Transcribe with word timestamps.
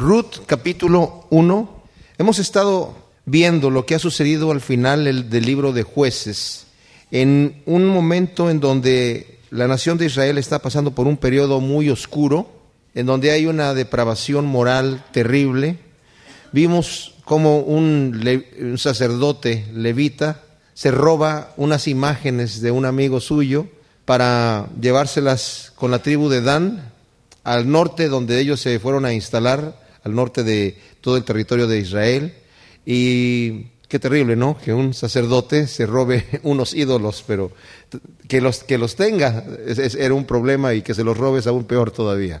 Ruth 0.00 0.46
capítulo 0.46 1.26
1. 1.28 1.82
Hemos 2.16 2.38
estado 2.38 2.96
viendo 3.26 3.68
lo 3.68 3.84
que 3.84 3.94
ha 3.94 3.98
sucedido 3.98 4.50
al 4.50 4.62
final 4.62 5.28
del 5.28 5.44
libro 5.44 5.74
de 5.74 5.82
jueces, 5.82 6.68
en 7.10 7.60
un 7.66 7.86
momento 7.86 8.48
en 8.48 8.60
donde 8.60 9.38
la 9.50 9.68
nación 9.68 9.98
de 9.98 10.06
Israel 10.06 10.38
está 10.38 10.60
pasando 10.60 10.92
por 10.92 11.06
un 11.06 11.18
periodo 11.18 11.60
muy 11.60 11.90
oscuro, 11.90 12.50
en 12.94 13.04
donde 13.04 13.30
hay 13.30 13.44
una 13.44 13.74
depravación 13.74 14.46
moral 14.46 15.04
terrible. 15.12 15.76
Vimos 16.50 17.16
como 17.26 17.58
un, 17.58 18.26
un 18.58 18.78
sacerdote 18.78 19.66
levita 19.74 20.40
se 20.72 20.90
roba 20.90 21.52
unas 21.58 21.86
imágenes 21.88 22.62
de 22.62 22.70
un 22.70 22.86
amigo 22.86 23.20
suyo 23.20 23.66
para 24.06 24.66
llevárselas 24.80 25.74
con 25.74 25.90
la 25.90 25.98
tribu 25.98 26.30
de 26.30 26.40
Dan 26.40 26.90
al 27.44 27.70
norte 27.70 28.08
donde 28.08 28.40
ellos 28.40 28.60
se 28.60 28.78
fueron 28.78 29.04
a 29.04 29.12
instalar, 29.12 29.79
al 30.04 30.14
norte 30.14 30.44
de 30.44 30.76
todo 31.00 31.16
el 31.16 31.24
territorio 31.24 31.66
de 31.66 31.78
Israel. 31.78 32.34
Y 32.86 33.66
qué 33.88 33.98
terrible, 33.98 34.36
¿no? 34.36 34.56
Que 34.56 34.72
un 34.72 34.94
sacerdote 34.94 35.66
se 35.66 35.86
robe 35.86 36.24
unos 36.44 36.74
ídolos, 36.74 37.24
pero 37.26 37.52
que 38.28 38.40
los, 38.40 38.62
que 38.62 38.78
los 38.78 38.96
tenga 38.96 39.44
era 39.66 40.14
un 40.14 40.24
problema 40.24 40.74
y 40.74 40.82
que 40.82 40.94
se 40.94 41.04
los 41.04 41.16
robes 41.16 41.46
aún 41.46 41.64
peor 41.64 41.90
todavía. 41.90 42.40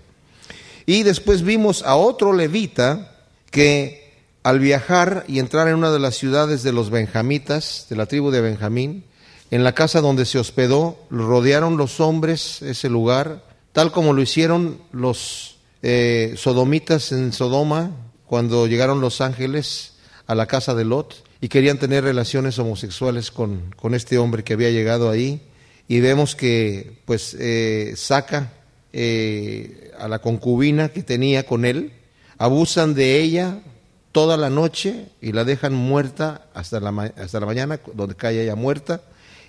Y 0.86 1.02
después 1.02 1.42
vimos 1.42 1.82
a 1.82 1.96
otro 1.96 2.32
levita 2.32 3.16
que 3.50 4.00
al 4.42 4.58
viajar 4.58 5.24
y 5.28 5.38
entrar 5.38 5.68
en 5.68 5.74
una 5.74 5.90
de 5.90 5.98
las 5.98 6.16
ciudades 6.16 6.62
de 6.62 6.72
los 6.72 6.90
benjamitas, 6.90 7.86
de 7.90 7.96
la 7.96 8.06
tribu 8.06 8.30
de 8.30 8.40
Benjamín, 8.40 9.04
en 9.50 9.64
la 9.64 9.74
casa 9.74 10.00
donde 10.00 10.24
se 10.24 10.38
hospedó, 10.38 10.98
rodearon 11.10 11.76
los 11.76 12.00
hombres 12.00 12.62
ese 12.62 12.88
lugar, 12.88 13.44
tal 13.72 13.92
como 13.92 14.12
lo 14.12 14.22
hicieron 14.22 14.80
los 14.92 15.49
eh, 15.82 16.34
sodomitas 16.36 17.12
en 17.12 17.32
Sodoma 17.32 17.90
cuando 18.26 18.66
llegaron 18.66 19.00
los 19.00 19.20
ángeles 19.20 19.94
a 20.26 20.34
la 20.34 20.46
casa 20.46 20.74
de 20.74 20.84
Lot 20.84 21.24
y 21.40 21.48
querían 21.48 21.78
tener 21.78 22.04
relaciones 22.04 22.58
homosexuales 22.58 23.30
con, 23.30 23.74
con 23.76 23.94
este 23.94 24.18
hombre 24.18 24.44
que 24.44 24.52
había 24.52 24.70
llegado 24.70 25.10
ahí. 25.10 25.40
Y 25.88 26.00
vemos 26.00 26.36
que 26.36 26.98
pues 27.04 27.34
eh, 27.38 27.94
saca 27.96 28.52
eh, 28.92 29.90
a 29.98 30.06
la 30.06 30.20
concubina 30.20 30.90
que 30.90 31.02
tenía 31.02 31.44
con 31.46 31.64
él, 31.64 31.92
abusan 32.38 32.94
de 32.94 33.20
ella, 33.20 33.60
toda 34.12 34.36
la 34.36 34.50
noche 34.50 35.06
y 35.20 35.32
la 35.32 35.44
dejan 35.44 35.74
muerta 35.74 36.46
hasta 36.54 36.80
la, 36.80 37.12
hasta 37.16 37.40
la 37.40 37.46
mañana, 37.46 37.80
donde 37.94 38.14
cae 38.14 38.42
ella 38.42 38.54
muerta. 38.54 39.02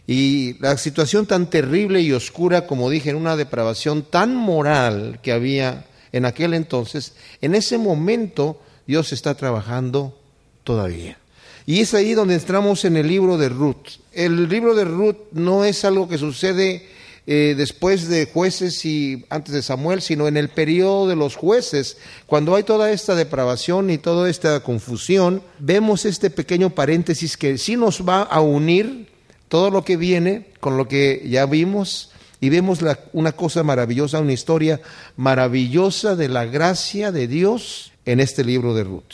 Y 0.08 0.58
la 0.60 0.78
situación 0.78 1.26
tan 1.26 1.50
terrible 1.50 2.02
y 2.02 2.12
oscura, 2.12 2.66
como 2.66 2.90
dije, 2.90 3.12
en 3.12 3.16
una 3.16 3.36
depravación 3.36 4.04
tan 4.04 4.36
moral 4.36 5.20
que 5.22 5.32
había 5.32 5.86
en 6.12 6.26
aquel 6.26 6.54
entonces, 6.54 7.14
en 7.42 7.56
ese 7.56 7.78
momento 7.78 8.60
Dios 8.88 9.14
está 9.14 9.36
trabajando 9.36 10.18
todavía. 10.64 11.18
Y 11.66 11.80
es 11.80 11.94
ahí 11.94 12.14
donde 12.14 12.34
entramos 12.36 12.86
en 12.86 12.98
el 12.98 13.08
libro 13.08 13.38
de 13.38 13.50
Ruth. 13.50 14.00
El 14.12 14.50
libro 14.50 14.74
de 14.76 14.84
Ruth 14.84 15.18
no 15.32 15.64
es 15.64 15.86
algo 15.86 16.08
que 16.10 16.18
sucede 16.18 16.88
eh, 17.28 17.54
después 17.56 18.08
de 18.10 18.26
jueces 18.26 18.84
y 18.84 19.26
antes 19.30 19.54
de 19.54 19.62
Samuel, 19.62 20.02
sino 20.02 20.28
en 20.28 20.38
el 20.38 20.50
periodo 20.50 21.08
de 21.08 21.16
los 21.16 21.36
jueces, 21.36 21.98
cuando 22.26 22.56
hay 22.56 22.64
toda 22.64 22.92
esta 22.92 23.14
depravación 23.14 23.92
y 23.92 24.00
toda 24.00 24.30
esta 24.30 24.62
confusión, 24.62 25.44
vemos 25.60 26.06
este 26.06 26.32
pequeño 26.32 26.72
paréntesis 26.72 27.38
que 27.38 27.60
sí 27.60 27.76
nos 27.76 28.08
va 28.08 28.24
a 28.24 28.42
unir 28.42 29.08
todo 29.50 29.70
lo 29.70 29.86
que 29.86 29.98
viene 29.98 30.48
con 30.60 30.78
lo 30.78 30.88
que 30.88 31.26
ya 31.30 31.46
vimos 31.46 32.11
y 32.42 32.50
vemos 32.50 32.80
una 33.14 33.32
cosa 33.32 33.64
maravillosa, 33.64 34.20
una 34.20 34.34
historia 34.34 34.82
maravillosa 35.16 36.16
de 36.16 36.28
la 36.28 36.46
gracia 36.46 37.12
de 37.12 37.28
Dios 37.28 37.94
en 38.06 38.20
este 38.20 38.44
libro 38.44 38.74
de 38.74 38.84
Ruth. 38.84 39.14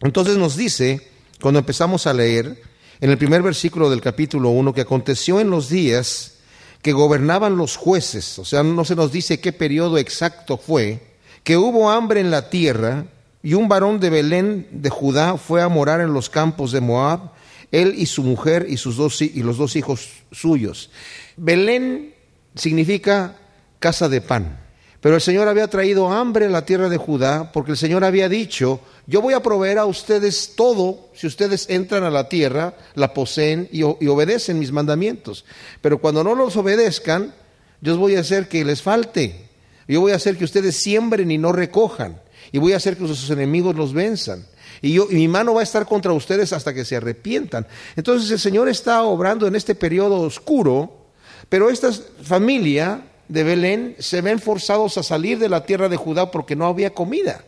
Entonces 0.00 0.36
nos 0.38 0.56
dice, 0.56 1.10
cuando 1.42 1.58
empezamos 1.58 2.06
a 2.06 2.14
leer, 2.14 2.62
en 3.00 3.10
el 3.10 3.18
primer 3.18 3.42
versículo 3.42 3.90
del 3.90 4.00
capítulo 4.00 4.50
1, 4.50 4.72
que 4.72 4.82
aconteció 4.82 5.40
en 5.40 5.50
los 5.50 5.68
días 5.68 6.34
que 6.80 6.92
gobernaban 6.92 7.56
los 7.56 7.76
jueces, 7.76 8.38
o 8.38 8.44
sea, 8.44 8.62
no 8.62 8.84
se 8.84 8.94
nos 8.94 9.10
dice 9.10 9.40
qué 9.40 9.52
periodo 9.52 9.98
exacto 9.98 10.56
fue, 10.56 11.02
que 11.42 11.56
hubo 11.56 11.90
hambre 11.90 12.20
en 12.20 12.30
la 12.30 12.50
tierra 12.50 13.06
y 13.42 13.54
un 13.54 13.68
varón 13.68 13.98
de 13.98 14.10
Belén 14.10 14.68
de 14.70 14.90
Judá 14.90 15.36
fue 15.38 15.60
a 15.60 15.68
morar 15.68 16.00
en 16.00 16.12
los 16.12 16.30
campos 16.30 16.70
de 16.70 16.80
Moab, 16.80 17.32
él 17.72 17.94
y 17.96 18.06
su 18.06 18.22
mujer 18.22 18.66
y, 18.68 18.76
sus 18.76 18.96
dos, 18.96 19.20
y 19.20 19.42
los 19.42 19.56
dos 19.56 19.74
hijos 19.74 20.08
suyos. 20.30 20.90
Belén 21.36 22.09
significa 22.54 23.36
casa 23.78 24.08
de 24.08 24.20
pan. 24.20 24.58
Pero 25.00 25.14
el 25.14 25.20
Señor 25.22 25.48
había 25.48 25.68
traído 25.68 26.10
hambre 26.10 26.44
en 26.44 26.52
la 26.52 26.66
tierra 26.66 26.90
de 26.90 26.98
Judá 26.98 27.52
porque 27.52 27.70
el 27.70 27.78
Señor 27.78 28.04
había 28.04 28.28
dicho, 28.28 28.80
yo 29.06 29.22
voy 29.22 29.32
a 29.32 29.42
proveer 29.42 29.78
a 29.78 29.86
ustedes 29.86 30.52
todo 30.54 31.08
si 31.14 31.26
ustedes 31.26 31.70
entran 31.70 32.04
a 32.04 32.10
la 32.10 32.28
tierra, 32.28 32.74
la 32.94 33.14
poseen 33.14 33.68
y, 33.72 33.82
obedecen 33.82 34.58
mis 34.58 34.72
mandamientos. 34.72 35.46
Pero 35.80 35.98
cuando 35.98 36.22
no 36.22 36.34
los 36.34 36.54
obedezcan, 36.56 37.34
yo 37.80 37.96
voy 37.96 38.16
a 38.16 38.20
hacer 38.20 38.46
que 38.46 38.62
les 38.62 38.82
falte. 38.82 39.48
Yo 39.88 40.02
voy 40.02 40.12
a 40.12 40.16
hacer 40.16 40.36
que 40.36 40.44
ustedes 40.44 40.76
siembren 40.76 41.30
y 41.30 41.38
no 41.38 41.50
recojan. 41.50 42.20
Y 42.52 42.58
voy 42.58 42.74
a 42.74 42.76
hacer 42.76 42.98
que 42.98 43.06
sus 43.06 43.30
enemigos 43.30 43.74
los 43.76 43.94
venzan. 43.94 44.44
Y, 44.82 44.92
yo, 44.92 45.08
y 45.10 45.14
mi 45.14 45.28
mano 45.28 45.54
va 45.54 45.60
a 45.60 45.64
estar 45.64 45.86
contra 45.86 46.12
ustedes 46.12 46.52
hasta 46.52 46.74
que 46.74 46.84
se 46.84 46.96
arrepientan. 46.96 47.66
Entonces 47.96 48.30
el 48.30 48.38
Señor 48.38 48.68
está 48.68 49.02
obrando 49.02 49.46
en 49.46 49.56
este 49.56 49.74
periodo 49.74 50.20
oscuro, 50.20 50.99
pero 51.48 51.70
esta 51.70 51.90
familia 52.22 53.02
de 53.28 53.44
Belén 53.44 53.96
se 53.98 54.20
ven 54.20 54.40
forzados 54.40 54.98
a 54.98 55.02
salir 55.02 55.38
de 55.38 55.48
la 55.48 55.64
tierra 55.64 55.88
de 55.88 55.96
Judá 55.96 56.30
porque 56.30 56.56
no 56.56 56.66
había 56.66 56.90
comida. 56.90 57.44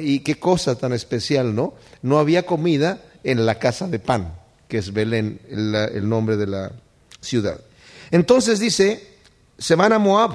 Y 0.00 0.20
qué 0.20 0.36
cosa 0.36 0.76
tan 0.76 0.92
especial, 0.92 1.54
¿no? 1.54 1.74
No 2.02 2.18
había 2.18 2.44
comida 2.44 3.02
en 3.22 3.44
la 3.44 3.58
casa 3.58 3.88
de 3.88 3.98
pan, 3.98 4.34
que 4.68 4.78
es 4.78 4.92
Belén, 4.92 5.40
el, 5.50 5.74
el 5.74 6.08
nombre 6.08 6.36
de 6.36 6.46
la 6.46 6.72
ciudad. 7.20 7.60
Entonces 8.10 8.60
dice, 8.60 9.06
se 9.58 9.74
van 9.74 9.92
a 9.92 9.98
Moab, 9.98 10.32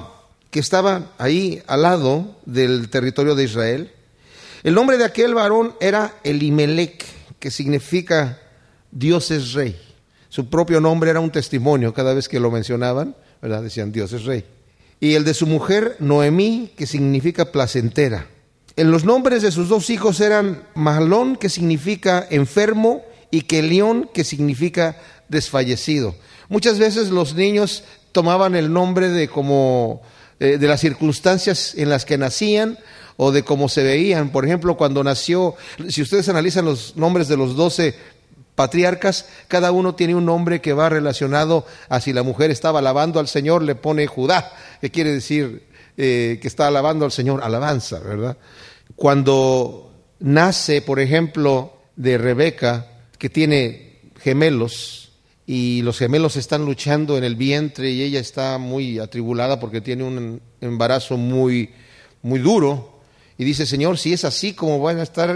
que 0.50 0.60
estaba 0.60 1.12
ahí 1.18 1.62
al 1.66 1.82
lado 1.82 2.36
del 2.44 2.90
territorio 2.90 3.34
de 3.34 3.44
Israel. 3.44 3.92
El 4.62 4.74
nombre 4.74 4.98
de 4.98 5.04
aquel 5.04 5.34
varón 5.34 5.74
era 5.80 6.14
Elimelech, 6.22 7.04
que 7.38 7.50
significa 7.50 8.38
Dios 8.90 9.30
es 9.30 9.52
rey. 9.52 9.80
Su 10.30 10.48
propio 10.48 10.80
nombre 10.80 11.10
era 11.10 11.20
un 11.20 11.30
testimonio 11.30 11.92
cada 11.92 12.14
vez 12.14 12.28
que 12.28 12.40
lo 12.40 12.50
mencionaban, 12.50 13.14
¿verdad? 13.42 13.62
Decían 13.62 13.92
Dios 13.92 14.14
es 14.14 14.24
rey 14.24 14.44
y 15.00 15.14
el 15.14 15.24
de 15.24 15.34
su 15.34 15.46
mujer 15.46 15.96
Noemí, 15.98 16.70
que 16.76 16.86
significa 16.86 17.50
placentera. 17.50 18.26
En 18.76 18.90
los 18.90 19.04
nombres 19.04 19.42
de 19.42 19.50
sus 19.50 19.68
dos 19.68 19.90
hijos 19.90 20.20
eran 20.20 20.62
Mahlón, 20.74 21.36
que 21.36 21.48
significa 21.48 22.26
enfermo, 22.30 23.02
y 23.30 23.42
Kelión, 23.42 24.10
que 24.12 24.24
significa 24.24 24.98
desfallecido. 25.28 26.14
Muchas 26.48 26.78
veces 26.78 27.10
los 27.10 27.34
niños 27.34 27.84
tomaban 28.12 28.54
el 28.54 28.72
nombre 28.72 29.08
de 29.08 29.28
como 29.28 30.02
eh, 30.38 30.58
de 30.58 30.66
las 30.66 30.80
circunstancias 30.80 31.74
en 31.76 31.88
las 31.88 32.04
que 32.04 32.18
nacían 32.18 32.78
o 33.16 33.30
de 33.30 33.44
cómo 33.44 33.68
se 33.68 33.84
veían. 33.84 34.30
Por 34.30 34.44
ejemplo, 34.44 34.76
cuando 34.76 35.04
nació, 35.04 35.54
si 35.88 36.02
ustedes 36.02 36.28
analizan 36.28 36.64
los 36.64 36.96
nombres 36.96 37.28
de 37.28 37.36
los 37.36 37.54
doce 37.54 37.94
patriarcas, 38.60 39.24
cada 39.48 39.72
uno 39.72 39.94
tiene 39.94 40.14
un 40.14 40.26
nombre 40.26 40.60
que 40.60 40.74
va 40.74 40.90
relacionado 40.90 41.64
a 41.88 41.98
si 41.98 42.12
la 42.12 42.22
mujer 42.22 42.50
estaba 42.50 42.80
alabando 42.80 43.18
al 43.18 43.26
Señor, 43.26 43.62
le 43.62 43.74
pone 43.74 44.06
Judá, 44.06 44.52
que 44.82 44.90
quiere 44.90 45.10
decir 45.14 45.62
eh, 45.96 46.38
que 46.42 46.46
está 46.46 46.66
alabando 46.66 47.06
al 47.06 47.10
Señor, 47.10 47.42
alabanza, 47.42 48.00
¿verdad? 48.00 48.36
Cuando 48.96 49.94
nace, 50.18 50.82
por 50.82 51.00
ejemplo, 51.00 51.72
de 51.96 52.18
Rebeca, 52.18 52.86
que 53.16 53.30
tiene 53.30 54.02
gemelos, 54.18 55.12
y 55.46 55.80
los 55.80 55.96
gemelos 55.96 56.36
están 56.36 56.66
luchando 56.66 57.16
en 57.16 57.24
el 57.24 57.36
vientre 57.36 57.90
y 57.90 58.02
ella 58.02 58.20
está 58.20 58.58
muy 58.58 58.98
atribulada 58.98 59.58
porque 59.58 59.80
tiene 59.80 60.04
un 60.04 60.42
embarazo 60.60 61.16
muy, 61.16 61.70
muy 62.20 62.40
duro, 62.40 63.00
y 63.38 63.44
dice, 63.44 63.64
Señor, 63.64 63.96
si 63.96 64.12
es 64.12 64.26
así 64.26 64.52
como 64.52 64.80
van 64.80 64.98
a 64.98 65.02
estar 65.02 65.34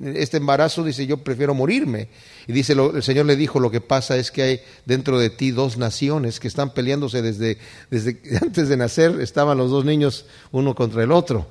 este 0.00 0.36
embarazo, 0.36 0.84
dice, 0.84 1.06
yo 1.06 1.18
prefiero 1.18 1.54
morirme. 1.54 2.08
Y 2.46 2.52
dice, 2.52 2.72
el 2.72 3.02
Señor 3.02 3.26
le 3.26 3.36
dijo, 3.36 3.60
lo 3.60 3.70
que 3.70 3.80
pasa 3.80 4.16
es 4.16 4.30
que 4.30 4.42
hay 4.42 4.60
dentro 4.84 5.18
de 5.18 5.30
ti 5.30 5.50
dos 5.50 5.76
naciones 5.76 6.40
que 6.40 6.48
están 6.48 6.72
peleándose 6.74 7.22
desde, 7.22 7.58
desde 7.90 8.20
antes 8.42 8.68
de 8.68 8.76
nacer, 8.76 9.20
estaban 9.20 9.58
los 9.58 9.70
dos 9.70 9.84
niños 9.84 10.26
uno 10.52 10.74
contra 10.74 11.02
el 11.02 11.12
otro. 11.12 11.46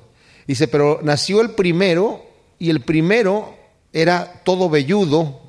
Dice, 0.46 0.68
pero 0.68 1.00
nació 1.02 1.40
el 1.40 1.50
primero 1.50 2.24
y 2.58 2.70
el 2.70 2.80
primero 2.80 3.54
era 3.92 4.42
todo 4.44 4.68
velludo 4.68 5.40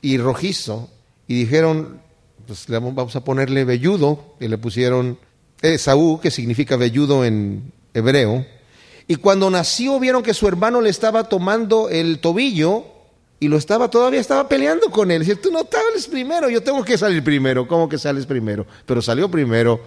y 0.00 0.18
rojizo. 0.18 0.90
Y 1.26 1.34
dijeron, 1.34 2.00
pues 2.46 2.66
vamos 2.68 3.16
a 3.16 3.24
ponerle 3.24 3.64
velludo, 3.64 4.34
y 4.40 4.48
le 4.48 4.56
pusieron 4.58 5.18
Esaú, 5.60 6.20
que 6.20 6.30
significa 6.30 6.76
velludo 6.76 7.24
en 7.24 7.72
hebreo 7.92 8.46
y 9.08 9.16
cuando 9.16 9.50
nació 9.50 9.98
vieron 9.98 10.22
que 10.22 10.34
su 10.34 10.46
hermano 10.46 10.82
le 10.82 10.90
estaba 10.90 11.24
tomando 11.24 11.88
el 11.88 12.18
tobillo 12.20 12.84
y 13.40 13.48
lo 13.48 13.56
estaba 13.56 13.88
todavía 13.88 14.20
estaba 14.20 14.46
peleando 14.48 14.90
con 14.90 15.10
él. 15.10 15.20
Dice, 15.20 15.36
tú 15.36 15.50
no 15.50 15.60
sales 15.70 16.06
primero, 16.06 16.50
yo 16.50 16.62
tengo 16.62 16.84
que 16.84 16.98
salir 16.98 17.24
primero. 17.24 17.66
¿Cómo 17.66 17.88
que 17.88 17.96
sales 17.96 18.26
primero? 18.26 18.66
Pero 18.84 19.00
salió 19.00 19.30
primero 19.30 19.80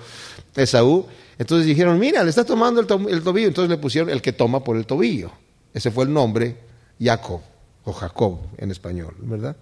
Esaú. 0.55 1.05
Entonces 1.37 1.67
dijeron, 1.67 1.99
mira, 1.99 2.23
le 2.23 2.31
está 2.31 2.43
tomando 2.43 2.81
el, 2.81 2.87
tobillo. 2.87 3.47
Entonces 3.47 3.69
le 3.69 3.77
pusieron 3.77 4.09
el 4.09 4.23
que 4.23 4.33
toma 4.33 4.63
por 4.63 4.75
el 4.75 4.87
tobillo. 4.87 5.31
Ese 5.71 5.91
fue 5.91 6.05
el 6.05 6.13
nombre, 6.13 6.57
Jacob, 6.99 7.41
o 7.83 7.93
Jacob 7.93 8.39
en 8.57 8.71
español, 8.71 9.13
¿verdad? 9.19 9.55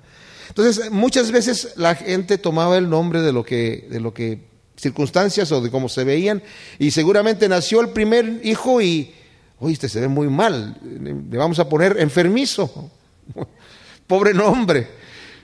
Entonces, 0.48 0.90
muchas 0.90 1.32
veces 1.32 1.74
la 1.76 1.96
gente 1.96 2.38
tomaba 2.38 2.78
el 2.78 2.90
nombre 2.90 3.22
de 3.22 3.34
lo 3.34 3.44
que, 3.44 3.88
de 3.90 4.00
lo 4.00 4.14
que 4.14 4.40
circunstancias 4.78 5.52
o 5.52 5.62
de 5.62 5.70
cómo 5.70 5.90
se 5.90 6.04
veían, 6.06 6.42
y 6.80 6.92
seguramente 6.92 7.48
nació 7.50 7.82
el 7.82 7.90
primer 7.90 8.42
hijo 8.44 8.82
y, 8.82 9.14
oye, 9.60 9.74
este 9.74 9.90
se 9.90 10.02
ve 10.02 10.08
muy 10.08 10.28
mal, 10.28 10.78
le 10.82 11.38
vamos 11.38 11.60
a 11.60 11.68
poner 11.68 11.98
enfermizo, 12.00 12.92
pobre 14.08 14.34
nombre, 14.34 14.88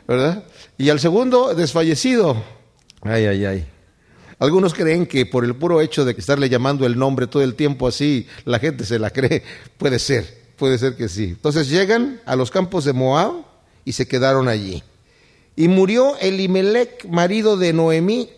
¿verdad? 0.07 0.43
Y 0.77 0.89
al 0.89 0.99
segundo, 0.99 1.53
desfallecido. 1.53 2.41
Ay, 3.01 3.25
ay, 3.25 3.45
ay. 3.45 3.65
Algunos 4.39 4.73
creen 4.73 5.05
que 5.05 5.25
por 5.25 5.45
el 5.45 5.55
puro 5.55 5.81
hecho 5.81 6.03
de 6.03 6.11
estarle 6.11 6.49
llamando 6.49 6.85
el 6.85 6.97
nombre 6.97 7.27
todo 7.27 7.43
el 7.43 7.55
tiempo 7.55 7.87
así, 7.87 8.27
la 8.43 8.59
gente 8.59 8.83
se 8.85 8.99
la 8.99 9.09
cree. 9.09 9.43
Puede 9.77 9.99
ser, 9.99 10.25
puede 10.57 10.77
ser 10.77 10.95
que 10.95 11.07
sí. 11.07 11.25
Entonces 11.25 11.69
llegan 11.69 12.19
a 12.25 12.35
los 12.35 12.51
campos 12.51 12.83
de 12.83 12.93
Moab 12.93 13.45
y 13.85 13.93
se 13.93 14.07
quedaron 14.07 14.49
allí. 14.49 14.83
Y 15.55 15.69
murió 15.69 16.17
Elimelech, 16.17 17.05
marido 17.05 17.55
de 17.55 17.71
Noemí, 17.71 18.29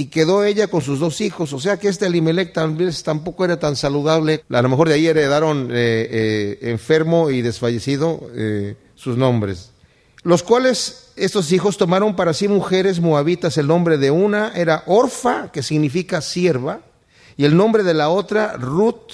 y 0.00 0.06
quedó 0.06 0.44
ella 0.44 0.68
con 0.68 0.80
sus 0.80 0.98
dos 0.98 1.20
hijos. 1.20 1.52
O 1.52 1.60
sea 1.60 1.78
que 1.78 1.88
este 1.88 2.06
Elimelech 2.06 2.54
también 2.54 2.90
tampoco 3.04 3.44
era 3.44 3.58
tan 3.58 3.76
saludable. 3.76 4.42
A 4.48 4.62
lo 4.62 4.70
mejor 4.70 4.88
de 4.88 4.94
ahí 4.94 5.06
heredaron 5.06 5.68
eh, 5.70 6.08
eh, 6.10 6.58
enfermo 6.70 7.28
y 7.28 7.42
desfallecido 7.42 8.30
eh, 8.34 8.76
sus 8.94 9.18
nombres. 9.18 9.72
Los 10.22 10.42
cuales 10.42 11.12
estos 11.16 11.52
hijos 11.52 11.76
tomaron 11.76 12.16
para 12.16 12.32
sí 12.32 12.48
mujeres 12.48 12.98
moabitas. 12.98 13.58
El 13.58 13.66
nombre 13.66 13.98
de 13.98 14.10
una 14.10 14.54
era 14.54 14.84
Orfa, 14.86 15.52
que 15.52 15.62
significa 15.62 16.22
sierva, 16.22 16.80
y 17.36 17.44
el 17.44 17.54
nombre 17.54 17.82
de 17.82 17.92
la 17.92 18.08
otra 18.08 18.54
Ruth, 18.54 19.12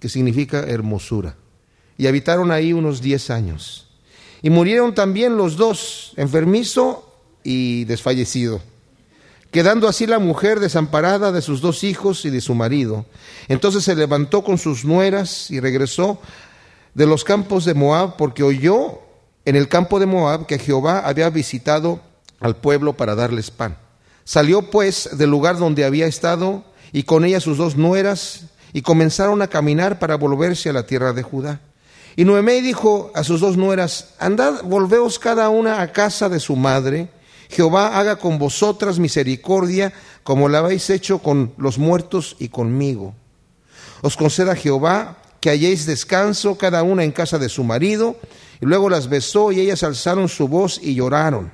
que 0.00 0.08
significa 0.08 0.60
hermosura. 0.60 1.36
Y 1.98 2.06
habitaron 2.06 2.52
ahí 2.52 2.72
unos 2.72 3.02
diez 3.02 3.28
años. 3.28 3.86
Y 4.40 4.48
murieron 4.48 4.94
también 4.94 5.36
los 5.36 5.58
dos, 5.58 6.14
enfermizo 6.16 7.18
y 7.44 7.84
desfallecido, 7.84 8.62
quedando 9.52 9.86
así 9.86 10.06
la 10.06 10.18
mujer 10.18 10.58
desamparada 10.58 11.30
de 11.30 11.42
sus 11.42 11.60
dos 11.60 11.84
hijos 11.84 12.24
y 12.24 12.30
de 12.30 12.40
su 12.40 12.54
marido. 12.54 13.04
Entonces 13.48 13.84
se 13.84 13.94
levantó 13.94 14.42
con 14.42 14.58
sus 14.58 14.84
nueras 14.84 15.50
y 15.50 15.60
regresó 15.60 16.18
de 16.94 17.06
los 17.06 17.22
campos 17.22 17.66
de 17.66 17.74
Moab 17.74 18.16
porque 18.16 18.42
oyó 18.42 19.00
en 19.44 19.54
el 19.54 19.68
campo 19.68 20.00
de 20.00 20.06
Moab 20.06 20.46
que 20.46 20.58
Jehová 20.58 21.00
había 21.00 21.28
visitado 21.28 22.00
al 22.40 22.56
pueblo 22.56 22.94
para 22.94 23.14
darles 23.14 23.50
pan. 23.50 23.76
Salió 24.24 24.70
pues 24.70 25.10
del 25.18 25.30
lugar 25.30 25.58
donde 25.58 25.84
había 25.84 26.06
estado 26.06 26.64
y 26.90 27.02
con 27.02 27.24
ella 27.24 27.38
sus 27.38 27.58
dos 27.58 27.76
nueras 27.76 28.46
y 28.72 28.80
comenzaron 28.80 29.42
a 29.42 29.48
caminar 29.48 29.98
para 29.98 30.16
volverse 30.16 30.70
a 30.70 30.72
la 30.72 30.86
tierra 30.86 31.12
de 31.12 31.22
Judá. 31.22 31.60
Y 32.16 32.24
Noemí 32.24 32.62
dijo 32.62 33.10
a 33.14 33.22
sus 33.22 33.40
dos 33.40 33.58
nueras, 33.58 34.14
andad, 34.18 34.62
volveos 34.64 35.18
cada 35.18 35.50
una 35.50 35.82
a 35.82 35.92
casa 35.92 36.30
de 36.30 36.40
su 36.40 36.56
madre, 36.56 37.10
Jehová 37.52 37.98
haga 37.98 38.16
con 38.16 38.38
vosotras 38.38 38.98
misericordia 38.98 39.92
como 40.24 40.48
la 40.48 40.58
habéis 40.58 40.88
hecho 40.90 41.18
con 41.18 41.52
los 41.58 41.78
muertos 41.78 42.36
y 42.38 42.48
conmigo. 42.48 43.14
Os 44.00 44.16
conceda 44.16 44.56
Jehová 44.56 45.18
que 45.40 45.50
halléis 45.50 45.86
descanso 45.86 46.56
cada 46.56 46.82
una 46.82 47.04
en 47.04 47.12
casa 47.12 47.38
de 47.38 47.48
su 47.48 47.64
marido, 47.64 48.16
y 48.60 48.66
luego 48.66 48.88
las 48.88 49.08
besó 49.08 49.50
y 49.50 49.60
ellas 49.60 49.82
alzaron 49.82 50.28
su 50.28 50.46
voz 50.46 50.78
y 50.80 50.94
lloraron. 50.94 51.52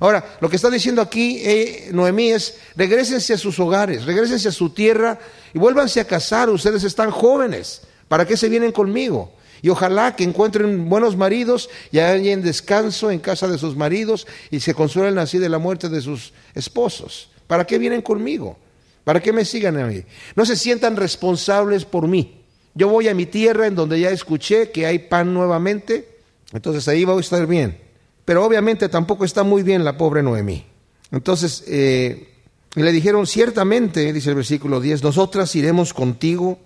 Ahora, 0.00 0.36
lo 0.40 0.50
que 0.50 0.56
está 0.56 0.68
diciendo 0.68 1.00
aquí 1.00 1.40
eh, 1.44 1.90
Noemí 1.92 2.30
es, 2.30 2.58
regresense 2.74 3.34
a 3.34 3.38
sus 3.38 3.58
hogares, 3.60 4.04
regresense 4.04 4.48
a 4.48 4.52
su 4.52 4.70
tierra 4.70 5.18
y 5.54 5.58
vuélvanse 5.58 6.00
a 6.00 6.06
casar, 6.06 6.50
ustedes 6.50 6.82
están 6.84 7.10
jóvenes, 7.10 7.82
¿para 8.08 8.26
qué 8.26 8.36
se 8.36 8.48
vienen 8.48 8.72
conmigo? 8.72 9.32
Y 9.62 9.68
ojalá 9.68 10.16
que 10.16 10.24
encuentren 10.24 10.88
buenos 10.88 11.16
maridos 11.16 11.68
y 11.92 11.98
hayan 11.98 12.42
descanso 12.42 13.10
en 13.10 13.18
casa 13.18 13.48
de 13.48 13.58
sus 13.58 13.76
maridos 13.76 14.26
y 14.50 14.60
se 14.60 14.74
consuelen 14.74 15.18
así 15.18 15.38
de 15.38 15.48
la 15.48 15.58
muerte 15.58 15.88
de 15.88 16.00
sus 16.00 16.32
esposos. 16.54 17.30
¿Para 17.46 17.66
qué 17.66 17.78
vienen 17.78 18.02
conmigo? 18.02 18.58
¿Para 19.04 19.20
qué 19.20 19.32
me 19.32 19.44
sigan 19.44 19.78
a 19.78 19.86
mí? 19.86 20.02
No 20.36 20.46
se 20.46 20.56
sientan 20.56 20.96
responsables 20.96 21.84
por 21.84 22.08
mí. 22.08 22.42
Yo 22.74 22.88
voy 22.88 23.08
a 23.08 23.14
mi 23.14 23.26
tierra 23.26 23.66
en 23.66 23.74
donde 23.74 23.98
ya 24.00 24.10
escuché 24.10 24.70
que 24.70 24.86
hay 24.86 25.00
pan 25.00 25.34
nuevamente 25.34 26.20
entonces 26.52 26.86
ahí 26.88 27.04
va 27.04 27.14
a 27.14 27.20
estar 27.20 27.46
bien. 27.46 27.78
Pero 28.24 28.44
obviamente 28.44 28.88
tampoco 28.88 29.24
está 29.24 29.42
muy 29.42 29.62
bien 29.62 29.84
la 29.84 29.96
pobre 29.96 30.22
Noemí. 30.22 30.64
Entonces 31.10 31.64
eh, 31.66 32.28
le 32.74 32.92
dijeron, 32.92 33.26
ciertamente, 33.26 34.12
dice 34.12 34.30
el 34.30 34.36
versículo 34.36 34.80
10, 34.80 35.02
nosotras 35.02 35.54
iremos 35.56 35.92
contigo 35.94 36.58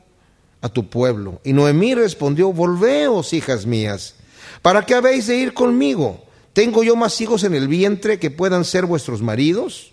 a 0.65 0.71
tu 0.71 0.89
pueblo. 0.89 1.43
Y 1.45 1.53
Noemí 1.53 1.95
respondió, 1.95 2.51
volveos, 2.51 3.35
hijas 3.35 3.67
mías, 3.67 4.15
¿para 4.63 4.87
qué 4.87 4.95
habéis 4.95 5.27
de 5.27 5.37
ir 5.37 5.53
conmigo? 5.53 6.25
¿Tengo 6.55 6.83
yo 6.83 6.97
más 6.97 7.21
hijos 7.21 7.45
en 7.45 7.55
el 7.55 7.69
vientre 7.69 8.19
que 8.19 8.31
puedan 8.31 8.65
ser 8.65 8.87
vuestros 8.87 9.21
maridos? 9.21 9.93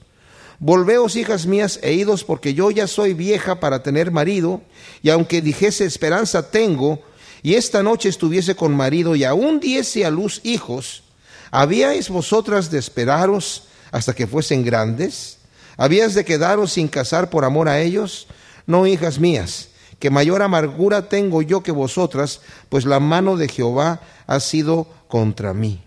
Volveos, 0.60 1.18
hijas 1.18 1.46
mías, 1.46 1.78
e 1.84 1.92
idos, 1.92 2.24
porque 2.24 2.54
yo 2.54 2.72
ya 2.72 2.88
soy 2.88 3.14
vieja 3.14 3.60
para 3.60 3.84
tener 3.84 4.12
marido, 4.12 4.62
y 5.04 5.10
aunque 5.10 5.42
dijese 5.42 5.84
esperanza 5.84 6.52
tengo, 6.52 7.02
y 7.44 7.56
esta 7.56 7.84
noche 7.84 8.08
estuviese 8.08 8.56
con 8.56 8.74
marido 8.74 9.18
y 9.18 9.26
aún 9.26 9.60
diese 9.60 10.06
a 10.06 10.10
luz 10.10 10.40
hijos, 10.46 11.04
¿habíais 11.52 12.08
vosotras 12.08 12.72
de 12.72 12.80
esperaros 12.80 13.64
hasta 13.92 14.14
que 14.14 14.26
fuesen 14.26 14.64
grandes? 14.64 15.40
¿Habíais 15.76 16.14
de 16.14 16.24
quedaros 16.24 16.72
sin 16.72 16.88
casar 16.88 17.30
por 17.30 17.44
amor 17.44 17.68
a 17.68 17.82
ellos? 17.82 18.28
No, 18.66 18.88
hijas 18.88 19.20
mías, 19.20 19.71
que 20.02 20.10
mayor 20.10 20.42
amargura 20.42 21.08
tengo 21.08 21.42
yo 21.42 21.64
que 21.64 21.72
vosotras, 21.72 22.42
pues 22.68 22.84
la 22.84 23.00
mano 23.00 23.38
de 23.38 23.48
Jehová 23.48 24.02
ha 24.28 24.40
sido 24.42 24.88
contra 25.08 25.54
mí. 25.54 25.82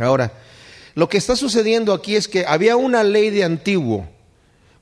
Ahora, 0.00 0.32
lo 0.94 1.08
que 1.08 1.18
está 1.18 1.36
sucediendo 1.36 1.92
aquí 1.92 2.16
es 2.16 2.28
que 2.28 2.46
había 2.46 2.76
una 2.76 3.04
ley 3.04 3.28
de 3.30 3.44
antiguo, 3.44 4.08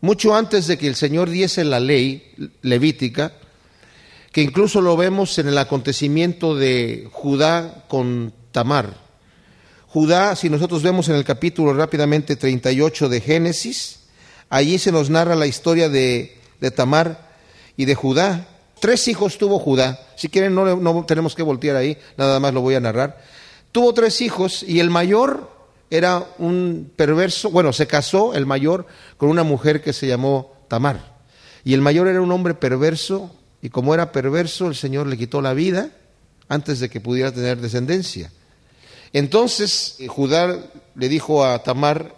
mucho 0.00 0.36
antes 0.36 0.66
de 0.66 0.78
que 0.78 0.86
el 0.86 0.94
Señor 0.94 1.30
diese 1.30 1.64
la 1.64 1.80
ley 1.80 2.34
levítica, 2.62 3.32
que 4.30 4.42
incluso 4.42 4.82
lo 4.82 4.96
vemos 4.96 5.38
en 5.38 5.48
el 5.48 5.56
acontecimiento 5.56 6.54
de 6.54 7.08
Judá 7.10 7.86
con 7.88 8.34
Tamar. 8.52 8.94
Judá, 9.88 10.36
si 10.36 10.50
nosotros 10.50 10.82
vemos 10.82 11.08
en 11.08 11.14
el 11.14 11.24
capítulo 11.24 11.72
rápidamente 11.72 12.36
38 12.36 13.08
de 13.08 13.20
Génesis, 13.22 14.00
allí 14.50 14.78
se 14.78 14.92
nos 14.92 15.08
narra 15.08 15.34
la 15.34 15.46
historia 15.46 15.88
de, 15.88 16.36
Tamar 16.74 17.30
y 17.78 17.86
de 17.86 17.94
Judá. 17.94 18.55
Tres 18.80 19.08
hijos 19.08 19.38
tuvo 19.38 19.58
Judá. 19.58 19.98
Si 20.16 20.28
quieren, 20.28 20.54
no, 20.54 20.76
no 20.76 21.04
tenemos 21.06 21.34
que 21.34 21.42
voltear 21.42 21.76
ahí, 21.76 21.96
nada 22.16 22.40
más 22.40 22.52
lo 22.52 22.60
voy 22.60 22.74
a 22.74 22.80
narrar. 22.80 23.22
Tuvo 23.72 23.94
tres 23.94 24.20
hijos 24.20 24.62
y 24.62 24.80
el 24.80 24.90
mayor 24.90 25.50
era 25.90 26.26
un 26.38 26.90
perverso, 26.96 27.50
bueno, 27.50 27.72
se 27.72 27.86
casó 27.86 28.34
el 28.34 28.46
mayor 28.46 28.86
con 29.16 29.28
una 29.28 29.44
mujer 29.44 29.82
que 29.82 29.92
se 29.92 30.06
llamó 30.06 30.54
Tamar. 30.68 31.16
Y 31.64 31.74
el 31.74 31.80
mayor 31.80 32.08
era 32.08 32.20
un 32.20 32.32
hombre 32.32 32.54
perverso, 32.54 33.34
y 33.62 33.70
como 33.70 33.94
era 33.94 34.12
perverso, 34.12 34.68
el 34.68 34.74
Señor 34.74 35.06
le 35.06 35.16
quitó 35.16 35.40
la 35.40 35.54
vida 35.54 35.90
antes 36.48 36.80
de 36.80 36.88
que 36.88 37.00
pudiera 37.00 37.32
tener 37.32 37.60
descendencia. 37.60 38.30
Entonces 39.12 39.96
eh, 39.98 40.08
Judá 40.08 40.58
le 40.94 41.08
dijo 41.08 41.44
a 41.44 41.62
Tamar 41.62 42.14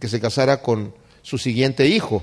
que 0.00 0.08
se 0.08 0.20
casara 0.20 0.62
con 0.62 0.94
su 1.22 1.38
siguiente 1.38 1.86
hijo. 1.86 2.22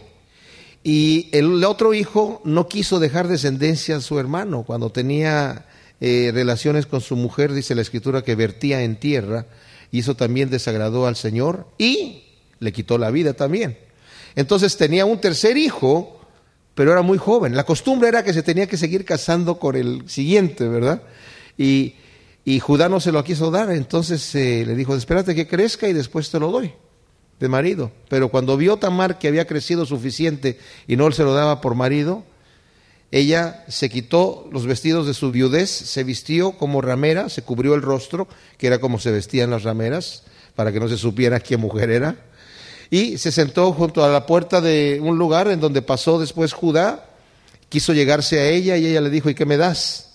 Y 0.83 1.29
el 1.31 1.63
otro 1.63 1.93
hijo 1.93 2.41
no 2.45 2.67
quiso 2.67 2.99
dejar 2.99 3.27
descendencia 3.27 3.97
a 3.97 4.01
su 4.01 4.19
hermano. 4.19 4.63
Cuando 4.63 4.91
tenía 4.91 5.65
eh, 5.99 6.31
relaciones 6.33 6.85
con 6.85 7.01
su 7.01 7.15
mujer, 7.15 7.53
dice 7.53 7.75
la 7.75 7.81
escritura, 7.81 8.23
que 8.23 8.35
vertía 8.35 8.81
en 8.83 8.95
tierra, 8.97 9.45
y 9.91 9.99
eso 9.99 10.15
también 10.15 10.49
desagradó 10.49 11.07
al 11.07 11.15
Señor 11.15 11.67
y 11.77 12.23
le 12.59 12.71
quitó 12.71 12.97
la 12.97 13.11
vida 13.11 13.33
también. 13.33 13.77
Entonces 14.35 14.77
tenía 14.77 15.05
un 15.05 15.19
tercer 15.19 15.57
hijo 15.57 16.19
pero 16.79 16.93
era 16.93 17.01
muy 17.01 17.17
joven. 17.17 17.57
La 17.57 17.65
costumbre 17.65 18.07
era 18.07 18.23
que 18.23 18.31
se 18.31 18.41
tenía 18.41 18.65
que 18.65 18.77
seguir 18.77 19.03
casando 19.03 19.59
con 19.59 19.75
el 19.75 20.09
siguiente, 20.09 20.65
¿verdad? 20.65 21.01
Y, 21.57 21.95
Judá 22.61 22.87
no 22.87 23.01
se 23.01 23.11
lo 23.11 23.21
quiso 23.21 23.51
dar, 23.51 23.69
entonces 23.69 24.33
eh, 24.33 24.63
le 24.65 24.75
dijo, 24.75 24.95
espérate 24.95 25.35
que 25.35 25.45
crezca 25.45 25.89
y 25.89 25.93
después 25.93 26.31
te 26.31 26.39
lo 26.39 26.49
doy 26.51 26.71
de 27.39 27.47
marido. 27.47 27.91
Pero 28.09 28.29
cuando 28.29 28.57
vio 28.57 28.77
Tamar 28.77 29.19
que 29.19 29.27
había 29.27 29.47
crecido 29.47 29.85
suficiente 29.85 30.59
y 30.87 30.95
no 30.95 31.11
se 31.11 31.23
lo 31.23 31.33
daba 31.33 31.61
por 31.61 31.75
marido, 31.75 32.23
ella 33.11 33.63
se 33.67 33.89
quitó 33.89 34.47
los 34.51 34.67
vestidos 34.67 35.07
de 35.07 35.13
su 35.13 35.31
viudez, 35.31 35.69
se 35.69 36.03
vistió 36.03 36.51
como 36.51 36.81
ramera, 36.81 37.29
se 37.29 37.41
cubrió 37.41 37.73
el 37.73 37.81
rostro, 37.81 38.27
que 38.57 38.67
era 38.67 38.79
como 38.79 38.99
se 38.99 39.11
vestían 39.11 39.49
las 39.49 39.63
rameras, 39.63 40.23
para 40.55 40.71
que 40.71 40.79
no 40.79 40.87
se 40.87 40.97
supiera 40.97 41.39
qué 41.39 41.57
mujer 41.57 41.89
era, 41.89 42.17
y 42.91 43.17
se 43.17 43.31
sentó 43.31 43.71
junto 43.71 44.03
a 44.03 44.09
la 44.09 44.25
puerta 44.25 44.61
de 44.61 44.99
un 45.01 45.17
lugar 45.17 45.47
en 45.49 45.59
donde 45.59 45.81
pasó 45.81 46.19
después 46.19 46.53
Judá, 46.53 47.09
quiso 47.69 47.93
llegarse 47.93 48.39
a 48.39 48.49
ella 48.49 48.77
y 48.77 48.87
ella 48.87 49.01
le 49.01 49.09
dijo, 49.09 49.29
¿y 49.29 49.35
qué 49.35 49.45
me 49.45 49.57
das? 49.57 50.09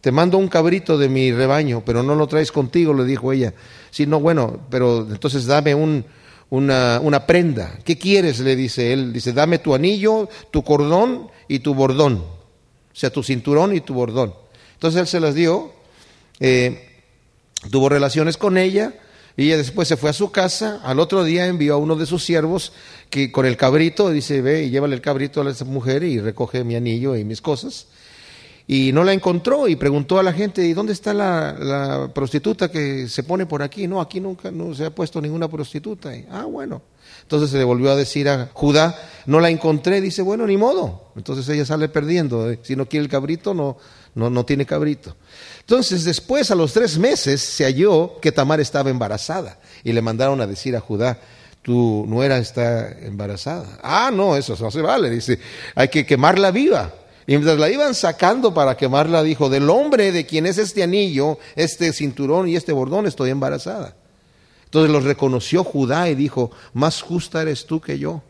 Te 0.00 0.12
mando 0.12 0.38
un 0.38 0.48
cabrito 0.48 0.98
de 0.98 1.08
mi 1.08 1.32
rebaño, 1.32 1.82
pero 1.84 2.02
no 2.02 2.14
lo 2.14 2.26
traes 2.26 2.52
contigo, 2.52 2.94
le 2.94 3.04
dijo 3.04 3.32
ella. 3.32 3.54
Sí, 3.90 4.06
no, 4.06 4.20
bueno, 4.20 4.60
pero 4.70 5.06
entonces 5.08 5.46
dame 5.46 5.74
un, 5.74 6.04
una, 6.50 7.00
una 7.02 7.26
prenda. 7.26 7.78
¿Qué 7.84 7.98
quieres? 7.98 8.40
le 8.40 8.56
dice 8.56 8.92
él. 8.92 9.12
Dice, 9.12 9.32
dame 9.32 9.58
tu 9.58 9.74
anillo, 9.74 10.28
tu 10.50 10.62
cordón 10.62 11.28
y 11.48 11.60
tu 11.60 11.74
bordón. 11.74 12.14
O 12.14 12.98
sea, 12.98 13.10
tu 13.10 13.22
cinturón 13.22 13.74
y 13.74 13.80
tu 13.80 13.94
bordón. 13.94 14.34
Entonces 14.74 15.00
él 15.00 15.06
se 15.06 15.20
las 15.20 15.34
dio 15.34 15.76
eh, 16.40 16.82
tuvo 17.70 17.88
relaciones 17.88 18.36
con 18.36 18.58
ella, 18.58 18.94
y 19.36 19.46
ella 19.46 19.58
después 19.58 19.88
se 19.88 19.96
fue 19.96 20.10
a 20.10 20.14
su 20.14 20.30
casa, 20.30 20.80
al 20.82 20.98
otro 20.98 21.24
día 21.24 21.46
envió 21.46 21.74
a 21.74 21.78
uno 21.78 21.96
de 21.96 22.06
sus 22.06 22.24
siervos 22.24 22.72
que 23.10 23.30
con 23.30 23.44
el 23.44 23.56
cabrito, 23.56 24.10
dice, 24.10 24.40
ve 24.40 24.64
y 24.64 24.70
llévale 24.70 24.94
el 24.94 25.02
cabrito 25.02 25.42
a 25.42 25.50
esa 25.50 25.64
mujer 25.64 26.02
y 26.04 26.20
recoge 26.20 26.64
mi 26.64 26.74
anillo 26.74 27.16
y 27.16 27.24
mis 27.24 27.40
cosas. 27.40 27.86
Y 28.68 28.92
no 28.92 29.04
la 29.04 29.12
encontró 29.12 29.68
y 29.68 29.76
preguntó 29.76 30.18
a 30.18 30.22
la 30.22 30.32
gente, 30.32 30.64
¿y 30.64 30.72
dónde 30.72 30.92
está 30.92 31.14
la, 31.14 32.10
prostituta 32.12 32.68
que 32.70 33.08
se 33.08 33.22
pone 33.22 33.46
por 33.46 33.62
aquí? 33.62 33.86
No, 33.86 34.00
aquí 34.00 34.20
nunca 34.20 34.50
no 34.50 34.74
se 34.74 34.86
ha 34.86 34.90
puesto 34.90 35.20
ninguna 35.20 35.48
prostituta. 35.48 36.10
ah, 36.30 36.44
bueno. 36.44 36.82
Entonces 37.22 37.50
se 37.50 37.58
le 37.58 37.64
volvió 37.64 37.90
a 37.90 37.96
decir 37.96 38.28
a 38.28 38.50
Judá, 38.52 38.96
no 39.26 39.40
la 39.40 39.50
encontré, 39.50 40.00
dice, 40.00 40.22
bueno, 40.22 40.46
ni 40.46 40.56
modo. 40.56 41.10
Entonces 41.16 41.48
ella 41.48 41.64
sale 41.64 41.88
perdiendo. 41.88 42.50
¿eh? 42.50 42.60
Si 42.62 42.76
no 42.76 42.86
quiere 42.86 43.04
el 43.04 43.10
cabrito, 43.10 43.52
no, 43.54 43.78
no, 44.14 44.30
no 44.30 44.44
tiene 44.44 44.64
cabrito. 44.64 45.16
Entonces 45.60 46.04
después, 46.04 46.50
a 46.50 46.54
los 46.54 46.72
tres 46.72 46.98
meses, 46.98 47.40
se 47.40 47.64
halló 47.64 48.20
que 48.20 48.32
Tamar 48.32 48.60
estaba 48.60 48.90
embarazada. 48.90 49.58
Y 49.82 49.92
le 49.92 50.02
mandaron 50.02 50.40
a 50.40 50.46
decir 50.46 50.76
a 50.76 50.80
Judá, 50.80 51.18
tu 51.62 52.04
nuera 52.06 52.38
está 52.38 52.90
embarazada. 53.00 53.78
Ah, 53.82 54.10
no, 54.12 54.36
eso 54.36 54.56
no 54.60 54.70
se 54.70 54.80
vale. 54.80 55.10
Dice, 55.10 55.40
hay 55.74 55.88
que 55.88 56.06
quemarla 56.06 56.52
viva. 56.52 56.92
Y 57.26 57.32
mientras 57.32 57.58
la 57.58 57.68
iban 57.70 57.94
sacando 57.94 58.54
para 58.54 58.76
quemarla, 58.76 59.22
dijo, 59.22 59.48
del 59.48 59.68
hombre 59.68 60.12
de 60.12 60.26
quien 60.26 60.46
es 60.46 60.58
este 60.58 60.84
anillo, 60.84 61.38
este 61.56 61.92
cinturón 61.92 62.48
y 62.48 62.54
este 62.54 62.72
bordón, 62.72 63.06
estoy 63.06 63.30
embarazada. 63.30 63.96
Entonces 64.64 64.92
los 64.92 65.04
reconoció 65.04 65.64
Judá 65.64 66.08
y 66.08 66.14
dijo, 66.14 66.52
más 66.72 67.02
justa 67.02 67.42
eres 67.42 67.66
tú 67.66 67.80
que 67.80 67.98
yo, 67.98 68.22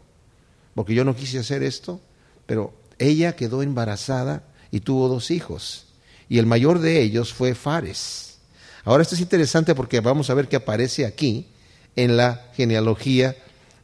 porque 0.75 0.95
yo 0.95 1.05
no 1.05 1.15
quise 1.15 1.39
hacer 1.39 1.63
esto, 1.63 2.01
pero 2.47 2.73
ella 2.99 3.37
quedó 3.37 3.63
embarazada 3.63 4.45
y 4.71 4.81
tuvo 4.81 5.09
dos 5.09 5.31
hijos, 5.31 5.87
y 6.29 6.39
el 6.39 6.47
mayor 6.47 6.79
de 6.79 7.03
ellos 7.03 7.35
fue 7.35 7.55
Fares. 7.55 8.39
Ahora 8.85 9.03
esto 9.03 9.15
es 9.15 9.21
interesante 9.21 9.75
porque 9.75 10.01
vamos 10.01 10.31
a 10.31 10.35
ver 10.35 10.49
que 10.49 10.57
aparece 10.57 11.05
aquí 11.05 11.49
en 11.97 12.17
la 12.17 12.51
genealogía 12.55 13.37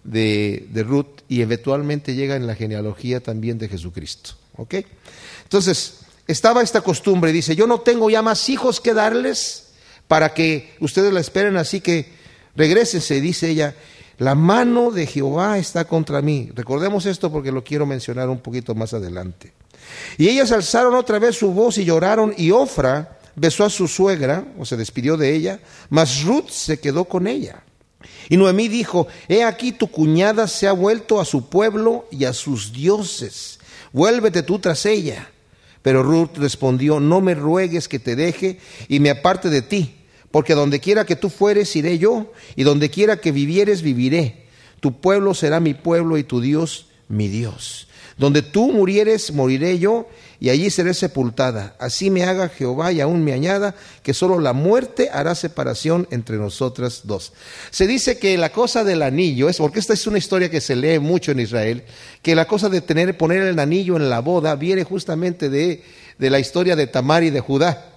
de, 0.04 0.69
de 0.71 0.83
Ruth 0.85 1.23
y 1.28 1.42
eventualmente 1.42 2.14
llega 2.14 2.37
en 2.37 2.47
la 2.47 2.54
genealogía 2.54 3.21
también 3.21 3.59
de 3.59 3.69
Jesucristo. 3.69 4.42
¿Ok? 4.56 4.75
Entonces, 5.44 6.00
estaba 6.26 6.62
esta 6.62 6.80
costumbre, 6.80 7.32
dice, 7.32 7.56
yo 7.56 7.66
no 7.66 7.80
tengo 7.80 8.11
ya 8.11 8.23
más 8.23 8.49
hijos 8.49 8.80
que 8.80 8.94
darles 8.94 9.68
para 10.09 10.35
que 10.35 10.75
ustedes 10.80 11.12
la 11.12 11.21
esperen, 11.21 11.56
así 11.56 11.80
que 11.80 12.12
regresense, 12.54 13.21
dice 13.21 13.50
ella, 13.50 13.75
la 14.18 14.35
mano 14.35 14.90
de 14.90 15.06
Jehová 15.06 15.59
está 15.59 15.85
contra 15.85 16.23
mí. 16.23 16.50
Recordemos 16.54 17.06
esto 17.06 17.32
porque 17.32 17.50
lo 17.50 17.64
quiero 17.64 17.87
mencionar 17.87 18.28
un 18.28 18.38
poquito 18.38 18.75
más 18.75 18.94
adelante. 18.94 19.52
Y 20.16 20.28
ellas 20.28 20.52
alzaron 20.52 20.94
otra 20.94 21.18
vez 21.18 21.37
su 21.37 21.52
voz 21.52 21.78
y 21.78 21.85
lloraron, 21.85 22.35
y 22.37 22.50
Ofra 22.50 23.18
besó 23.35 23.64
a 23.64 23.71
su 23.71 23.88
suegra, 23.88 24.44
o 24.59 24.64
se 24.64 24.76
despidió 24.76 25.16
de 25.16 25.35
ella, 25.35 25.61
mas 25.90 26.23
Ruth 26.23 26.50
se 26.50 26.78
quedó 26.78 27.06
con 27.06 27.26
ella. 27.26 27.64
Y 28.28 28.37
Noemí 28.37 28.68
dijo, 28.68 29.09
he 29.28 29.42
aquí 29.42 29.73
tu 29.73 29.88
cuñada 29.88 30.47
se 30.47 30.68
ha 30.68 30.73
vuelto 30.73 31.21
a 31.21 31.25
su 31.25 31.49
pueblo 31.49 32.06
y 32.11 32.25
a 32.25 32.32
sus 32.32 32.73
dioses 32.73 33.59
vuélvete 33.93 34.43
tú 34.43 34.59
tras 34.59 34.87
ella. 34.87 35.29
Pero 35.83 36.03
Ruth 36.03 36.37
respondió, 36.37 37.01
no 37.01 37.21
me 37.21 37.35
ruegues 37.35 37.89
que 37.89 37.99
te 37.99 38.15
deje 38.15 38.59
y 38.89 39.01
me 39.01 39.11
aparte 39.11 39.51
de 39.51 39.63
ti, 39.63 39.97
porque 40.31 40.55
donde 40.55 40.79
quiera 40.79 41.05
que 41.05 41.17
tú 41.17 41.29
fueres 41.29 41.75
iré 41.75 41.99
yo, 41.99 42.33
y 42.55 42.63
donde 42.63 42.89
quiera 42.89 43.17
que 43.17 43.33
vivieres 43.33 43.83
viviré. 43.83 44.47
Tu 44.81 45.01
pueblo 45.01 45.35
será 45.35 45.61
mi 45.61 45.75
pueblo 45.75 46.19
y 46.19 46.25
tu 46.25 46.41
Dios 46.41 46.87
mi 47.09 47.29
Dios. 47.29 47.89
Donde 48.17 48.43
tú 48.43 48.73
murieres, 48.73 49.33
moriré 49.33 49.79
yo, 49.79 50.09
y 50.43 50.51
allí 50.51 50.71
seré 50.71 50.93
sepultada. 50.93 51.77
Así 51.79 52.11
me 52.11 52.25
haga 52.25 52.49
Jehová 52.49 52.91
y 52.91 53.01
aún 53.01 53.23
me 53.23 53.33
añada 53.33 53.77
que 54.03 54.13
solo 54.13 54.41
la 54.41 54.53
muerte 54.53 55.09
hará 55.13 55.37
separación 55.37 56.09
entre 56.11 56.37
nosotras 56.37 57.03
dos. 57.05 57.33
Se 57.71 57.87
dice 57.87 58.19
que 58.19 58.37
la 58.37 58.51
cosa 58.51 58.83
del 58.83 59.03
anillo 59.03 59.49
es, 59.49 59.59
porque 59.59 59.79
esta 59.79 59.93
es 59.93 60.05
una 60.09 60.19
historia 60.19 60.51
que 60.51 60.61
se 60.61 60.75
lee 60.75 60.99
mucho 60.99 61.31
en 61.31 61.39
Israel, 61.39 61.85
que 62.23 62.35
la 62.35 62.47
cosa 62.47 62.69
de 62.69 62.81
tener, 62.81 63.17
poner 63.17 63.43
el 63.43 63.57
anillo 63.61 63.95
en 63.95 64.11
la 64.11 64.19
boda 64.19 64.57
viene 64.57 64.83
justamente 64.83 65.49
de, 65.49 65.85
de 66.19 66.31
la 66.31 66.41
historia 66.41 66.75
de 66.75 66.89
Tamar 66.89 67.23
y 67.23 67.31
de 67.31 67.39
Judá. 67.39 67.93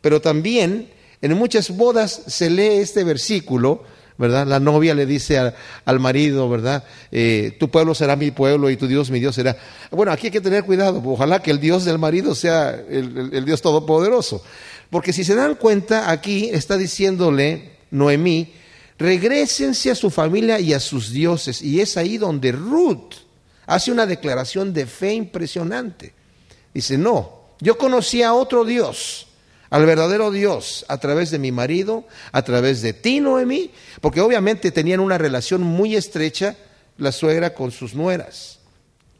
Pero 0.00 0.20
también 0.20 0.88
en 1.20 1.36
muchas 1.36 1.76
bodas 1.76 2.22
se 2.28 2.48
lee 2.48 2.76
este 2.76 3.02
versículo 3.02 3.82
¿verdad? 4.18 4.46
La 4.46 4.60
novia 4.60 4.94
le 4.94 5.06
dice 5.06 5.38
al, 5.38 6.00
marido, 6.00 6.48
¿verdad? 6.48 6.84
Eh, 7.10 7.56
tu 7.58 7.70
pueblo 7.70 7.94
será 7.94 8.16
mi 8.16 8.30
pueblo 8.30 8.70
y 8.70 8.76
tu 8.76 8.86
Dios 8.86 9.10
mi 9.10 9.20
Dios 9.20 9.34
será. 9.34 9.56
Bueno, 9.90 10.12
aquí 10.12 10.28
hay 10.28 10.30
que 10.32 10.40
tener 10.40 10.64
cuidado, 10.64 11.02
ojalá 11.04 11.40
que 11.42 11.50
el 11.50 11.60
Dios 11.60 11.84
del 11.84 11.98
marido 11.98 12.34
sea 12.34 12.70
el, 12.70 13.44
Dios 13.44 13.62
todopoderoso. 13.62 14.42
Porque 14.90 15.12
si 15.12 15.24
se 15.24 15.34
dan 15.34 15.54
cuenta, 15.54 16.10
aquí 16.10 16.50
está 16.52 16.76
diciéndole 16.76 17.72
Noemí, 17.90 18.52
regresense 18.98 19.90
a 19.90 19.94
su 19.94 20.10
familia 20.10 20.60
y 20.60 20.74
a 20.74 20.80
sus 20.80 21.10
dioses. 21.10 21.62
Y 21.62 21.80
es 21.80 21.96
ahí 21.96 22.18
donde 22.18 22.52
Ruth 22.52 23.14
hace 23.66 23.90
una 23.90 24.06
declaración 24.06 24.72
de 24.72 24.86
fe 24.86 25.14
impresionante. 25.14 26.12
Dice, 26.74 26.98
no, 26.98 27.42
yo 27.60 27.78
conocí 27.78 28.22
a 28.22 28.34
otro 28.34 28.64
Dios 28.64 29.28
al 29.72 29.86
verdadero 29.86 30.30
Dios 30.30 30.84
a 30.88 30.98
través 30.98 31.30
de 31.30 31.38
mi 31.38 31.50
marido, 31.50 32.06
a 32.30 32.42
través 32.42 32.82
de 32.82 32.92
ti, 32.92 33.20
Noemí, 33.20 33.70
porque 34.02 34.20
obviamente 34.20 34.70
tenían 34.70 35.00
una 35.00 35.16
relación 35.16 35.62
muy 35.62 35.96
estrecha 35.96 36.56
la 36.98 37.10
suegra 37.10 37.54
con 37.54 37.70
sus 37.70 37.94
nueras. 37.94 38.58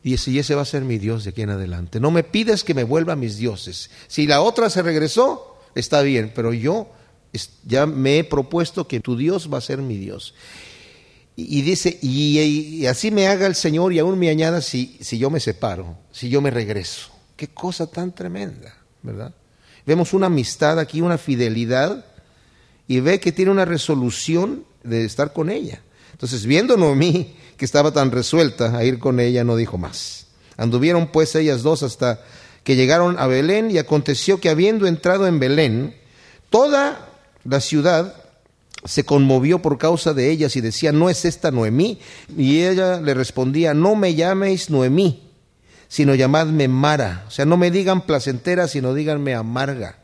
Y 0.04 0.14
y 0.30 0.38
ese 0.38 0.54
va 0.54 0.60
a 0.60 0.66
ser 0.66 0.82
mi 0.82 0.98
Dios 0.98 1.24
de 1.24 1.30
aquí 1.30 1.40
en 1.40 1.48
adelante. 1.48 2.00
No 2.00 2.10
me 2.10 2.22
pides 2.22 2.64
que 2.64 2.74
me 2.74 2.84
vuelva 2.84 3.14
a 3.14 3.16
mis 3.16 3.38
dioses. 3.38 3.88
Si 4.08 4.26
la 4.26 4.42
otra 4.42 4.68
se 4.68 4.82
regresó, 4.82 5.56
está 5.74 6.02
bien, 6.02 6.30
pero 6.34 6.52
yo 6.52 6.92
ya 7.64 7.86
me 7.86 8.18
he 8.18 8.24
propuesto 8.24 8.86
que 8.86 9.00
tu 9.00 9.16
Dios 9.16 9.50
va 9.50 9.56
a 9.56 9.62
ser 9.62 9.78
mi 9.78 9.96
Dios. 9.96 10.34
Y, 11.34 11.62
dice, 11.62 11.98
y, 12.02 12.84
así 12.84 13.10
me 13.10 13.26
haga 13.26 13.46
el 13.46 13.54
Señor 13.54 13.94
y 13.94 14.00
aún 14.00 14.18
me 14.18 14.28
añada 14.28 14.60
si, 14.60 14.98
si 15.00 15.16
yo 15.16 15.30
me 15.30 15.40
separo, 15.40 15.96
si 16.10 16.28
yo 16.28 16.42
me 16.42 16.50
regreso. 16.50 17.10
Qué 17.36 17.48
cosa 17.48 17.86
tan 17.86 18.12
tremenda, 18.12 18.76
¿verdad? 19.02 19.32
Vemos 19.86 20.12
una 20.12 20.26
amistad 20.26 20.78
aquí, 20.78 21.00
una 21.00 21.18
fidelidad, 21.18 22.04
y 22.86 23.00
ve 23.00 23.20
que 23.20 23.32
tiene 23.32 23.50
una 23.50 23.64
resolución 23.64 24.64
de 24.82 25.04
estar 25.04 25.32
con 25.32 25.50
ella. 25.50 25.80
Entonces, 26.12 26.46
viendo 26.46 26.76
Noemí 26.76 27.36
que 27.56 27.64
estaba 27.64 27.92
tan 27.92 28.10
resuelta 28.10 28.76
a 28.76 28.84
ir 28.84 28.98
con 28.98 29.20
ella, 29.20 29.44
no 29.44 29.56
dijo 29.56 29.78
más. 29.78 30.26
Anduvieron 30.56 31.08
pues 31.08 31.34
ellas 31.34 31.62
dos 31.62 31.82
hasta 31.82 32.20
que 32.64 32.76
llegaron 32.76 33.18
a 33.18 33.26
Belén, 33.26 33.70
y 33.70 33.78
aconteció 33.78 34.40
que 34.40 34.48
habiendo 34.48 34.86
entrado 34.86 35.26
en 35.26 35.40
Belén, 35.40 35.96
toda 36.50 37.08
la 37.44 37.60
ciudad 37.60 38.14
se 38.84 39.04
conmovió 39.04 39.62
por 39.62 39.78
causa 39.78 40.12
de 40.12 40.30
ellas 40.30 40.54
y 40.56 40.60
decía, 40.60 40.92
¿no 40.92 41.08
es 41.08 41.24
esta 41.24 41.50
Noemí? 41.50 41.98
Y 42.36 42.62
ella 42.62 43.00
le 43.00 43.14
respondía, 43.14 43.74
no 43.74 43.94
me 43.96 44.14
llaméis 44.14 44.70
Noemí 44.70 45.31
sino 45.92 46.14
llamadme 46.14 46.68
Mara. 46.68 47.22
O 47.28 47.30
sea, 47.30 47.44
no 47.44 47.58
me 47.58 47.70
digan 47.70 48.06
placentera, 48.06 48.66
sino 48.66 48.94
díganme 48.94 49.34
amarga. 49.34 49.98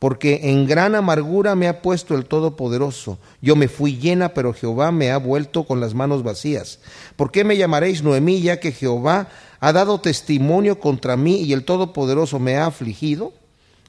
Porque 0.00 0.40
en 0.50 0.66
gran 0.66 0.96
amargura 0.96 1.54
me 1.54 1.68
ha 1.68 1.80
puesto 1.80 2.16
el 2.16 2.24
Todopoderoso. 2.24 3.20
Yo 3.40 3.54
me 3.54 3.68
fui 3.68 3.98
llena, 3.98 4.30
pero 4.30 4.52
Jehová 4.52 4.90
me 4.90 5.12
ha 5.12 5.16
vuelto 5.16 5.62
con 5.62 5.78
las 5.78 5.94
manos 5.94 6.24
vacías. 6.24 6.80
¿Por 7.14 7.30
qué 7.30 7.44
me 7.44 7.56
llamaréis 7.56 8.02
Noemí, 8.02 8.40
ya 8.40 8.58
que 8.58 8.72
Jehová 8.72 9.28
ha 9.60 9.72
dado 9.72 10.00
testimonio 10.00 10.80
contra 10.80 11.16
mí 11.16 11.42
y 11.42 11.52
el 11.52 11.64
Todopoderoso 11.64 12.40
me 12.40 12.56
ha 12.56 12.66
afligido? 12.66 13.32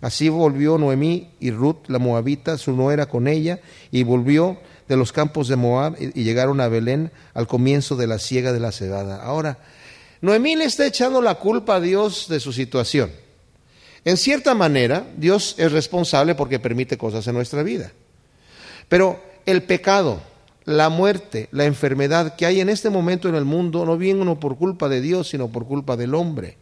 Así 0.01 0.29
volvió 0.29 0.77
Noemí 0.77 1.31
y 1.39 1.49
Ruth, 1.49 1.87
la 1.87 1.97
moabita, 1.97 2.59
su 2.59 2.73
nuera 2.73 3.07
con 3.07 3.27
ella, 3.27 3.59
y 3.89 4.03
volvió 4.03 4.59
de 4.87 4.97
los 4.97 5.11
campos 5.11 5.47
de 5.47 5.55
Moab 5.55 5.95
y 5.99 6.23
llegaron 6.23 6.61
a 6.61 6.67
Belén 6.67 7.11
al 7.33 7.47
comienzo 7.47 7.95
de 7.95 8.05
la 8.05 8.19
siega 8.19 8.53
de 8.53 8.59
la 8.59 8.71
cebada. 8.71 9.23
Ahora, 9.23 9.57
Noemí 10.21 10.55
le 10.55 10.65
está 10.65 10.85
echando 10.85 11.21
la 11.21 11.35
culpa 11.35 11.75
a 11.75 11.81
Dios 11.81 12.27
de 12.27 12.39
su 12.39 12.51
situación. 12.51 13.11
En 14.05 14.17
cierta 14.17 14.53
manera, 14.53 15.05
Dios 15.17 15.55
es 15.57 15.71
responsable 15.71 16.35
porque 16.35 16.59
permite 16.59 16.97
cosas 16.97 17.27
en 17.27 17.35
nuestra 17.35 17.63
vida. 17.63 17.91
Pero 18.87 19.21
el 19.45 19.63
pecado, 19.63 20.21
la 20.65 20.89
muerte, 20.89 21.47
la 21.51 21.65
enfermedad 21.65 22.35
que 22.35 22.45
hay 22.45 22.59
en 22.59 22.69
este 22.69 22.89
momento 22.89 23.29
en 23.29 23.35
el 23.35 23.45
mundo 23.45 23.85
no 23.85 23.97
viene 23.97 24.35
por 24.35 24.57
culpa 24.57 24.89
de 24.89 25.01
Dios, 25.01 25.29
sino 25.29 25.49
por 25.49 25.65
culpa 25.65 25.95
del 25.95 26.15
hombre. 26.15 26.57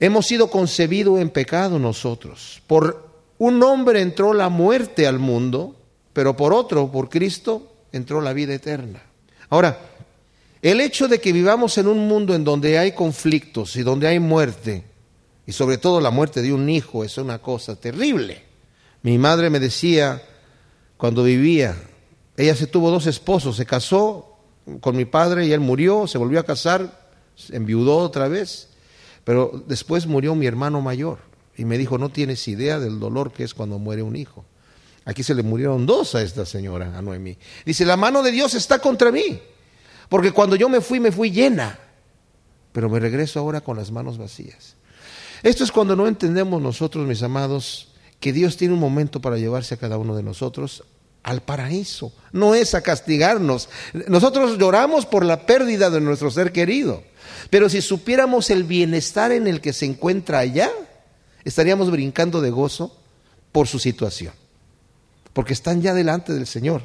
Hemos 0.00 0.26
sido 0.26 0.50
concebidos 0.50 1.20
en 1.20 1.30
pecado 1.30 1.78
nosotros. 1.78 2.62
Por 2.66 3.08
un 3.38 3.62
hombre 3.62 4.00
entró 4.00 4.32
la 4.32 4.48
muerte 4.48 5.06
al 5.06 5.18
mundo, 5.18 5.76
pero 6.12 6.36
por 6.36 6.52
otro, 6.52 6.90
por 6.90 7.08
Cristo, 7.08 7.72
entró 7.92 8.20
la 8.20 8.32
vida 8.32 8.54
eterna. 8.54 9.02
Ahora, 9.50 9.78
el 10.62 10.80
hecho 10.80 11.08
de 11.08 11.20
que 11.20 11.32
vivamos 11.32 11.78
en 11.78 11.86
un 11.86 12.08
mundo 12.08 12.34
en 12.34 12.44
donde 12.44 12.78
hay 12.78 12.92
conflictos 12.92 13.76
y 13.76 13.82
donde 13.82 14.08
hay 14.08 14.18
muerte, 14.18 14.84
y 15.46 15.52
sobre 15.52 15.78
todo 15.78 16.00
la 16.00 16.10
muerte 16.10 16.42
de 16.42 16.52
un 16.52 16.68
hijo, 16.68 17.04
es 17.04 17.16
una 17.18 17.38
cosa 17.38 17.76
terrible. 17.76 18.42
Mi 19.02 19.18
madre 19.18 19.50
me 19.50 19.60
decía 19.60 20.22
cuando 20.96 21.22
vivía, 21.22 21.76
ella 22.36 22.54
se 22.54 22.66
tuvo 22.66 22.90
dos 22.90 23.06
esposos, 23.06 23.56
se 23.56 23.64
casó 23.64 24.36
con 24.80 24.96
mi 24.96 25.04
padre 25.04 25.46
y 25.46 25.52
él 25.52 25.60
murió, 25.60 26.06
se 26.06 26.18
volvió 26.18 26.40
a 26.40 26.44
casar, 26.44 27.08
se 27.34 27.56
enviudó 27.56 27.98
otra 27.98 28.28
vez, 28.28 28.68
pero 29.24 29.62
después 29.66 30.06
murió 30.06 30.34
mi 30.34 30.46
hermano 30.46 30.80
mayor 30.80 31.18
y 31.56 31.64
me 31.64 31.78
dijo, 31.78 31.98
no 31.98 32.08
tienes 32.08 32.46
idea 32.48 32.78
del 32.78 33.00
dolor 33.00 33.32
que 33.32 33.44
es 33.44 33.54
cuando 33.54 33.78
muere 33.78 34.02
un 34.02 34.16
hijo. 34.16 34.44
Aquí 35.04 35.22
se 35.22 35.34
le 35.34 35.42
murieron 35.42 35.86
dos 35.86 36.14
a 36.14 36.22
esta 36.22 36.44
señora, 36.44 36.96
a 36.98 37.00
Noemí. 37.00 37.38
Dice, 37.64 37.86
la 37.86 37.96
mano 37.96 38.22
de 38.22 38.30
Dios 38.30 38.54
está 38.54 38.78
contra 38.78 39.10
mí, 39.10 39.40
porque 40.08 40.32
cuando 40.32 40.56
yo 40.56 40.68
me 40.68 40.80
fui, 40.80 41.00
me 41.00 41.12
fui 41.12 41.30
llena, 41.30 41.78
pero 42.72 42.88
me 42.88 43.00
regreso 43.00 43.40
ahora 43.40 43.60
con 43.60 43.76
las 43.76 43.90
manos 43.90 44.18
vacías. 44.18 44.76
Esto 45.42 45.64
es 45.64 45.72
cuando 45.72 45.94
no 45.94 46.08
entendemos 46.08 46.60
nosotros, 46.60 47.06
mis 47.06 47.22
amados, 47.22 47.88
que 48.20 48.32
Dios 48.32 48.56
tiene 48.56 48.74
un 48.74 48.80
momento 48.80 49.20
para 49.20 49.36
llevarse 49.36 49.74
a 49.74 49.78
cada 49.78 49.98
uno 49.98 50.16
de 50.16 50.22
nosotros 50.22 50.84
al 51.22 51.42
paraíso. 51.42 52.12
No 52.32 52.54
es 52.54 52.74
a 52.74 52.80
castigarnos. 52.80 53.68
Nosotros 54.08 54.58
lloramos 54.58 55.06
por 55.06 55.24
la 55.24 55.46
pérdida 55.46 55.90
de 55.90 56.00
nuestro 56.00 56.30
ser 56.30 56.52
querido. 56.52 57.02
Pero 57.50 57.68
si 57.68 57.82
supiéramos 57.82 58.50
el 58.50 58.64
bienestar 58.64 59.32
en 59.32 59.46
el 59.46 59.60
que 59.60 59.72
se 59.72 59.86
encuentra 59.86 60.38
allá, 60.38 60.70
estaríamos 61.44 61.90
brincando 61.90 62.40
de 62.40 62.50
gozo 62.50 62.96
por 63.52 63.68
su 63.68 63.78
situación. 63.78 64.32
Porque 65.32 65.52
están 65.52 65.82
ya 65.82 65.94
delante 65.94 66.32
del 66.32 66.46
Señor. 66.46 66.82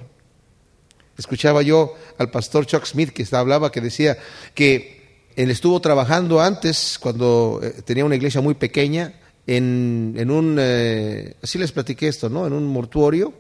Escuchaba 1.18 1.62
yo 1.62 1.96
al 2.18 2.32
pastor 2.32 2.66
Chuck 2.66 2.86
Smith 2.86 3.12
que 3.12 3.26
hablaba, 3.36 3.72
que 3.72 3.82
decía 3.82 4.18
que 4.56 5.30
él 5.36 5.52
estuvo 5.52 5.80
trabajando 5.80 6.42
antes, 6.42 6.98
cuando 7.00 7.60
eh, 7.62 7.82
tenía 7.86 8.06
una 8.06 8.16
iglesia 8.16 8.42
muy 8.42 8.56
pequeña, 8.56 9.14
en, 9.46 10.32
un, 10.32 10.58
eh, 10.60 11.36
así 11.44 11.58
les 11.58 11.72
platiqué 11.72 12.08
esto, 12.08 12.30
¿no? 12.30 12.48
En 12.48 12.54
un 12.54 12.66
mortuorio. 12.66 13.34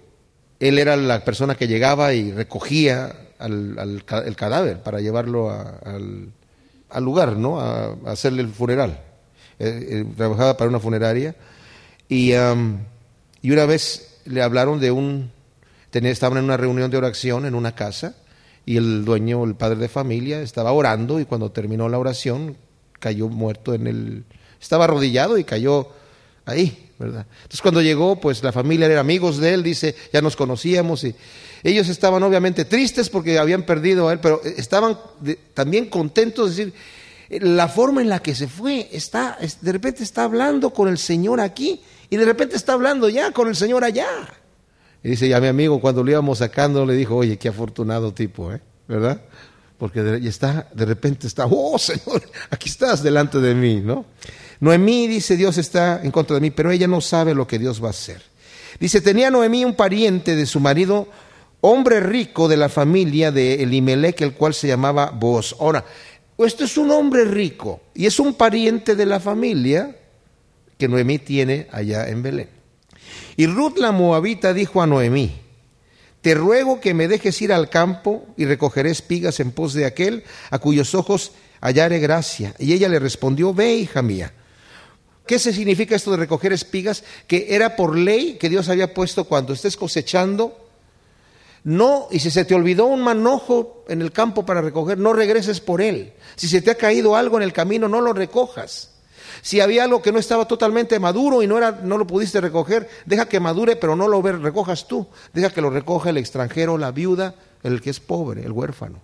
Él 0.59 0.77
era 0.77 0.95
la 0.95 1.23
persona 1.23 1.55
que 1.55 1.67
llegaba 1.67 2.13
y 2.13 2.31
recogía 2.31 3.29
al, 3.39 4.03
el 4.25 4.35
cadáver 4.35 4.81
para 4.81 4.99
llevarlo 5.01 5.49
al, 5.49 6.29
al 6.89 7.03
lugar, 7.03 7.37
¿no? 7.37 7.59
A, 7.59 7.95
hacerle 8.05 8.41
el 8.41 8.49
funeral. 8.49 8.99
Eh, 9.59 10.05
trabajaba 10.17 10.57
para 10.57 10.69
una 10.69 10.79
funeraria 10.79 11.35
y, 12.09 12.31
y 12.33 13.51
una 13.51 13.65
vez 13.65 14.19
le 14.25 14.41
hablaron 14.41 14.79
de 14.79 14.91
un, 14.91 15.31
estaban 15.93 16.39
en 16.39 16.45
una 16.45 16.57
reunión 16.57 16.89
de 16.89 16.97
oración 16.97 17.45
en 17.45 17.55
una 17.55 17.75
casa 17.75 18.15
y 18.65 18.77
el 18.77 19.05
dueño, 19.05 19.43
el 19.43 19.55
padre 19.55 19.77
de 19.77 19.89
familia, 19.89 20.41
estaba 20.41 20.71
orando 20.71 21.19
y 21.19 21.25
cuando 21.25 21.51
terminó 21.51 21.89
la 21.89 21.99
oración 21.99 22.57
cayó 22.99 23.27
muerto 23.27 23.73
en 23.73 23.87
el, 23.87 24.23
estaba 24.61 24.85
arrodillado 24.85 25.37
y 25.37 25.43
cayó 25.43 25.89
ahí, 26.45 26.91
¿verdad? 26.97 27.25
Entonces 27.35 27.61
cuando 27.61 27.81
llegó, 27.81 28.19
pues 28.19 28.43
la 28.43 28.51
familia 28.51 28.87
era 28.87 29.01
amigos 29.01 29.37
de 29.37 29.53
él, 29.53 29.63
dice, 29.63 29.95
ya 30.11 30.21
nos 30.21 30.35
conocíamos 30.35 31.03
y 31.03 31.15
ellos 31.63 31.89
estaban 31.89 32.23
obviamente 32.23 32.65
tristes 32.65 33.09
porque 33.09 33.37
habían 33.37 33.63
perdido 33.63 34.07
a 34.07 34.13
él, 34.13 34.19
pero 34.19 34.41
estaban 34.43 34.97
también 35.53 35.87
contentos, 35.87 36.55
de 36.55 36.65
decir, 36.65 36.73
la 37.29 37.67
forma 37.67 38.01
en 38.01 38.09
la 38.09 38.21
que 38.21 38.35
se 38.35 38.47
fue, 38.47 38.89
está, 38.91 39.37
de 39.61 39.71
repente 39.71 40.03
está 40.03 40.23
hablando 40.23 40.71
con 40.71 40.87
el 40.87 40.97
Señor 40.97 41.39
aquí 41.39 41.81
y 42.09 42.17
de 42.17 42.25
repente 42.25 42.55
está 42.55 42.73
hablando 42.73 43.09
ya 43.09 43.31
con 43.31 43.47
el 43.47 43.55
Señor 43.55 43.83
allá. 43.83 44.07
Y 45.03 45.09
dice, 45.09 45.27
ya 45.27 45.41
mi 45.41 45.47
amigo, 45.47 45.81
cuando 45.81 46.03
lo 46.03 46.11
íbamos 46.11 46.37
sacando, 46.37 46.85
le 46.85 46.95
dijo, 46.95 47.17
oye, 47.17 47.37
qué 47.37 47.49
afortunado 47.49 48.13
tipo, 48.13 48.53
¿eh? 48.53 48.61
¿Verdad? 48.87 49.21
Porque 49.77 50.01
de, 50.01 50.27
está, 50.27 50.69
de 50.73 50.85
repente 50.85 51.27
está, 51.27 51.45
oh 51.49 51.77
Señor, 51.77 52.23
aquí 52.49 52.69
estás 52.69 53.03
delante 53.03 53.39
de 53.39 53.53
mí, 53.53 53.81
¿no? 53.81 54.05
Noemí 54.61 55.07
dice, 55.07 55.35
Dios 55.35 55.57
está 55.57 56.01
en 56.01 56.11
contra 56.11 56.35
de 56.35 56.41
mí, 56.41 56.51
pero 56.51 56.71
ella 56.71 56.87
no 56.87 57.01
sabe 57.01 57.35
lo 57.35 57.45
que 57.45 57.59
Dios 57.59 57.83
va 57.83 57.87
a 57.87 57.91
hacer. 57.91 58.21
Dice, 58.79 59.01
tenía 59.01 59.29
Noemí 59.29 59.65
un 59.65 59.75
pariente 59.75 60.37
de 60.37 60.45
su 60.45 60.61
marido, 60.61 61.09
hombre 61.59 61.99
rico 61.99 62.47
de 62.47 62.55
la 62.55 62.69
familia 62.69 63.31
de 63.31 63.61
Elimelech, 63.61 64.21
el 64.21 64.33
cual 64.33 64.53
se 64.53 64.67
llamaba 64.67 65.11
Boaz. 65.11 65.53
Ahora, 65.59 65.83
esto 66.37 66.63
es 66.63 66.77
un 66.77 66.91
hombre 66.91 67.25
rico 67.25 67.81
y 67.93 68.05
es 68.05 68.19
un 68.19 68.35
pariente 68.35 68.95
de 68.95 69.05
la 69.05 69.19
familia 69.19 69.97
que 70.77 70.87
Noemí 70.87 71.19
tiene 71.19 71.67
allá 71.71 72.07
en 72.07 72.23
Belén. 72.23 72.62
Y 73.35 73.47
Ruth 73.47 73.77
la 73.77 73.91
Moabita 73.91 74.53
dijo 74.53 74.81
a 74.81 74.87
Noemí, 74.87 75.43
te 76.23 76.35
ruego 76.35 76.79
que 76.79 76.93
me 76.93 77.09
dejes 77.09 77.41
ir 77.41 77.51
al 77.51 77.69
campo 77.69 78.25
y 78.37 78.45
recogeré 78.45 78.91
espigas 78.91 79.41
en 79.41 79.51
pos 79.51 79.73
de 79.73 79.85
aquel 79.85 80.23
a 80.51 80.59
cuyos 80.59 80.95
ojos 80.95 81.33
hallaré 81.59 81.99
gracia. 81.99 82.55
Y 82.59 82.71
ella 82.71 82.87
le 82.87 82.97
respondió, 82.97 83.53
ve, 83.53 83.75
hija 83.75 84.01
mía. 84.01 84.31
¿Qué 85.25 85.37
se 85.37 85.51
significa 85.51 85.95
esto 85.95 86.11
de 86.11 86.17
recoger 86.17 86.53
espigas? 86.53 87.03
Que 87.27 87.47
era 87.49 87.75
por 87.75 87.97
ley 87.97 88.37
que 88.39 88.47
Dios 88.47 88.69
había 88.69 88.93
puesto 88.93 89.25
cuando 89.25 89.51
estés 89.51 89.75
cosechando. 89.75 90.57
No, 91.65 92.07
y 92.09 92.19
si 92.19 92.31
se 92.31 92.45
te 92.45 92.55
olvidó 92.55 92.85
un 92.85 93.01
manojo 93.01 93.83
en 93.89 94.01
el 94.01 94.13
campo 94.13 94.45
para 94.45 94.61
recoger, 94.61 94.97
no 94.97 95.11
regreses 95.11 95.59
por 95.59 95.81
él. 95.81 96.13
Si 96.37 96.47
se 96.47 96.61
te 96.61 96.71
ha 96.71 96.75
caído 96.75 97.17
algo 97.17 97.35
en 97.35 97.43
el 97.43 97.51
camino, 97.51 97.89
no 97.89 97.99
lo 97.99 98.13
recojas. 98.13 98.92
Si 99.41 99.59
había 99.59 99.83
algo 99.83 100.01
que 100.01 100.11
no 100.11 100.19
estaba 100.19 100.47
totalmente 100.47 100.99
maduro 100.99 101.41
y 101.41 101.47
no, 101.47 101.57
era, 101.57 101.71
no 101.83 101.97
lo 101.97 102.05
pudiste 102.07 102.41
recoger, 102.41 102.89
deja 103.05 103.27
que 103.27 103.39
madure, 103.39 103.75
pero 103.75 103.95
no 103.95 104.07
lo 104.07 104.21
recojas 104.21 104.87
tú. 104.87 105.07
Deja 105.33 105.49
que 105.49 105.61
lo 105.61 105.69
recoja 105.69 106.09
el 106.09 106.17
extranjero, 106.17 106.77
la 106.77 106.91
viuda, 106.91 107.35
el 107.63 107.81
que 107.81 107.89
es 107.89 107.99
pobre, 107.99 108.43
el 108.43 108.51
huérfano. 108.51 108.99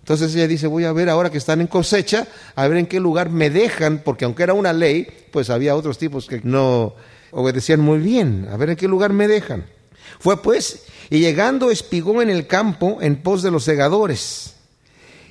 Entonces 0.00 0.34
ella 0.34 0.46
dice, 0.46 0.66
voy 0.66 0.84
a 0.84 0.92
ver 0.92 1.08
ahora 1.08 1.30
que 1.30 1.38
están 1.38 1.62
en 1.62 1.66
cosecha, 1.66 2.26
a 2.54 2.68
ver 2.68 2.76
en 2.76 2.86
qué 2.86 3.00
lugar 3.00 3.30
me 3.30 3.48
dejan, 3.48 4.02
porque 4.04 4.26
aunque 4.26 4.42
era 4.42 4.52
una 4.52 4.74
ley, 4.74 5.08
pues 5.32 5.48
había 5.48 5.74
otros 5.74 5.96
tipos 5.96 6.26
que 6.26 6.42
no 6.44 6.94
obedecían 7.30 7.80
muy 7.80 7.98
bien, 7.98 8.46
a 8.52 8.56
ver 8.58 8.70
en 8.70 8.76
qué 8.76 8.86
lugar 8.86 9.12
me 9.14 9.26
dejan. 9.28 9.64
Fue 10.18 10.42
pues, 10.42 10.84
y 11.08 11.20
llegando 11.20 11.70
espigó 11.70 12.20
en 12.20 12.30
el 12.30 12.46
campo 12.46 12.98
en 13.00 13.22
pos 13.22 13.42
de 13.42 13.50
los 13.50 13.64
segadores. 13.64 14.53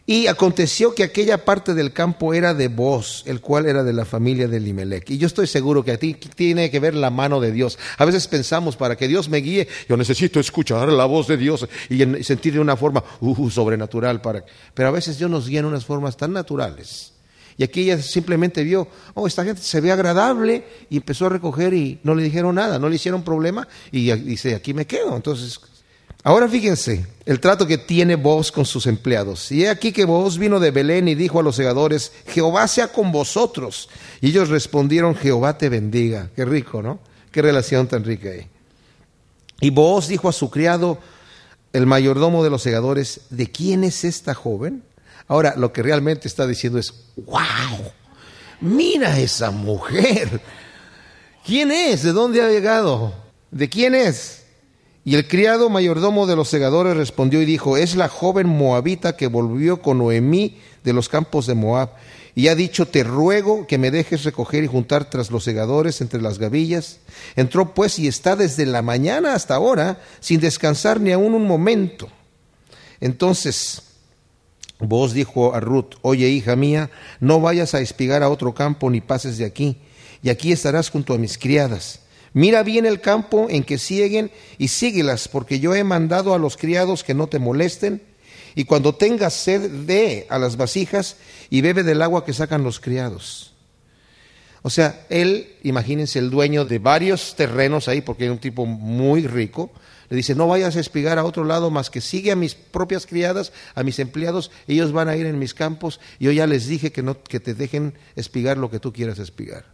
Y 0.06 0.28
aconteció 0.28 0.94
que 0.94 1.04
aquella 1.04 1.46
parte 1.46 1.74
del 1.74 1.94
campo 1.94 2.34
era 2.34 2.54
de 2.54 2.68
vos, 2.68 3.24
el 3.26 3.40
cual 3.40 3.68
era 3.68 3.84
de 3.84 3.94
la 3.94 4.04
familia 4.04 4.50
de 4.50 4.60
Limelec. 4.60 5.10
Y 5.10 5.18
yo 5.18 5.28
estoy 5.28 5.48
seguro 5.48 5.86
que 5.86 5.92
a 5.94 5.98
ti 5.98 6.14
tiene 6.14 6.70
que 6.70 6.82
ver 6.82 6.94
la 6.94 7.10
mano 7.10 7.40
de 7.40 7.54
Dios. 7.54 7.80
A 7.98 8.04
veces 8.04 8.28
pensamos, 8.28 8.76
para 8.76 8.98
que 8.98 9.08
Dios 9.08 9.30
me 9.30 9.38
guíe, 9.38 9.66
yo 9.88 9.96
necesito 9.96 10.42
escuchar 10.42 10.90
la 10.90 11.06
voz 11.06 11.28
de 11.28 11.38
Dios 11.38 11.66
y 11.90 12.04
sentir 12.24 12.54
de 12.54 12.60
una 12.60 12.76
forma 12.76 13.02
uh, 13.22 13.50
sobrenatural. 13.50 14.20
Para... 14.20 14.44
Pero 14.74 14.90
a 14.90 14.92
veces 14.92 15.18
Dios 15.18 15.30
nos 15.30 15.48
guía 15.48 15.60
en 15.60 15.66
unas 15.66 15.86
formas 15.86 16.18
tan 16.18 16.34
naturales. 16.34 17.14
Y 17.58 17.64
aquí 17.64 17.82
ella 17.82 18.02
simplemente 18.02 18.64
vio, 18.64 18.90
oh, 19.14 19.26
esta 19.26 19.46
gente 19.46 19.62
se 19.62 19.80
ve 19.80 19.92
agradable 19.92 20.66
y 20.90 20.98
empezó 20.98 21.28
a 21.28 21.30
recoger 21.30 21.74
y 21.74 22.00
no 22.04 22.14
le 22.14 22.24
dijeron 22.24 22.56
nada, 22.56 22.78
no 22.78 22.90
le 22.90 22.96
hicieron 22.96 23.24
problema 23.24 23.68
y 23.92 24.12
dice, 24.12 24.56
aquí 24.56 24.74
me 24.74 24.86
quedo. 24.86 25.16
Entonces 25.16 25.60
Ahora 26.26 26.48
fíjense 26.48 27.06
el 27.26 27.42
trato 27.42 27.68
que 27.68 27.78
tiene 27.78 28.16
vos 28.16 28.52
con 28.52 28.66
sus 28.66 28.88
empleados. 28.88 29.52
Y 29.52 29.66
he 29.66 29.70
aquí 29.70 29.92
que 29.92 30.06
vos 30.06 30.38
vino 30.38 30.60
de 30.60 30.72
Belén 30.72 31.10
y 31.10 31.16
dijo 31.16 31.40
a 31.40 31.44
los 31.44 31.58
segadores, 31.58 32.14
Jehová 32.28 32.68
sea 32.70 32.88
con 32.88 33.12
vosotros. 33.12 33.90
Y 34.22 34.30
ellos 34.30 34.48
respondieron, 34.48 35.16
Jehová 35.16 35.58
te 35.58 35.68
bendiga. 35.68 36.30
Qué 36.34 36.46
rico, 36.46 36.82
¿no? 36.82 37.00
Qué 37.32 37.42
relación 37.42 37.88
tan 37.88 38.06
rica 38.06 38.30
ahí. 38.30 38.48
Y 39.60 39.70
vos 39.70 40.08
dijo 40.08 40.30
a 40.30 40.34
su 40.34 40.50
criado, 40.50 41.00
el 41.74 41.86
mayordomo 41.86 42.44
de 42.44 42.50
los 42.50 42.62
segadores, 42.62 43.22
¿de 43.30 43.52
quién 43.52 43.84
es 43.84 44.06
esta 44.06 44.34
joven? 44.34 44.84
Ahora, 45.28 45.56
lo 45.58 45.74
que 45.74 45.84
realmente 45.84 46.28
está 46.28 46.48
diciendo 46.48 46.80
es, 46.80 46.94
wow, 47.18 47.92
mira 48.62 49.20
esa 49.20 49.52
mujer. 49.52 50.42
¿Quién 51.46 51.72
es? 51.72 52.04
¿De 52.04 52.14
dónde 52.14 52.42
ha 52.42 52.50
llegado? 52.50 53.14
¿De 53.52 53.68
quién 53.68 53.96
es? 53.96 54.43
Y 55.06 55.16
el 55.16 55.28
criado 55.28 55.70
mayordomo 55.70 56.28
de 56.28 56.36
los 56.36 56.48
segadores 56.48 56.96
respondió 56.96 57.42
y 57.42 57.46
dijo, 57.46 57.76
es 57.76 57.96
la 57.96 58.08
joven 58.08 58.48
moabita 58.48 59.18
que 59.18 59.28
volvió 59.28 59.82
con 59.82 59.98
Noemí 59.98 60.60
de 60.84 60.94
los 60.94 61.10
campos 61.10 61.46
de 61.46 61.56
Moab. 61.56 61.90
Y 62.36 62.48
ha 62.48 62.56
dicho, 62.56 62.88
te 62.88 63.04
ruego 63.04 63.68
que 63.68 63.78
me 63.78 63.92
dejes 63.92 64.24
recoger 64.24 64.64
y 64.64 64.68
juntar 64.68 65.10
tras 65.10 65.30
los 65.30 65.44
segadores 65.44 66.00
entre 66.00 66.22
las 66.22 66.40
gavillas. 66.40 67.00
Entró 67.36 67.74
pues 67.74 68.00
y 68.00 68.08
está 68.08 68.36
desde 68.36 68.66
la 68.66 68.82
mañana 68.82 69.34
hasta 69.34 69.56
ahora 69.56 70.02
sin 70.22 70.40
descansar 70.40 71.02
ni 71.02 71.12
aún 71.12 71.34
un 71.34 71.46
momento. 71.46 72.08
Entonces, 73.02 73.84
vos 74.80 75.14
dijo 75.14 75.54
a 75.54 75.60
Ruth, 75.60 75.96
oye 76.02 76.30
hija 76.30 76.56
mía, 76.56 76.90
no 77.20 77.42
vayas 77.42 77.76
a 77.76 77.82
espigar 77.82 78.24
a 78.24 78.30
otro 78.30 78.54
campo 78.54 78.90
ni 78.90 79.02
pases 79.02 79.38
de 79.38 79.46
aquí, 79.46 79.78
y 80.24 80.30
aquí 80.30 80.54
estarás 80.54 80.90
junto 80.90 81.14
a 81.14 81.18
mis 81.18 81.38
criadas 81.38 82.03
Mira 82.34 82.64
bien 82.64 82.86
el 82.86 83.00
campo 83.00 83.48
en 83.50 83.64
que 83.64 83.78
siguen 83.78 84.32
y 84.58 84.70
síguelas, 84.70 85.28
porque 85.28 85.60
yo 85.60 85.76
he 85.76 85.84
mandado 85.84 86.34
a 86.34 86.40
los 86.40 86.58
criados 86.58 87.04
que 87.04 87.14
no 87.14 87.28
te 87.28 87.40
molesten. 87.40 88.02
Y 88.56 88.66
cuando 88.66 88.96
tengas 88.96 89.34
sed, 89.34 89.70
ve 89.86 90.26
a 90.30 90.40
las 90.40 90.58
vasijas 90.58 91.18
y 91.50 91.62
bebe 91.62 91.84
del 91.84 92.02
agua 92.02 92.26
que 92.26 92.34
sacan 92.34 92.64
los 92.64 92.80
criados. 92.80 93.54
O 94.64 94.70
sea, 94.70 95.06
él, 95.10 95.56
imagínense, 95.64 96.20
el 96.20 96.30
dueño 96.30 96.64
de 96.66 96.80
varios 96.80 97.36
terrenos 97.36 97.88
ahí, 97.88 98.02
porque 98.02 98.26
es 98.26 98.32
un 98.32 98.40
tipo 98.40 98.66
muy 98.66 99.28
rico, 99.28 99.72
le 100.10 100.18
dice, 100.18 100.36
no 100.36 100.48
vayas 100.48 100.76
a 100.76 100.80
espigar 100.80 101.20
a 101.20 101.26
otro 101.26 101.44
lado 101.44 101.70
más 101.70 101.90
que 101.90 102.00
sigue 102.00 102.32
a 102.32 102.36
mis 102.36 102.56
propias 102.56 103.06
criadas, 103.06 103.52
a 103.76 103.84
mis 103.84 104.00
empleados, 104.00 104.52
ellos 104.68 104.92
van 104.92 105.10
a 105.10 105.18
ir 105.18 105.26
en 105.26 105.38
mis 105.38 105.54
campos, 105.54 106.00
yo 106.20 106.32
ya 106.32 106.48
les 106.48 106.68
dije 106.68 106.92
que, 106.92 107.04
no, 107.04 107.22
que 107.24 107.40
te 107.40 107.54
dejen 107.54 107.94
espigar 108.16 108.58
lo 108.58 108.72
que 108.72 108.80
tú 108.80 108.94
quieras 108.94 109.20
espigar. 109.20 109.73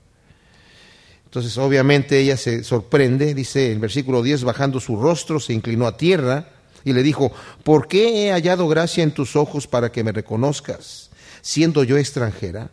Entonces, 1.30 1.60
obviamente, 1.60 2.20
ella 2.20 2.38
se 2.38 2.64
sorprende, 2.64 3.36
dice 3.36 3.72
en 3.72 3.80
versículo 3.80 4.24
10, 4.24 4.46
bajando 4.46 4.80
su 4.80 5.00
rostro, 5.00 5.40
se 5.40 5.54
inclinó 5.54 5.86
a 5.86 5.96
tierra 5.96 6.50
y 6.84 6.92
le 6.92 7.04
dijo, 7.04 7.32
¿por 7.64 7.88
qué 7.88 8.26
he 8.26 8.32
hallado 8.32 8.68
gracia 8.68 9.04
en 9.04 9.12
tus 9.12 9.36
ojos 9.36 9.68
para 9.68 9.92
que 9.92 10.04
me 10.04 10.12
reconozcas, 10.12 11.12
siendo 11.44 11.84
yo 11.84 11.98
extranjera? 12.00 12.72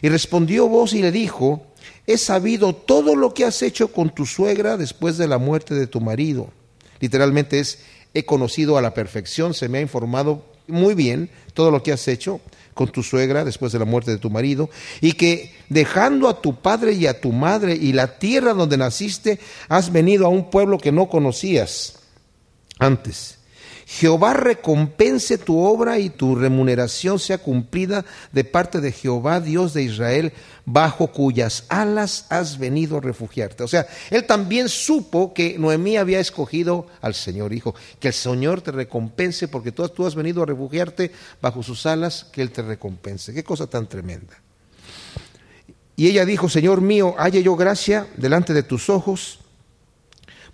Y 0.00 0.08
respondió 0.08 0.66
vos 0.66 0.94
y 0.94 1.02
le 1.02 1.12
dijo, 1.12 1.66
he 2.06 2.16
sabido 2.16 2.72
todo 2.74 3.16
lo 3.16 3.34
que 3.34 3.44
has 3.44 3.60
hecho 3.60 3.92
con 3.92 4.08
tu 4.14 4.24
suegra 4.24 4.78
después 4.78 5.18
de 5.18 5.28
la 5.28 5.36
muerte 5.36 5.74
de 5.74 5.86
tu 5.86 6.00
marido, 6.00 6.50
literalmente 7.00 7.60
es 7.60 7.80
he 8.14 8.24
conocido 8.24 8.78
a 8.78 8.82
la 8.82 8.94
perfección, 8.94 9.52
se 9.52 9.68
me 9.68 9.76
ha 9.76 9.82
informado 9.82 10.42
muy 10.66 10.94
bien 10.94 11.28
todo 11.52 11.70
lo 11.70 11.82
que 11.82 11.92
has 11.92 12.08
hecho 12.08 12.40
con 12.80 12.88
tu 12.88 13.02
suegra 13.02 13.44
después 13.44 13.72
de 13.72 13.78
la 13.78 13.84
muerte 13.84 14.10
de 14.10 14.16
tu 14.16 14.30
marido, 14.30 14.70
y 15.02 15.12
que 15.12 15.54
dejando 15.68 16.30
a 16.30 16.40
tu 16.40 16.62
padre 16.62 16.94
y 16.94 17.06
a 17.06 17.20
tu 17.20 17.30
madre 17.30 17.74
y 17.74 17.92
la 17.92 18.18
tierra 18.18 18.54
donde 18.54 18.78
naciste, 18.78 19.38
has 19.68 19.92
venido 19.92 20.24
a 20.24 20.30
un 20.30 20.48
pueblo 20.48 20.78
que 20.78 20.90
no 20.90 21.10
conocías 21.10 21.98
antes 22.78 23.39
Jehová 23.92 24.34
recompense 24.34 25.36
tu 25.36 25.58
obra 25.58 25.98
y 25.98 26.10
tu 26.10 26.36
remuneración 26.36 27.18
sea 27.18 27.38
cumplida 27.38 28.04
de 28.30 28.44
parte 28.44 28.80
de 28.80 28.92
Jehová, 28.92 29.40
Dios 29.40 29.74
de 29.74 29.82
Israel, 29.82 30.32
bajo 30.64 31.08
cuyas 31.08 31.64
alas 31.68 32.24
has 32.28 32.56
venido 32.56 32.98
a 32.98 33.00
refugiarte. 33.00 33.64
O 33.64 33.68
sea, 33.68 33.88
él 34.10 34.26
también 34.26 34.68
supo 34.68 35.34
que 35.34 35.58
Noemí 35.58 35.96
había 35.96 36.20
escogido 36.20 36.86
al 37.00 37.14
Señor. 37.14 37.52
Hijo, 37.52 37.74
que 37.98 38.08
el 38.08 38.14
Señor 38.14 38.60
te 38.60 38.70
recompense 38.70 39.48
porque 39.48 39.72
tú, 39.72 39.88
tú 39.88 40.06
has 40.06 40.14
venido 40.14 40.44
a 40.44 40.46
refugiarte 40.46 41.10
bajo 41.42 41.64
sus 41.64 41.84
alas, 41.84 42.28
que 42.30 42.42
Él 42.42 42.52
te 42.52 42.62
recompense. 42.62 43.34
Qué 43.34 43.42
cosa 43.42 43.66
tan 43.66 43.88
tremenda. 43.88 44.40
Y 45.96 46.06
ella 46.06 46.24
dijo, 46.24 46.48
Señor 46.48 46.80
mío, 46.80 47.16
halle 47.18 47.42
yo 47.42 47.56
gracia 47.56 48.06
delante 48.16 48.54
de 48.54 48.62
tus 48.62 48.88
ojos 48.88 49.39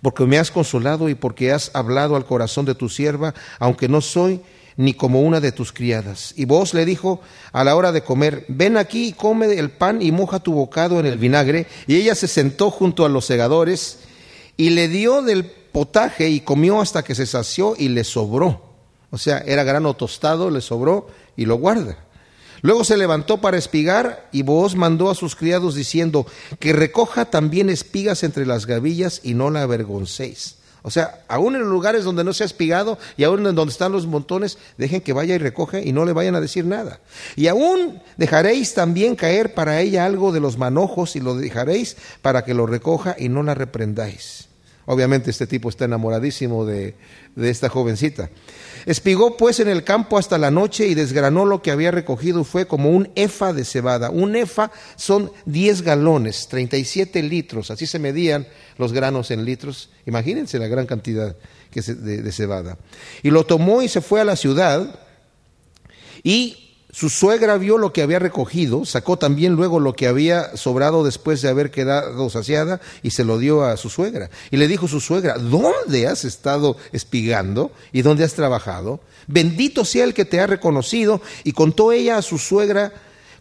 porque 0.07 0.25
me 0.25 0.39
has 0.39 0.51
consolado 0.51 1.09
y 1.09 1.15
porque 1.15 1.51
has 1.51 1.69
hablado 1.73 2.15
al 2.15 2.25
corazón 2.25 2.63
de 2.63 2.75
tu 2.75 2.87
sierva, 2.87 3.33
aunque 3.59 3.89
no 3.89 3.99
soy 3.99 4.39
ni 4.77 4.93
como 4.93 5.19
una 5.19 5.41
de 5.41 5.51
tus 5.51 5.73
criadas. 5.73 6.33
Y 6.37 6.45
vos 6.45 6.73
le 6.73 6.85
dijo 6.85 7.19
a 7.51 7.65
la 7.65 7.75
hora 7.75 7.91
de 7.91 8.03
comer, 8.03 8.45
ven 8.47 8.77
aquí 8.77 9.09
y 9.09 9.11
come 9.11 9.53
el 9.59 9.69
pan 9.69 10.01
y 10.01 10.13
moja 10.13 10.39
tu 10.39 10.53
bocado 10.53 11.01
en 11.01 11.07
el 11.07 11.17
vinagre. 11.17 11.67
Y 11.87 11.97
ella 11.97 12.15
se 12.15 12.29
sentó 12.29 12.71
junto 12.71 13.03
a 13.03 13.09
los 13.09 13.25
segadores 13.25 13.99
y 14.55 14.69
le 14.69 14.87
dio 14.87 15.23
del 15.23 15.43
potaje 15.43 16.29
y 16.29 16.39
comió 16.39 16.79
hasta 16.79 17.03
que 17.03 17.13
se 17.13 17.25
sació 17.25 17.75
y 17.77 17.89
le 17.89 18.05
sobró. 18.05 18.61
O 19.11 19.17
sea, 19.17 19.39
era 19.39 19.65
grano 19.65 19.93
tostado, 19.93 20.49
le 20.49 20.61
sobró 20.61 21.09
y 21.35 21.43
lo 21.43 21.57
guarda. 21.57 21.97
Luego 22.61 22.83
se 22.83 22.97
levantó 22.97 23.37
para 23.37 23.57
espigar 23.57 24.27
y 24.31 24.43
Booz 24.43 24.75
mandó 24.75 25.09
a 25.09 25.15
sus 25.15 25.35
criados 25.35 25.75
diciendo 25.75 26.25
que 26.59 26.73
recoja 26.73 27.25
también 27.25 27.69
espigas 27.69 28.23
entre 28.23 28.45
las 28.45 28.65
gavillas 28.65 29.21
y 29.23 29.33
no 29.33 29.49
la 29.49 29.63
avergoncéis. 29.63 30.57
O 30.83 30.89
sea, 30.89 31.25
aún 31.27 31.55
en 31.55 31.61
los 31.61 31.69
lugares 31.69 32.05
donde 32.05 32.23
no 32.23 32.31
se 32.31 32.43
ha 32.43 32.45
espigado 32.45 32.97
y 33.17 33.25
aún 33.25 33.45
en 33.45 33.55
donde 33.55 33.71
están 33.71 33.91
los 33.91 34.07
montones, 34.07 34.57
dejen 34.77 35.01
que 35.01 35.11
vaya 35.11 35.35
y 35.35 35.37
recoge 35.37 35.83
y 35.85 35.91
no 35.91 36.05
le 36.05 36.13
vayan 36.13 36.35
a 36.35 36.39
decir 36.39 36.63
nada. 36.63 37.01
Y 37.35 37.47
aún 37.47 38.01
dejaréis 38.15 38.73
también 38.73 39.17
caer 39.17 39.53
para 39.53 39.81
ella 39.81 40.05
algo 40.05 40.31
de 40.31 40.39
los 40.39 40.57
manojos 40.57 41.17
y 41.17 41.19
lo 41.19 41.35
dejaréis 41.35 41.97
para 42.21 42.45
que 42.45 42.53
lo 42.53 42.67
recoja 42.67 43.17
y 43.19 43.27
no 43.27 43.43
la 43.43 43.53
reprendáis. 43.53 44.46
Obviamente 44.89 45.31
este 45.31 45.47
tipo 45.47 45.67
está 45.67 45.83
enamoradísimo 45.83 46.65
de, 46.65 46.95
de 47.35 47.49
esta 47.49 47.67
jovencita. 47.67 48.29
Espigó 48.85 49.35
pues 49.35 49.59
en 49.59 49.67
el 49.67 49.83
campo 49.83 50.17
hasta 50.17 50.37
la 50.37 50.49
noche 50.49 50.87
y 50.87 50.95
desgranó 50.95 51.45
lo 51.45 51.61
que 51.61 51.71
había 51.71 51.91
recogido. 51.91 52.45
Fue 52.45 52.67
como 52.67 52.91
un 52.91 53.09
efa 53.15 53.51
de 53.51 53.65
cebada. 53.65 54.09
Un 54.09 54.37
efa 54.37 54.71
son 54.95 55.29
10 55.45 55.81
galones, 55.81 56.47
37 56.47 57.21
litros. 57.21 57.69
Así 57.69 57.85
se 57.85 57.99
medían 57.99 58.47
los 58.77 58.93
granos 58.93 59.29
en 59.29 59.43
litros. 59.43 59.89
Imagínense 60.05 60.57
la 60.57 60.67
gran 60.67 60.85
cantidad 60.85 61.35
que 61.69 61.81
de, 61.81 62.21
de 62.21 62.31
cebada. 62.31 62.77
Y 63.23 63.29
lo 63.29 63.45
tomó 63.45 63.81
y 63.81 63.89
se 63.89 63.99
fue 63.99 64.21
a 64.21 64.25
la 64.25 64.37
ciudad. 64.37 65.01
Y 66.23 66.66
su 66.97 67.11
suegra 67.11 67.59
vio 67.59 67.77
lo 67.77 67.93
que 67.93 68.01
había 68.01 68.17
recogido, 68.17 68.83
sacó 68.83 69.19
también 69.19 69.53
luego 69.53 69.79
lo 69.79 69.93
que 69.93 70.07
había 70.07 70.57
sobrado 70.57 71.03
después 71.03 71.43
de 71.43 71.49
haber 71.49 71.69
quedado 71.69 72.27
saciada 72.31 72.81
y 73.03 73.11
se 73.11 73.23
lo 73.23 73.37
dio 73.37 73.63
a 73.63 73.77
su 73.77 73.91
suegra. 73.91 74.31
Y 74.49 74.57
le 74.57 74.67
dijo 74.67 74.87
su 74.87 74.99
suegra, 74.99 75.37
¿dónde 75.37 76.07
has 76.07 76.25
estado 76.25 76.75
espigando 76.93 77.69
y 77.91 78.01
dónde 78.01 78.23
has 78.23 78.33
trabajado? 78.33 78.99
Bendito 79.27 79.85
sea 79.85 80.05
el 80.05 80.15
que 80.15 80.25
te 80.25 80.39
ha 80.39 80.47
reconocido. 80.47 81.21
Y 81.43 81.51
contó 81.51 81.91
ella 81.91 82.17
a 82.17 82.23
su 82.23 82.39
suegra 82.39 82.91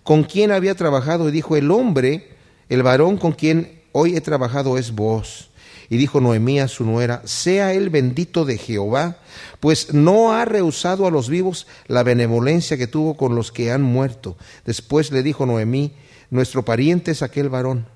con 0.02 0.24
quien 0.24 0.52
había 0.52 0.74
trabajado 0.74 1.26
y 1.26 1.32
dijo, 1.32 1.56
el 1.56 1.70
hombre, 1.70 2.36
el 2.68 2.82
varón 2.82 3.16
con 3.16 3.32
quien 3.32 3.80
hoy 3.92 4.16
he 4.16 4.20
trabajado 4.20 4.76
es 4.76 4.94
vos. 4.94 5.48
Y 5.88 5.96
dijo 5.96 6.20
Noemí 6.20 6.60
a 6.60 6.68
su 6.68 6.84
nuera, 6.84 7.22
sea 7.24 7.72
él 7.72 7.90
bendito 7.90 8.44
de 8.44 8.58
Jehová, 8.58 9.18
pues 9.60 9.94
no 9.94 10.32
ha 10.32 10.44
rehusado 10.44 11.06
a 11.06 11.10
los 11.10 11.28
vivos 11.28 11.66
la 11.86 12.02
benevolencia 12.02 12.76
que 12.76 12.86
tuvo 12.86 13.16
con 13.16 13.34
los 13.34 13.52
que 13.52 13.70
han 13.70 13.82
muerto. 13.82 14.36
Después 14.64 15.12
le 15.12 15.22
dijo 15.22 15.46
Noemí, 15.46 15.92
nuestro 16.30 16.64
pariente 16.64 17.12
es 17.12 17.22
aquel 17.22 17.48
varón 17.48 17.86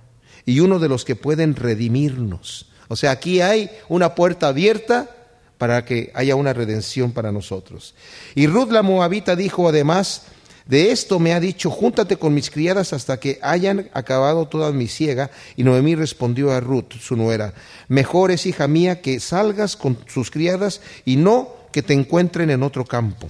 y 0.47 0.61
uno 0.61 0.79
de 0.79 0.89
los 0.89 1.05
que 1.05 1.17
pueden 1.17 1.57
redimirnos. 1.57 2.71
O 2.89 2.97
sea, 2.97 3.13
aquí 3.13 3.41
hay 3.41 3.71
una 3.89 4.15
puerta 4.15 4.49
abierta 4.49 5.11
para 5.59 5.85
que 5.85 6.11
haya 6.15 6.37
una 6.37 6.53
redención 6.53 7.13
para 7.13 7.33
nosotros. 7.33 7.95
Y 8.35 8.47
Ruth 8.47 8.71
la 8.71 8.83
Moabita 8.83 9.37
dijo 9.37 9.69
además, 9.69 10.23
de 10.71 10.93
esto 10.93 11.19
me 11.19 11.33
ha 11.33 11.41
dicho, 11.41 11.69
júntate 11.69 12.17
con 12.17 12.33
mis 12.33 12.49
criadas 12.49 12.93
hasta 12.93 13.19
que 13.19 13.41
hayan 13.43 13.91
acabado 13.93 14.47
toda 14.47 14.71
mi 14.71 14.87
siega. 14.87 15.33
Y 15.57 15.65
Noemí 15.65 15.97
respondió 15.97 16.53
a 16.53 16.61
Ruth, 16.61 16.93
su 17.01 17.17
nuera, 17.17 17.55
mejor 17.89 18.31
es, 18.31 18.47
hija 18.47 18.69
mía, 18.69 19.01
que 19.03 19.19
salgas 19.19 19.77
con 19.77 19.99
sus 20.07 20.31
criadas 20.31 20.81
y 21.05 21.17
no 21.17 21.49
que 21.73 21.83
te 21.83 21.93
encuentren 21.93 22.51
en 22.51 22.63
otro 22.63 22.85
campo. 22.85 23.29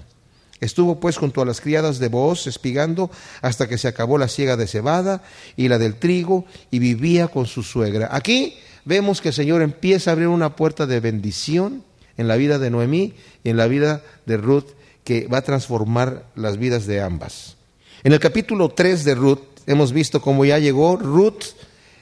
Estuvo 0.60 1.00
pues 1.00 1.16
junto 1.16 1.40
a 1.40 1.46
las 1.46 1.62
criadas 1.62 1.98
de 1.98 2.08
Booz 2.08 2.46
espigando 2.46 3.10
hasta 3.40 3.66
que 3.66 3.78
se 3.78 3.88
acabó 3.88 4.18
la 4.18 4.28
siega 4.28 4.58
de 4.58 4.66
cebada 4.66 5.22
y 5.56 5.68
la 5.68 5.78
del 5.78 5.94
trigo 5.94 6.44
y 6.70 6.78
vivía 6.78 7.28
con 7.28 7.46
su 7.46 7.62
suegra. 7.62 8.10
Aquí 8.12 8.58
vemos 8.84 9.22
que 9.22 9.28
el 9.28 9.34
Señor 9.34 9.62
empieza 9.62 10.10
a 10.10 10.12
abrir 10.12 10.28
una 10.28 10.56
puerta 10.56 10.86
de 10.86 11.00
bendición 11.00 11.84
en 12.18 12.28
la 12.28 12.36
vida 12.36 12.58
de 12.58 12.68
Noemí 12.68 13.14
y 13.44 13.48
en 13.48 13.56
la 13.56 13.66
vida 13.66 14.02
de 14.26 14.36
Ruth 14.36 14.72
que 15.10 15.26
va 15.26 15.38
a 15.38 15.42
transformar 15.42 16.22
las 16.36 16.56
vidas 16.56 16.86
de 16.86 17.00
ambas. 17.00 17.56
En 18.04 18.12
el 18.12 18.20
capítulo 18.20 18.68
3 18.68 19.04
de 19.04 19.16
Ruth 19.16 19.40
hemos 19.66 19.92
visto 19.92 20.22
cómo 20.22 20.44
ya 20.44 20.60
llegó 20.60 20.96
Ruth, 20.96 21.56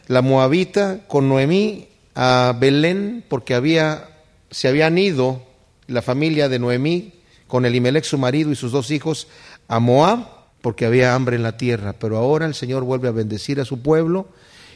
la 0.08 0.20
moabita, 0.20 1.06
con 1.08 1.26
Noemí 1.26 1.88
a 2.14 2.54
Belén 2.60 3.24
porque 3.26 3.54
había, 3.54 4.10
se 4.50 4.68
habían 4.68 4.98
ido 4.98 5.42
la 5.86 6.02
familia 6.02 6.50
de 6.50 6.58
Noemí 6.58 7.14
con 7.46 7.64
Elimelech 7.64 8.04
su 8.04 8.18
marido 8.18 8.52
y 8.52 8.56
sus 8.56 8.72
dos 8.72 8.90
hijos 8.90 9.26
a 9.68 9.80
Moab 9.80 10.28
porque 10.60 10.84
había 10.84 11.14
hambre 11.14 11.36
en 11.36 11.44
la 11.44 11.56
tierra. 11.56 11.94
Pero 11.98 12.18
ahora 12.18 12.44
el 12.44 12.54
Señor 12.54 12.82
vuelve 12.84 13.08
a 13.08 13.12
bendecir 13.12 13.58
a 13.58 13.64
su 13.64 13.80
pueblo 13.80 14.28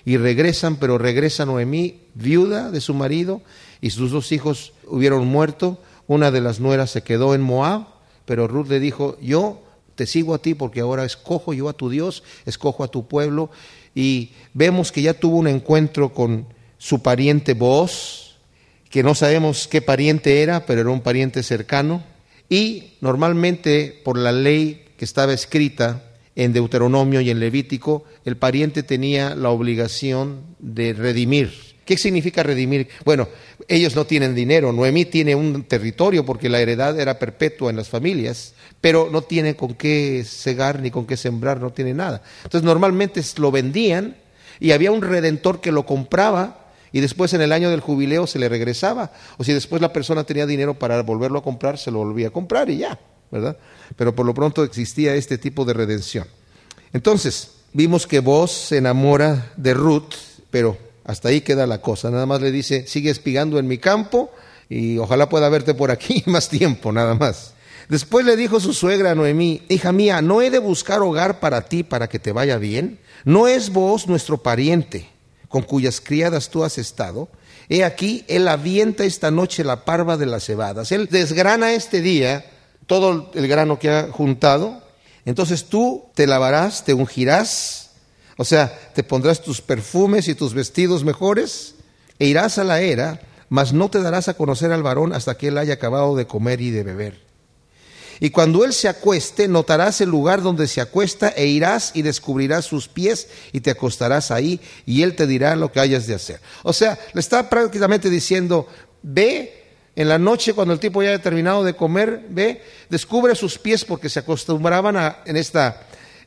y 0.07 0.16
regresan, 0.16 0.77
pero 0.77 0.97
regresa 0.97 1.45
Noemí, 1.45 2.01
viuda 2.14 2.71
de 2.71 2.81
su 2.81 2.95
marido, 2.95 3.42
y 3.83 3.90
sus 3.90 4.11
dos 4.11 4.33
hijos 4.33 4.73
hubieron 4.87 5.27
muerto. 5.27 5.83
Una 6.07 6.31
de 6.31 6.40
las 6.40 6.61
nueras 6.61 6.90
se 6.90 7.03
quedó 7.03 7.35
en 7.35 7.42
Moab 7.42 7.92
pero 8.25 8.49
Ruth 8.49 8.69
le 8.69 8.81
dijo, 8.81 9.19
yo 9.21 9.63
te 9.95 10.07
sigo 10.07 10.35
a 10.35 10.39
ti 10.39 10.55
porque 10.55 10.81
ahora 10.81 11.05
escojo 11.05 11.53
yo 11.53 11.69
a 11.69 11.73
tu 11.75 11.91
Dios, 11.91 12.23
escojo 12.47 12.85
a 12.85 12.89
tu 12.89 13.07
pueblo. 13.07 13.51
Y 13.95 14.31
vemos 14.55 14.93
que 14.93 15.03
ya 15.03 15.15
tuvo 15.15 15.37
un 15.37 15.49
encuentro 15.49 16.15
con 16.15 16.47
su 16.79 17.03
pariente 17.03 17.55
Boaz, 17.55 18.37
que 18.91 19.03
no 19.03 19.15
sabemos 19.15 19.69
qué 19.69 19.83
pariente 19.83 20.43
era, 20.43 20.67
pero 20.67 20.81
era 20.81 20.91
un 20.91 21.01
pariente 21.01 21.43
cercano. 21.43 22.03
Y 22.49 22.95
normalmente 23.01 24.01
por 24.05 24.19
la 24.19 24.33
ley 24.33 24.85
que 24.97 25.05
estaba 25.05 25.33
escrita 25.33 26.03
en 26.35 26.53
Deuteronomio 26.53 27.21
y 27.21 27.31
en 27.31 27.41
Levítico, 27.41 28.05
el 28.25 28.37
pariente 28.37 28.83
tenía 28.83 29.35
la 29.35 29.51
obligación 29.51 30.43
de 30.59 30.93
redimir 30.95 31.72
¿Qué 31.85 31.97
significa 31.97 32.42
redimir? 32.42 32.88
Bueno, 33.05 33.29
ellos 33.66 33.97
no 33.97 34.07
tienen 34.07 34.35
dinero, 34.35 34.73
Noemí 34.73 35.05
tiene 35.05 35.35
un 35.35 35.64
territorio 35.64 36.25
porque 36.25 36.49
la 36.49 36.61
heredad 36.61 36.99
era 36.99 37.18
perpetua 37.18 37.71
en 37.71 37.77
las 37.77 37.88
familias, 37.88 38.55
pero 38.81 39.09
no 39.11 39.23
tiene 39.23 39.57
con 39.57 39.75
qué 39.75 40.25
cegar 40.25 40.81
ni 40.81 40.90
con 40.90 41.07
qué 41.07 41.16
sembrar, 41.16 41.61
no 41.61 41.71
tiene 41.73 41.95
nada. 41.95 42.23
Entonces 42.45 42.64
normalmente 42.64 43.21
lo 43.38 43.51
vendían 43.51 44.16
y 44.61 44.71
había 44.71 44.92
un 44.92 45.03
redentor 45.03 45.61
que 45.61 45.73
lo 45.73 45.85
compraba 45.85 46.71
y 46.92 47.01
después 47.01 47.33
en 47.35 47.40
el 47.40 47.53
año 47.53 47.71
del 47.71 47.81
jubileo 47.81 48.27
se 48.27 48.38
le 48.38 48.49
regresaba. 48.49 49.12
O 49.38 49.45
si 49.45 49.53
después 49.53 49.83
la 49.83 49.92
persona 49.92 50.25
tenía 50.25 50.47
dinero 50.47 50.79
para 50.79 51.03
volverlo 51.03 51.40
a 51.40 51.42
comprar, 51.45 51.79
se 51.79 51.90
lo 51.90 51.99
volvía 51.99 52.29
a 52.29 52.31
comprar 52.31 52.71
y 52.71 52.79
ya, 52.79 52.99
¿verdad? 53.31 53.57
Pero 53.97 54.14
por 54.14 54.27
lo 54.27 54.35
pronto 54.35 54.62
existía 54.62 55.14
este 55.14 55.38
tipo 55.38 55.64
de 55.64 55.73
redención. 55.73 56.27
Entonces, 56.92 57.53
vimos 57.73 58.07
que 58.07 58.21
vos 58.21 58.53
se 58.53 58.77
enamora 58.77 59.53
de 59.57 59.75
Ruth, 59.75 60.14
pero 60.51 60.92
hasta 61.05 61.29
ahí 61.29 61.41
queda 61.41 61.67
la 61.67 61.81
cosa. 61.81 62.11
Nada 62.11 62.27
más 62.27 62.41
le 62.41 62.51
dice, 62.51 62.87
sigue 62.87 63.11
espigando 63.11 63.59
en 63.59 63.67
mi 63.67 63.79
campo 63.79 64.31
y 64.69 64.99
ojalá 64.99 65.29
pueda 65.29 65.49
verte 65.49 65.75
por 65.75 65.91
aquí 65.91 66.23
más 66.27 66.49
tiempo, 66.49 66.93
nada 66.93 67.15
más. 67.15 67.55
Después 67.88 68.25
le 68.25 68.37
dijo 68.37 68.61
su 68.61 68.73
suegra 68.73 69.11
a 69.11 69.15
Noemí, 69.15 69.62
hija 69.69 69.93
mía, 69.93 70.23
¿no 70.23 70.41
he 70.41 70.51
de 70.51 70.59
buscar 70.59 71.03
hogar 71.03 71.41
para 71.41 71.62
ti 71.62 71.83
para 71.83 72.09
que 72.09 72.19
te 72.19 72.33
vaya 72.33 72.57
bien? 72.57 72.99
¿No 73.25 73.49
es 73.49 73.71
vos 73.71 74.07
nuestro 74.07 74.43
pariente 74.43 75.09
con 75.49 75.62
cuyas 75.62 76.01
criadas 76.01 76.49
tú 76.49 76.65
has 76.65 76.79
estado? 76.79 77.29
He 77.69 77.85
aquí, 77.85 78.25
él 78.29 78.49
avienta 78.49 79.05
esta 79.05 79.31
noche 79.31 79.65
la 79.65 79.85
parva 79.85 80.17
de 80.17 80.27
las 80.27 80.45
cebadas. 80.45 80.93
Él 80.93 81.09
desgrana 81.11 81.73
este 81.73 82.01
día 82.01 82.45
todo 82.87 83.31
el 83.35 83.49
grano 83.49 83.79
que 83.79 83.91
ha 83.91 84.09
juntado. 84.11 84.83
Entonces 85.25 85.67
tú 85.67 86.07
te 86.15 86.27
lavarás, 86.27 86.85
te 86.85 86.95
ungirás 86.95 87.82
o 88.37 88.45
sea, 88.45 88.92
te 88.95 89.03
pondrás 89.03 89.42
tus 89.42 89.61
perfumes 89.61 90.29
y 90.29 90.35
tus 90.35 90.55
vestidos 90.55 91.05
mejores 91.05 91.75
e 92.18 92.27
irás 92.27 92.59
a 92.59 92.64
la 92.64 92.81
era, 92.81 93.21
mas 93.49 93.73
no 93.73 93.90
te 93.90 94.01
darás 94.01 94.29
a 94.29 94.35
conocer 94.35 94.73
al 94.73 94.83
varón 94.83 95.12
hasta 95.12 95.37
que 95.37 95.49
él 95.49 95.59
haya 95.59 95.75
acabado 95.75 96.16
de 96.16 96.27
comer 96.27 96.61
y 96.61 96.71
de 96.71 96.83
beber. 96.83 97.33
Y 98.21 98.31
cuando 98.31 98.64
él 98.64 98.73
se 98.73 98.88
acueste, 98.88 99.49
notarás 99.49 100.01
el 100.01 100.09
lugar 100.09 100.42
donde 100.42 100.68
se 100.68 100.81
acuesta 100.81 101.31
e 101.31 101.47
irás 101.47 101.90
y 101.95 102.03
descubrirás 102.03 102.64
sus 102.64 102.87
pies 102.87 103.29
y 103.53 103.61
te 103.61 103.73
acostarás 103.73 104.31
ahí 104.31 104.61
y 104.87 105.03
él 105.03 105.16
te 105.16 105.27
dirá 105.27 105.57
lo 105.57 105.73
que 105.73 105.81
hayas 105.81 106.07
de 106.07 106.14
hacer. 106.14 106.40
O 106.62 106.73
sea, 106.73 106.99
le 107.14 107.21
está 107.21 107.51
prácticamente 107.51 108.09
diciendo, 108.11 108.68
ve 109.03 109.64
en 109.97 110.09
la 110.09 110.18
noche 110.18 110.55
cuando 110.55 110.73
el 110.73 110.81
tipo 110.81 111.03
ya 111.03 111.11
haya 111.11 111.21
terminado 111.21 111.64
de 111.64 111.75
comer, 111.75 112.25
ve, 112.29 112.62
descubre 112.88 113.35
sus 113.35 113.59
pies 113.59 113.85
porque 113.85 114.09
se 114.09 114.21
acostumbraban 114.21 114.97
a, 114.97 115.18
en 115.27 115.37
esta 115.37 115.83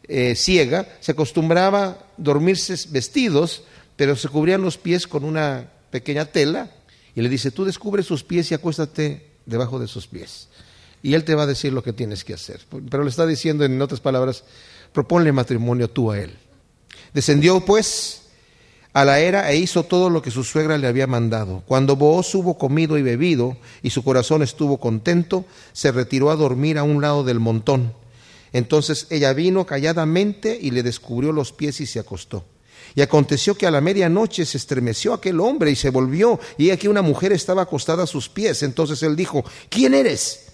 eh, 0.08 0.36
ciega, 0.36 0.88
se 1.00 1.12
acostumbraba 1.12 2.08
dormirse 2.18 2.76
vestidos, 2.90 3.64
pero 3.96 4.16
se 4.16 4.30
cubrían 4.30 4.62
los 4.62 4.78
pies 4.78 5.08
con 5.08 5.24
una 5.24 5.70
pequeña 5.90 6.26
tela 6.26 6.72
y 7.16 7.22
le 7.22 7.30
dice, 7.30 7.52
tú 7.52 7.66
descubre 7.66 8.04
sus 8.04 8.24
pies 8.24 8.52
y 8.52 8.54
acuéstate 8.54 9.26
debajo 9.46 9.80
de 9.80 9.88
sus 9.88 10.08
pies. 10.08 10.50
Y 11.02 11.14
él 11.14 11.24
te 11.24 11.36
va 11.36 11.44
a 11.44 11.48
decir 11.48 11.72
lo 11.72 11.84
que 11.84 11.94
tienes 11.94 12.24
que 12.24 12.34
hacer. 12.34 12.62
Pero 12.90 13.04
le 13.04 13.10
está 13.10 13.26
diciendo 13.26 13.64
en 13.64 13.82
otras 13.82 14.00
palabras, 14.00 14.44
proponle 14.92 15.32
matrimonio 15.32 15.90
tú 15.90 16.12
a 16.12 16.20
él. 16.20 16.36
Descendió 17.14 17.64
pues 17.64 18.24
a 18.92 19.06
la 19.06 19.20
era 19.20 19.52
e 19.52 19.58
hizo 19.58 19.84
todo 19.84 20.10
lo 20.10 20.22
que 20.22 20.32
su 20.32 20.44
suegra 20.44 20.78
le 20.78 20.88
había 20.88 21.06
mandado. 21.06 21.64
Cuando 21.68 21.96
Booz 21.96 22.34
hubo 22.36 22.58
comido 22.58 22.98
y 22.98 23.02
bebido 23.02 23.58
y 23.84 23.90
su 23.90 24.04
corazón 24.04 24.42
estuvo 24.42 24.78
contento, 24.78 25.46
se 25.74 25.92
retiró 25.92 26.32
a 26.32 26.36
dormir 26.36 26.78
a 26.78 26.84
un 26.84 27.02
lado 27.02 27.24
del 27.24 27.40
montón. 27.40 27.94
Entonces 28.56 29.08
ella 29.10 29.34
vino 29.34 29.66
calladamente 29.66 30.58
y 30.62 30.72
le 30.72 30.82
descubrió 30.82 31.34
los 31.34 31.52
pies 31.52 31.82
y 31.82 31.86
se 31.86 32.00
acostó. 32.00 32.46
Y 32.96 33.02
aconteció 33.02 33.56
que 33.56 33.68
a 33.68 33.72
la 33.72 33.82
medianoche 33.82 34.46
se 34.46 34.56
estremeció 34.56 35.14
aquel 35.14 35.42
hombre 35.42 35.72
y 35.72 35.76
se 35.76 35.90
volvió, 35.90 36.40
y 36.58 36.70
aquí 36.70 36.88
una 36.88 37.02
mujer 37.02 37.34
estaba 37.34 37.64
acostada 37.64 38.04
a 38.04 38.08
sus 38.08 38.30
pies. 38.30 38.64
Entonces 38.64 39.04
él 39.04 39.18
dijo, 39.18 39.44
¿quién 39.68 39.94
eres? 39.94 40.54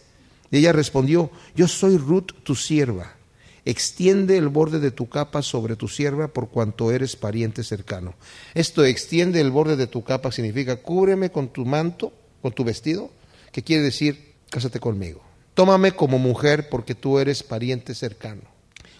Y 0.49 0.57
ella 0.57 0.73
respondió, 0.73 1.29
yo 1.55 1.67
soy 1.67 1.97
Ruth, 1.97 2.31
tu 2.41 2.55
sierva. 2.55 3.17
Extiende 3.65 4.35
el 4.35 4.49
borde 4.49 4.79
de 4.79 4.89
tu 4.89 5.07
capa 5.07 5.43
sobre 5.43 5.75
tu 5.75 5.87
sierva 5.87 6.27
por 6.27 6.49
cuanto 6.49 6.91
eres 6.91 7.15
pariente 7.15 7.63
cercano. 7.63 8.15
Esto 8.55 8.83
extiende 8.83 9.41
el 9.41 9.51
borde 9.51 9.75
de 9.75 9.85
tu 9.85 10.03
capa 10.03 10.31
significa 10.31 10.77
cúbreme 10.77 11.31
con 11.31 11.49
tu 11.49 11.65
manto, 11.65 12.11
con 12.41 12.51
tu 12.51 12.63
vestido, 12.63 13.11
que 13.51 13.61
quiere 13.61 13.83
decir 13.83 14.33
cásate 14.49 14.79
conmigo. 14.79 15.21
Tómame 15.53 15.91
como 15.93 16.17
mujer 16.17 16.69
porque 16.69 16.95
tú 16.95 17.19
eres 17.19 17.43
pariente 17.43 17.93
cercano. 17.95 18.41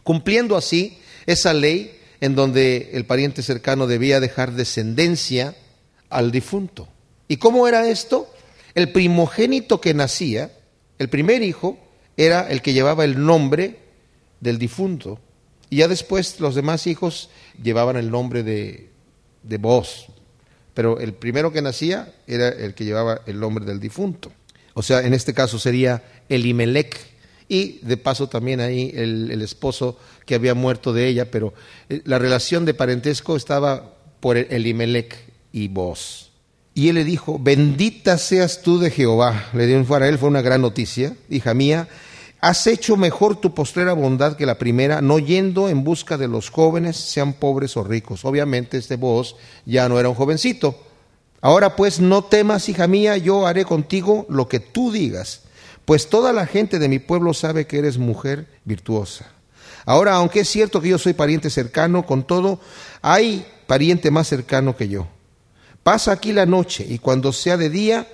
Cumpliendo 0.04 0.58
así 0.58 0.98
esa 1.26 1.54
ley, 1.54 1.98
en 2.20 2.36
donde 2.36 2.92
el 2.94 3.06
pariente 3.06 3.42
cercano 3.42 3.88
debía 3.88 4.20
dejar 4.20 4.52
descendencia 4.54 5.56
al 6.10 6.32
difunto. 6.32 6.88
¿Y 7.28 7.38
cómo 7.38 7.68
era 7.68 7.88
esto? 7.88 8.32
El 8.76 8.92
primogénito 8.92 9.82
que 9.82 9.94
nacía, 9.94 10.52
el 11.00 11.10
primer 11.10 11.42
hijo, 11.42 11.80
era 12.18 12.50
el 12.50 12.62
que 12.62 12.74
llevaba 12.74 13.06
el 13.06 13.26
nombre 13.26 13.80
del 14.40 14.60
difunto. 14.60 15.20
Y 15.70 15.78
ya 15.78 15.88
después 15.88 16.40
los 16.40 16.54
demás 16.54 16.86
hijos 16.86 17.30
llevaban 17.62 17.96
el 17.96 18.12
nombre 18.12 18.44
de, 18.44 18.90
de 19.44 19.58
voz. 19.58 20.08
Pero 20.74 21.00
el 21.00 21.14
primero 21.14 21.52
que 21.52 21.62
nacía 21.62 22.14
era 22.28 22.50
el 22.50 22.74
que 22.74 22.86
llevaba 22.86 23.22
el 23.26 23.40
nombre 23.40 23.66
del 23.66 23.80
difunto. 23.80 24.32
O 24.74 24.84
sea, 24.84 25.02
en 25.02 25.14
este 25.14 25.34
caso 25.34 25.60
sería 25.60 26.04
Elimelech, 26.32 27.12
y 27.52 27.80
de 27.82 27.98
paso 27.98 28.30
también 28.30 28.62
ahí 28.62 28.94
el, 28.96 29.42
esposo 29.42 29.98
que 30.26 30.36
había 30.36 30.56
muerto 30.56 30.94
de 30.94 31.10
ella, 31.10 31.30
pero 31.30 31.54
eh, 31.90 32.02
la 32.06 32.18
relación 32.18 32.64
de 32.64 32.74
parentesco 32.74 33.36
estaba 33.36 33.94
por 34.22 34.38
Elimelech 34.38 35.18
y 35.52 35.68
vos. 35.68 36.32
Y 36.74 36.88
él 36.88 36.96
le 36.96 37.04
dijo, 37.04 37.38
bendita 37.38 38.18
seas 38.18 38.62
tú 38.62 38.80
de 38.80 38.90
Jehová. 38.90 39.50
Le 39.52 39.68
dio 39.68 39.86
a 39.94 40.08
él, 40.08 40.18
fue 40.18 40.30
una 40.30 40.42
gran 40.42 40.62
noticia, 40.62 41.14
hija 41.30 41.54
mía. 41.54 41.90
Has 42.40 42.66
hecho 42.68 42.96
mejor 42.96 43.36
tu 43.36 43.54
postrera 43.54 43.92
bondad 43.92 44.38
que 44.38 44.46
la 44.46 44.58
primera, 44.58 45.02
no 45.02 45.20
yendo 45.20 45.68
en 45.68 45.84
busca 45.84 46.18
de 46.18 46.30
los 46.30 46.50
jóvenes, 46.50 46.96
sean 46.96 47.34
pobres 47.34 47.76
o 47.76 47.84
ricos. 47.84 48.24
Obviamente 48.24 48.78
este 48.78 48.96
vos 48.96 49.36
ya 49.66 49.90
no 49.90 50.00
era 50.00 50.08
un 50.08 50.16
jovencito. 50.16 50.80
Ahora 51.42 51.76
pues 51.76 52.00
no 52.00 52.24
temas, 52.24 52.70
hija 52.70 52.88
mía, 52.88 53.18
yo 53.18 53.46
haré 53.46 53.66
contigo 53.66 54.26
lo 54.30 54.48
que 54.48 54.62
tú 54.62 54.94
digas 54.94 55.42
pues 55.86 56.10
toda 56.10 56.34
la 56.34 56.46
gente 56.46 56.80
de 56.80 56.90
mi 56.90 57.00
pueblo 57.00 57.34
sabe 57.34 57.68
que 57.68 57.80
eres 57.80 57.98
mujer 57.98 58.48
virtuosa. 58.66 59.32
Ahora, 59.86 60.14
aunque 60.14 60.42
es 60.42 60.50
cierto 60.50 60.82
que 60.82 60.90
yo 60.90 60.98
soy 60.98 61.14
pariente 61.14 61.50
cercano, 61.50 62.06
con 62.06 62.26
todo, 62.26 62.60
hay 63.02 63.46
pariente 63.68 64.12
más 64.12 64.28
cercano 64.28 64.76
que 64.76 64.88
yo. 64.90 65.08
Pasa 65.84 66.12
aquí 66.12 66.34
la 66.34 66.46
noche 66.46 66.86
y 66.88 67.00
cuando 67.00 67.34
sea 67.34 67.58
de 67.58 67.70
día, 67.70 68.08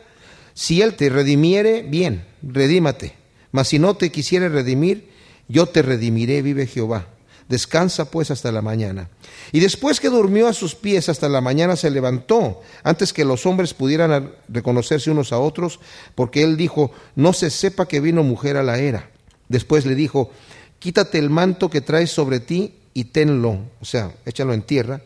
si 0.53 0.81
él 0.81 0.95
te 0.95 1.09
redimiere, 1.09 1.83
bien, 1.83 2.25
redímate. 2.41 3.15
Mas 3.51 3.67
si 3.67 3.79
no 3.79 3.95
te 3.95 4.11
quisiere 4.11 4.49
redimir, 4.49 5.09
yo 5.47 5.67
te 5.67 5.81
redimiré, 5.81 6.41
vive 6.41 6.67
Jehová. 6.67 7.07
Descansa 7.49 8.11
pues 8.11 8.29
hasta 8.29 8.51
la 8.51 8.61
mañana. 8.61 9.09
Y 9.51 9.61
después 9.61 9.99
que 9.99 10.09
durmió 10.09 10.47
a 10.47 10.53
sus 10.53 10.75
pies 10.75 11.07
hasta 11.07 11.29
la 11.29 11.39
mañana 11.39 11.75
se 11.75 11.89
levantó, 11.89 12.61
antes 12.83 13.13
que 13.13 13.23
los 13.23 13.45
hombres 13.45 13.73
pudieran 13.73 14.33
reconocerse 14.49 15.11
unos 15.11 15.31
a 15.31 15.39
otros, 15.39 15.79
porque 16.15 16.43
él 16.43 16.57
dijo, 16.57 16.91
no 17.15 17.31
se 17.31 17.49
sepa 17.49 17.87
que 17.87 18.01
vino 18.01 18.23
mujer 18.23 18.57
a 18.57 18.63
la 18.63 18.79
era. 18.79 19.09
Después 19.47 19.85
le 19.85 19.95
dijo, 19.95 20.31
quítate 20.79 21.19
el 21.19 21.29
manto 21.29 21.69
que 21.69 21.81
traes 21.81 22.11
sobre 22.11 22.41
ti 22.41 22.73
y 22.93 23.05
tenlo, 23.05 23.59
o 23.79 23.85
sea, 23.85 24.11
échalo 24.25 24.53
en 24.53 24.63
tierra. 24.63 25.01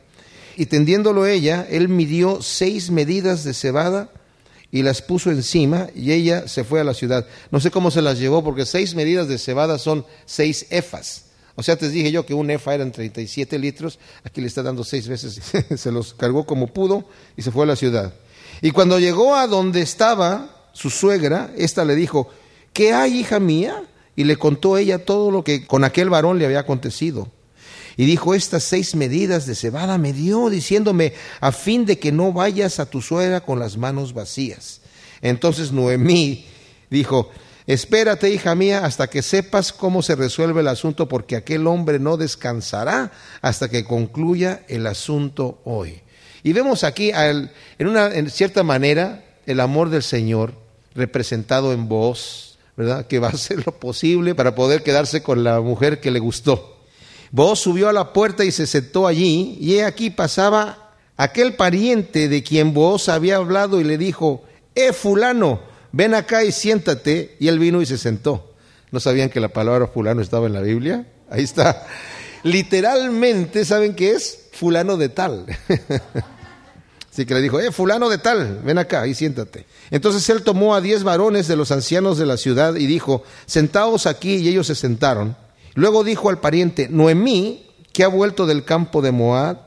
Y 0.57 0.65
tendiéndolo 0.65 1.27
ella, 1.27 1.67
él 1.69 1.89
midió 1.89 2.41
seis 2.41 2.89
medidas 2.89 3.43
de 3.43 3.53
cebada 3.53 4.09
y 4.71 4.83
las 4.83 5.01
puso 5.01 5.29
encima 5.29 5.89
y 5.93 6.11
ella 6.11 6.47
se 6.47 6.63
fue 6.63 6.79
a 6.79 6.83
la 6.83 6.93
ciudad. 6.93 7.27
No 7.51 7.59
sé 7.59 7.69
cómo 7.69 7.91
se 7.91 8.01
las 8.01 8.17
llevó 8.17 8.43
porque 8.43 8.65
seis 8.65 8.95
medidas 8.95 9.27
de 9.27 9.37
cebada 9.37 9.77
son 9.77 10.05
seis 10.25 10.65
efas. 10.69 11.25
O 11.55 11.63
sea, 11.63 11.75
te 11.75 11.89
dije 11.89 12.11
yo 12.11 12.25
que 12.25 12.33
un 12.33 12.49
EFA 12.49 12.75
eran 12.75 12.91
37 12.91 13.59
litros, 13.59 13.99
aquí 14.23 14.41
le 14.41 14.47
está 14.47 14.63
dando 14.63 14.83
seis 14.83 15.07
veces, 15.07 15.39
se 15.75 15.91
los 15.91 16.13
cargó 16.13 16.45
como 16.45 16.67
pudo 16.67 17.05
y 17.35 17.41
se 17.41 17.51
fue 17.51 17.63
a 17.63 17.67
la 17.67 17.75
ciudad. 17.75 18.13
Y 18.61 18.71
cuando 18.71 18.99
llegó 18.99 19.35
a 19.35 19.47
donde 19.47 19.81
estaba 19.81 20.69
su 20.73 20.89
suegra, 20.89 21.51
ésta 21.57 21.83
le 21.83 21.95
dijo, 21.95 22.29
¿qué 22.73 22.93
hay, 22.93 23.19
hija 23.19 23.39
mía? 23.39 23.83
Y 24.15 24.23
le 24.23 24.37
contó 24.37 24.77
ella 24.77 25.03
todo 25.03 25.31
lo 25.31 25.43
que 25.43 25.65
con 25.65 25.83
aquel 25.83 26.09
varón 26.09 26.37
le 26.37 26.45
había 26.45 26.59
acontecido. 26.59 27.29
Y 27.97 28.05
dijo, 28.05 28.33
estas 28.33 28.63
seis 28.63 28.95
medidas 28.95 29.45
de 29.45 29.55
cebada 29.55 29.97
me 29.97 30.13
dio, 30.13 30.49
diciéndome, 30.49 31.13
a 31.39 31.51
fin 31.51 31.85
de 31.85 31.99
que 31.99 32.11
no 32.11 32.31
vayas 32.31 32.79
a 32.79 32.89
tu 32.89 33.01
suegra 33.01 33.41
con 33.41 33.59
las 33.59 33.77
manos 33.77 34.13
vacías. 34.13 34.81
Entonces 35.21 35.71
Noemí 35.71 36.45
dijo, 36.89 37.29
Espérate, 37.71 38.29
hija 38.29 38.53
mía, 38.53 38.83
hasta 38.83 39.09
que 39.09 39.21
sepas 39.21 39.71
cómo 39.71 40.01
se 40.01 40.17
resuelve 40.17 40.59
el 40.59 40.67
asunto, 40.67 41.07
porque 41.07 41.37
aquel 41.37 41.67
hombre 41.67 41.99
no 41.99 42.17
descansará 42.17 43.13
hasta 43.41 43.69
que 43.69 43.85
concluya 43.85 44.65
el 44.67 44.85
asunto 44.87 45.61
hoy. 45.63 46.01
Y 46.43 46.51
vemos 46.51 46.83
aquí, 46.83 47.11
en, 47.15 47.49
una, 47.79 48.13
en 48.13 48.29
cierta 48.29 48.63
manera, 48.63 49.23
el 49.45 49.61
amor 49.61 49.89
del 49.89 50.03
Señor 50.03 50.53
representado 50.95 51.71
en 51.71 51.87
voz, 51.87 52.57
¿verdad? 52.75 53.07
Que 53.07 53.19
va 53.19 53.27
a 53.27 53.31
hacer 53.31 53.65
lo 53.65 53.79
posible 53.79 54.35
para 54.35 54.53
poder 54.53 54.83
quedarse 54.83 55.23
con 55.23 55.45
la 55.45 55.61
mujer 55.61 56.01
que 56.01 56.11
le 56.11 56.19
gustó. 56.19 56.77
Vos 57.31 57.61
subió 57.61 57.87
a 57.87 57.93
la 57.93 58.11
puerta 58.11 58.43
y 58.43 58.51
se 58.51 58.67
sentó 58.67 59.07
allí, 59.07 59.57
y 59.61 59.75
he 59.75 59.85
aquí 59.85 60.09
pasaba 60.09 60.91
aquel 61.15 61.55
pariente 61.55 62.27
de 62.27 62.43
quien 62.43 62.73
vos 62.73 63.07
había 63.07 63.37
hablado 63.37 63.79
y 63.79 63.85
le 63.85 63.97
dijo, 63.97 64.43
eh, 64.75 64.91
fulano, 64.91 65.70
ven 65.91 66.13
acá 66.13 66.43
y 66.43 66.51
siéntate. 66.51 67.35
Y 67.39 67.47
él 67.47 67.59
vino 67.59 67.81
y 67.81 67.85
se 67.85 67.97
sentó. 67.97 68.53
¿No 68.91 68.99
sabían 68.99 69.29
que 69.29 69.39
la 69.39 69.49
palabra 69.49 69.87
fulano 69.87 70.21
estaba 70.21 70.47
en 70.47 70.53
la 70.53 70.61
Biblia? 70.61 71.05
Ahí 71.29 71.43
está. 71.43 71.87
Literalmente, 72.43 73.63
¿saben 73.65 73.95
qué 73.95 74.11
es? 74.11 74.49
Fulano 74.51 74.97
de 74.97 75.09
tal. 75.09 75.45
Así 77.11 77.25
que 77.25 77.33
le 77.33 77.41
dijo, 77.41 77.59
eh, 77.59 77.71
fulano 77.71 78.07
de 78.09 78.17
tal, 78.17 78.61
ven 78.63 78.77
acá 78.77 79.05
y 79.05 79.13
siéntate. 79.13 79.65
Entonces 79.89 80.29
él 80.29 80.43
tomó 80.43 80.75
a 80.75 80.81
diez 80.81 81.03
varones 81.03 81.47
de 81.47 81.57
los 81.57 81.71
ancianos 81.71 82.17
de 82.17 82.25
la 82.25 82.37
ciudad 82.37 82.75
y 82.75 82.85
dijo, 82.85 83.23
sentaos 83.45 84.07
aquí, 84.07 84.35
y 84.35 84.47
ellos 84.47 84.67
se 84.67 84.75
sentaron. 84.75 85.35
Luego 85.73 86.05
dijo 86.05 86.29
al 86.29 86.39
pariente, 86.39 86.87
Noemí, 86.89 87.67
que 87.91 88.05
ha 88.05 88.07
vuelto 88.07 88.45
del 88.45 88.63
campo 88.63 89.01
de 89.01 89.11
Moab, 89.11 89.57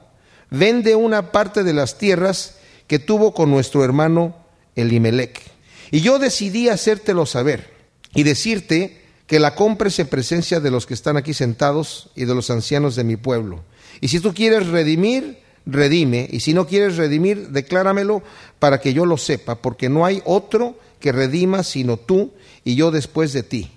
vende 0.50 0.96
una 0.96 1.32
parte 1.32 1.64
de 1.64 1.74
las 1.74 1.98
tierras 1.98 2.56
que 2.86 2.98
tuvo 2.98 3.34
con 3.34 3.50
nuestro 3.50 3.84
hermano 3.84 4.34
Elimelech. 4.74 5.53
Y 5.94 6.00
yo 6.00 6.18
decidí 6.18 6.68
hacértelo 6.68 7.24
saber 7.24 7.70
y 8.16 8.24
decirte 8.24 9.00
que 9.28 9.38
la 9.38 9.54
compres 9.54 9.96
en 10.00 10.08
presencia 10.08 10.58
de 10.58 10.72
los 10.72 10.86
que 10.86 10.94
están 10.94 11.16
aquí 11.16 11.34
sentados 11.34 12.10
y 12.16 12.24
de 12.24 12.34
los 12.34 12.50
ancianos 12.50 12.96
de 12.96 13.04
mi 13.04 13.16
pueblo. 13.16 13.62
Y 14.00 14.08
si 14.08 14.18
tú 14.18 14.34
quieres 14.34 14.66
redimir, 14.66 15.38
redime. 15.64 16.28
Y 16.32 16.40
si 16.40 16.52
no 16.52 16.66
quieres 16.66 16.96
redimir, 16.96 17.50
decláramelo 17.50 18.24
para 18.58 18.80
que 18.80 18.92
yo 18.92 19.06
lo 19.06 19.16
sepa, 19.16 19.62
porque 19.62 19.88
no 19.88 20.04
hay 20.04 20.20
otro 20.24 20.76
que 20.98 21.12
redima 21.12 21.62
sino 21.62 21.96
tú 21.96 22.32
y 22.64 22.74
yo 22.74 22.90
después 22.90 23.32
de 23.32 23.44
ti. 23.44 23.70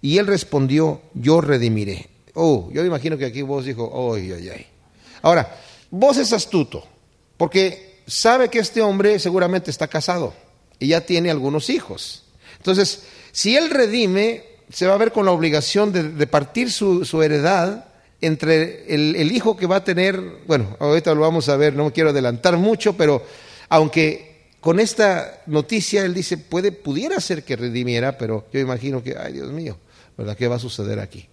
Y 0.00 0.18
él 0.18 0.26
respondió, 0.26 1.00
yo 1.14 1.40
redimiré. 1.40 2.08
Oh, 2.34 2.70
yo 2.72 2.84
imagino 2.84 3.16
que 3.16 3.26
aquí 3.26 3.42
vos 3.42 3.66
dijo, 3.66 4.12
ay, 4.12 4.32
ay, 4.32 4.48
ay. 4.48 4.66
Ahora, 5.22 5.60
vos 5.92 6.16
es 6.16 6.32
astuto, 6.32 6.84
porque 7.36 8.00
sabe 8.08 8.48
que 8.48 8.58
este 8.58 8.82
hombre 8.82 9.20
seguramente 9.20 9.70
está 9.70 9.86
casado 9.86 10.34
y 10.82 10.88
ya 10.88 11.02
tiene 11.02 11.30
algunos 11.30 11.70
hijos. 11.70 12.24
Entonces, 12.56 13.04
si 13.30 13.56
él 13.56 13.70
redime, 13.70 14.42
se 14.68 14.88
va 14.88 14.94
a 14.94 14.98
ver 14.98 15.12
con 15.12 15.24
la 15.24 15.30
obligación 15.30 15.92
de 15.92 16.02
repartir 16.02 16.72
su, 16.72 17.04
su 17.04 17.22
heredad 17.22 17.86
entre 18.20 18.92
el, 18.92 19.14
el, 19.14 19.30
hijo 19.30 19.56
que 19.56 19.66
va 19.66 19.76
a 19.76 19.84
tener, 19.84 20.20
bueno, 20.46 20.76
ahorita 20.80 21.14
lo 21.14 21.20
vamos 21.20 21.48
a 21.48 21.56
ver, 21.56 21.74
no 21.74 21.92
quiero 21.92 22.10
adelantar 22.10 22.56
mucho, 22.56 22.96
pero 22.96 23.24
aunque 23.68 24.48
con 24.58 24.80
esta 24.80 25.42
noticia 25.46 26.04
él 26.04 26.14
dice, 26.14 26.36
puede, 26.36 26.72
pudiera 26.72 27.20
ser 27.20 27.44
que 27.44 27.54
redimiera, 27.54 28.18
pero 28.18 28.46
yo 28.52 28.58
imagino 28.58 29.04
que, 29.04 29.16
ay 29.16 29.34
Dios 29.34 29.52
mío, 29.52 29.78
¿verdad? 30.18 30.36
¿Qué 30.36 30.48
va 30.48 30.56
a 30.56 30.60
suceder 30.60 30.98
aquí? 30.98 31.28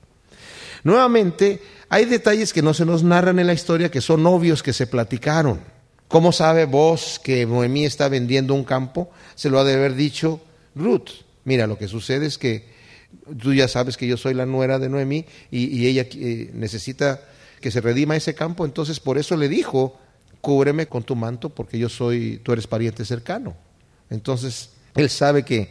Nuevamente, 0.84 1.60
hay 1.90 2.06
detalles 2.06 2.54
que 2.54 2.62
no 2.62 2.76
se 2.76 2.86
nos 2.86 3.02
narran 3.02 3.40
en 3.40 3.48
la 3.48 3.54
historia 3.54 3.90
que 3.90 4.02
son 4.02 4.26
obvios 4.28 4.62
que 4.62 4.74
se 4.74 4.86
platicaron. 4.86 5.60
¿Cómo 6.10 6.32
sabe 6.32 6.66
vos 6.66 7.22
que 7.24 7.46
Noemí 7.46 7.86
está 7.86 8.10
vendiendo 8.10 8.56
un 8.56 8.64
campo? 8.64 9.12
Se 9.36 9.48
lo 9.48 9.60
ha 9.60 9.64
de 9.64 9.76
haber 9.76 9.94
dicho 9.94 10.42
Ruth. 10.74 11.10
Mira, 11.46 11.68
lo 11.68 11.78
que 11.78 11.88
sucede 11.88 12.26
es 12.26 12.40
que 12.40 12.68
tú 13.40 13.54
ya 13.54 13.68
sabes 13.68 13.96
que 13.96 14.08
yo 14.08 14.18
soy 14.18 14.34
la 14.34 14.48
nuera 14.48 14.80
de 14.80 14.90
Noemí 14.90 15.26
y, 15.52 15.86
ella 15.86 16.08
eh, 16.12 16.50
necesita 16.56 17.22
que 17.62 17.70
se 17.70 17.80
redima 17.80 18.16
ese 18.16 18.34
campo, 18.34 18.66
entonces 18.66 19.00
por 19.00 19.20
eso 19.20 19.38
le 19.38 19.50
dijo, 19.50 20.00
cúbreme 20.42 20.88
con 20.88 21.04
tu 21.04 21.16
manto 21.16 21.50
porque 21.50 21.78
yo 21.78 21.90
soy, 21.90 22.42
tú 22.44 22.54
eres 22.54 22.66
pariente 22.66 23.06
cercano. 23.06 23.56
Entonces, 24.10 24.72
él 24.96 25.12
sabe 25.12 25.46
que 25.46 25.70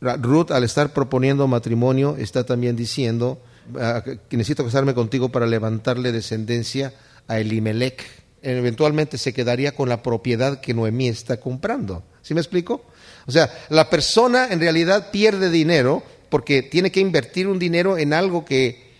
Ruth 0.00 0.52
al 0.52 0.62
estar 0.62 0.92
proponiendo 0.92 1.48
matrimonio 1.48 2.14
está 2.16 2.46
también 2.46 2.76
diciendo 2.76 3.42
ah, 3.80 4.04
que 4.04 4.36
necesito 4.36 4.64
casarme 4.64 4.94
contigo 4.94 5.30
para 5.30 5.48
levantarle 5.48 6.12
descendencia 6.12 6.94
a 7.26 7.40
Elimelech 7.40 8.23
eventualmente 8.44 9.18
se 9.18 9.32
quedaría 9.32 9.74
con 9.74 9.88
la 9.88 10.02
propiedad 10.02 10.60
que 10.60 10.74
Noemí 10.74 11.08
está 11.08 11.38
comprando. 11.38 12.02
¿Sí 12.22 12.34
me 12.34 12.40
explico? 12.40 12.84
O 13.26 13.32
sea, 13.32 13.50
la 13.70 13.88
persona 13.90 14.48
en 14.50 14.60
realidad 14.60 15.10
pierde 15.10 15.50
dinero 15.50 16.02
porque 16.28 16.62
tiene 16.62 16.90
que 16.90 17.00
invertir 17.00 17.48
un 17.48 17.58
dinero 17.58 17.96
en 17.96 18.12
algo 18.12 18.44
que, 18.44 18.92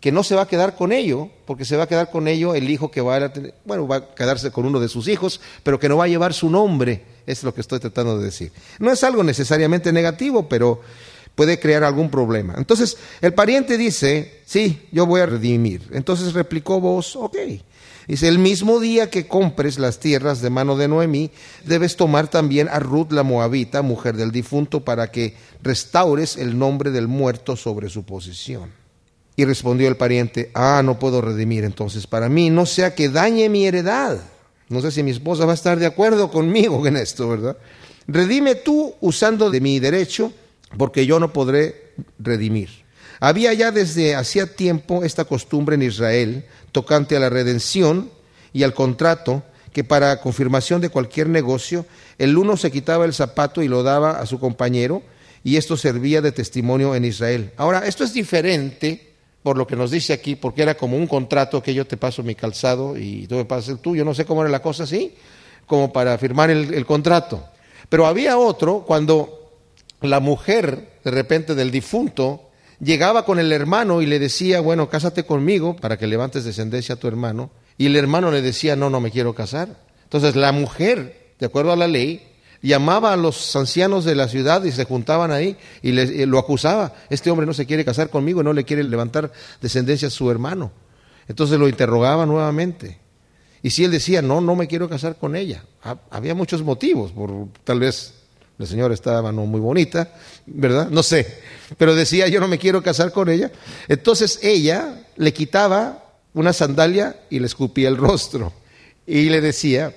que 0.00 0.12
no 0.12 0.22
se 0.22 0.34
va 0.34 0.42
a 0.42 0.48
quedar 0.48 0.74
con 0.74 0.92
ello, 0.92 1.30
porque 1.46 1.64
se 1.64 1.76
va 1.76 1.84
a 1.84 1.88
quedar 1.88 2.10
con 2.10 2.28
ello 2.28 2.54
el 2.54 2.68
hijo 2.68 2.90
que 2.90 3.00
va 3.00 3.16
a 3.16 3.32
tener, 3.32 3.54
bueno, 3.64 3.86
va 3.86 3.96
a 3.96 4.14
quedarse 4.14 4.50
con 4.50 4.66
uno 4.66 4.80
de 4.80 4.88
sus 4.88 5.08
hijos, 5.08 5.40
pero 5.62 5.78
que 5.78 5.88
no 5.88 5.96
va 5.96 6.04
a 6.04 6.08
llevar 6.08 6.34
su 6.34 6.50
nombre. 6.50 7.02
Es 7.26 7.44
lo 7.44 7.54
que 7.54 7.60
estoy 7.60 7.78
tratando 7.78 8.18
de 8.18 8.24
decir. 8.24 8.52
No 8.78 8.90
es 8.90 9.04
algo 9.04 9.22
necesariamente 9.22 9.92
negativo, 9.92 10.48
pero 10.48 10.80
puede 11.34 11.58
crear 11.58 11.84
algún 11.84 12.10
problema. 12.10 12.54
Entonces, 12.58 12.96
el 13.20 13.32
pariente 13.32 13.78
dice, 13.78 14.40
sí, 14.44 14.88
yo 14.92 15.06
voy 15.06 15.20
a 15.20 15.26
redimir. 15.26 15.88
Entonces 15.92 16.32
replicó 16.32 16.80
vos, 16.80 17.16
ok. 17.16 17.36
Dice, 18.08 18.28
el 18.28 18.38
mismo 18.38 18.80
día 18.80 19.10
que 19.10 19.26
compres 19.26 19.78
las 19.78 20.00
tierras 20.00 20.42
de 20.42 20.50
mano 20.50 20.76
de 20.76 20.88
Noemí, 20.88 21.30
debes 21.64 21.96
tomar 21.96 22.28
también 22.28 22.68
a 22.68 22.78
Ruth 22.78 23.12
la 23.12 23.22
Moabita, 23.22 23.82
mujer 23.82 24.16
del 24.16 24.32
difunto, 24.32 24.80
para 24.80 25.10
que 25.10 25.36
restaures 25.62 26.36
el 26.36 26.58
nombre 26.58 26.90
del 26.90 27.08
muerto 27.08 27.56
sobre 27.56 27.88
su 27.88 28.04
posición. 28.04 28.70
Y 29.36 29.44
respondió 29.44 29.88
el 29.88 29.96
pariente, 29.96 30.50
ah, 30.54 30.82
no 30.84 30.98
puedo 30.98 31.20
redimir 31.20 31.64
entonces 31.64 32.06
para 32.06 32.28
mí, 32.28 32.50
no 32.50 32.66
sea 32.66 32.94
que 32.94 33.08
dañe 33.08 33.48
mi 33.48 33.66
heredad. 33.66 34.20
No 34.68 34.80
sé 34.80 34.90
si 34.90 35.02
mi 35.02 35.10
esposa 35.10 35.44
va 35.44 35.52
a 35.52 35.54
estar 35.54 35.78
de 35.78 35.86
acuerdo 35.86 36.30
conmigo 36.30 36.86
en 36.86 36.96
esto, 36.96 37.28
¿verdad? 37.28 37.56
Redime 38.06 38.56
tú 38.56 38.94
usando 39.00 39.50
de 39.50 39.60
mi 39.60 39.78
derecho, 39.78 40.32
porque 40.76 41.06
yo 41.06 41.20
no 41.20 41.32
podré 41.32 41.92
redimir. 42.18 42.81
Había 43.24 43.52
ya 43.52 43.70
desde 43.70 44.16
hacía 44.16 44.56
tiempo 44.56 45.04
esta 45.04 45.24
costumbre 45.24 45.76
en 45.76 45.82
Israel 45.82 46.44
tocante 46.72 47.16
a 47.16 47.20
la 47.20 47.30
redención 47.30 48.10
y 48.52 48.64
al 48.64 48.74
contrato, 48.74 49.44
que 49.72 49.84
para 49.84 50.20
confirmación 50.20 50.80
de 50.80 50.88
cualquier 50.88 51.28
negocio, 51.28 51.86
el 52.18 52.36
uno 52.36 52.56
se 52.56 52.72
quitaba 52.72 53.04
el 53.04 53.14
zapato 53.14 53.62
y 53.62 53.68
lo 53.68 53.84
daba 53.84 54.18
a 54.18 54.26
su 54.26 54.40
compañero, 54.40 55.04
y 55.44 55.56
esto 55.56 55.76
servía 55.76 56.20
de 56.20 56.32
testimonio 56.32 56.96
en 56.96 57.04
Israel. 57.04 57.52
Ahora, 57.58 57.86
esto 57.86 58.02
es 58.02 58.12
diferente 58.12 59.12
por 59.44 59.56
lo 59.56 59.68
que 59.68 59.76
nos 59.76 59.92
dice 59.92 60.12
aquí, 60.12 60.34
porque 60.34 60.62
era 60.62 60.76
como 60.76 60.96
un 60.96 61.06
contrato 61.06 61.62
que 61.62 61.74
yo 61.74 61.86
te 61.86 61.96
paso 61.96 62.24
mi 62.24 62.34
calzado 62.34 62.98
y 62.98 63.28
tú 63.28 63.36
me 63.36 63.44
pasas 63.44 63.68
el 63.68 63.78
tuyo, 63.78 64.04
no 64.04 64.14
sé 64.14 64.24
cómo 64.24 64.42
era 64.42 64.50
la 64.50 64.62
cosa 64.62 64.82
así, 64.82 65.14
como 65.66 65.92
para 65.92 66.18
firmar 66.18 66.50
el, 66.50 66.74
el 66.74 66.84
contrato. 66.84 67.44
Pero 67.88 68.04
había 68.04 68.36
otro 68.36 68.82
cuando 68.84 69.52
la 70.00 70.18
mujer, 70.18 70.98
de 71.04 71.10
repente, 71.12 71.54
del 71.54 71.70
difunto, 71.70 72.48
llegaba 72.82 73.24
con 73.24 73.38
el 73.38 73.52
hermano 73.52 74.02
y 74.02 74.06
le 74.06 74.18
decía, 74.18 74.60
bueno, 74.60 74.88
cásate 74.88 75.24
conmigo 75.24 75.76
para 75.76 75.96
que 75.96 76.06
levantes 76.06 76.44
descendencia 76.44 76.96
a 76.96 76.98
tu 76.98 77.08
hermano. 77.08 77.50
Y 77.78 77.86
el 77.86 77.96
hermano 77.96 78.30
le 78.30 78.42
decía, 78.42 78.76
no, 78.76 78.90
no 78.90 79.00
me 79.00 79.10
quiero 79.10 79.34
casar. 79.34 79.80
Entonces 80.04 80.36
la 80.36 80.52
mujer, 80.52 81.34
de 81.38 81.46
acuerdo 81.46 81.72
a 81.72 81.76
la 81.76 81.88
ley, 81.88 82.28
llamaba 82.60 83.12
a 83.12 83.16
los 83.16 83.56
ancianos 83.56 84.04
de 84.04 84.14
la 84.14 84.28
ciudad 84.28 84.62
y 84.64 84.72
se 84.72 84.84
juntaban 84.84 85.30
ahí 85.30 85.56
y, 85.80 85.92
le, 85.92 86.26
lo 86.26 86.38
acusaba. 86.38 86.94
Este 87.08 87.30
hombre 87.30 87.46
no 87.46 87.54
se 87.54 87.66
quiere 87.66 87.84
casar 87.84 88.10
conmigo, 88.10 88.42
no 88.42 88.52
le 88.52 88.64
quiere 88.64 88.84
levantar 88.84 89.32
descendencia 89.60 90.08
a 90.08 90.10
su 90.10 90.30
hermano. 90.30 90.72
Entonces 91.28 91.58
lo 91.58 91.68
interrogaba 91.68 92.26
nuevamente. 92.26 92.98
Y 93.62 93.70
si 93.70 93.84
él 93.84 93.92
decía, 93.92 94.22
no, 94.22 94.40
no 94.40 94.56
me 94.56 94.66
quiero 94.66 94.88
casar 94.88 95.16
con 95.16 95.36
ella, 95.36 95.64
había 96.10 96.34
muchos 96.34 96.62
motivos, 96.62 97.12
por 97.12 97.46
tal 97.62 97.78
vez 97.78 98.21
la 98.58 98.66
señora 98.66 98.94
estaba 98.94 99.32
no 99.32 99.46
muy 99.46 99.60
bonita, 99.60 100.12
¿verdad? 100.46 100.88
No 100.90 101.02
sé, 101.02 101.38
pero 101.78 101.94
decía, 101.94 102.28
yo 102.28 102.40
no 102.40 102.48
me 102.48 102.58
quiero 102.58 102.82
casar 102.82 103.12
con 103.12 103.28
ella. 103.28 103.50
Entonces 103.88 104.38
ella 104.42 105.06
le 105.16 105.32
quitaba 105.32 106.04
una 106.34 106.52
sandalia 106.52 107.16
y 107.30 107.38
le 107.38 107.46
escupía 107.46 107.88
el 107.88 107.96
rostro. 107.96 108.52
Y 109.06 109.30
le 109.30 109.40
decía, 109.40 109.94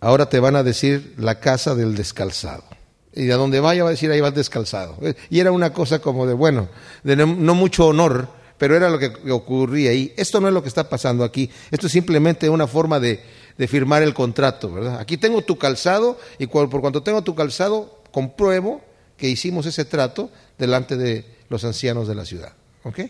ahora 0.00 0.28
te 0.28 0.40
van 0.40 0.56
a 0.56 0.62
decir 0.62 1.14
la 1.18 1.40
casa 1.40 1.74
del 1.74 1.94
descalzado. 1.94 2.64
Y 3.12 3.30
a 3.30 3.36
donde 3.36 3.60
vaya 3.60 3.82
va 3.82 3.88
a 3.88 3.92
decir, 3.92 4.10
ahí 4.10 4.20
va 4.20 4.28
el 4.28 4.34
descalzado. 4.34 4.96
Y 5.28 5.40
era 5.40 5.50
una 5.50 5.72
cosa 5.72 5.98
como 5.98 6.26
de, 6.26 6.34
bueno, 6.34 6.68
de 7.02 7.16
no, 7.16 7.54
mucho 7.54 7.88
honor, 7.88 8.28
pero 8.58 8.76
era 8.76 8.90
lo 8.90 8.98
que 8.98 9.12
ocurría. 9.30 9.92
Y 9.92 10.14
esto 10.16 10.40
no 10.40 10.48
es 10.48 10.54
lo 10.54 10.62
que 10.62 10.68
está 10.68 10.88
pasando 10.88 11.24
aquí. 11.24 11.50
Esto 11.70 11.86
es 11.86 11.92
simplemente 11.92 12.48
una 12.48 12.66
forma 12.66 13.00
de, 13.00 13.22
de 13.58 13.68
firmar 13.68 14.02
el 14.02 14.14
contrato, 14.14 14.72
¿verdad? 14.72 15.00
Aquí 15.00 15.16
tengo 15.16 15.42
tu 15.42 15.58
calzado 15.58 16.18
y 16.38 16.46
por 16.46 16.80
cuanto 16.80 17.02
tengo 17.02 17.22
tu 17.22 17.34
calzado, 17.34 18.02
compruebo 18.12 18.80
que 19.16 19.28
hicimos 19.28 19.66
ese 19.66 19.84
trato 19.84 20.30
delante 20.56 20.96
de 20.96 21.26
los 21.48 21.64
ancianos 21.64 22.08
de 22.08 22.14
la 22.14 22.24
ciudad. 22.24 22.52
¿Ok? 22.84 23.00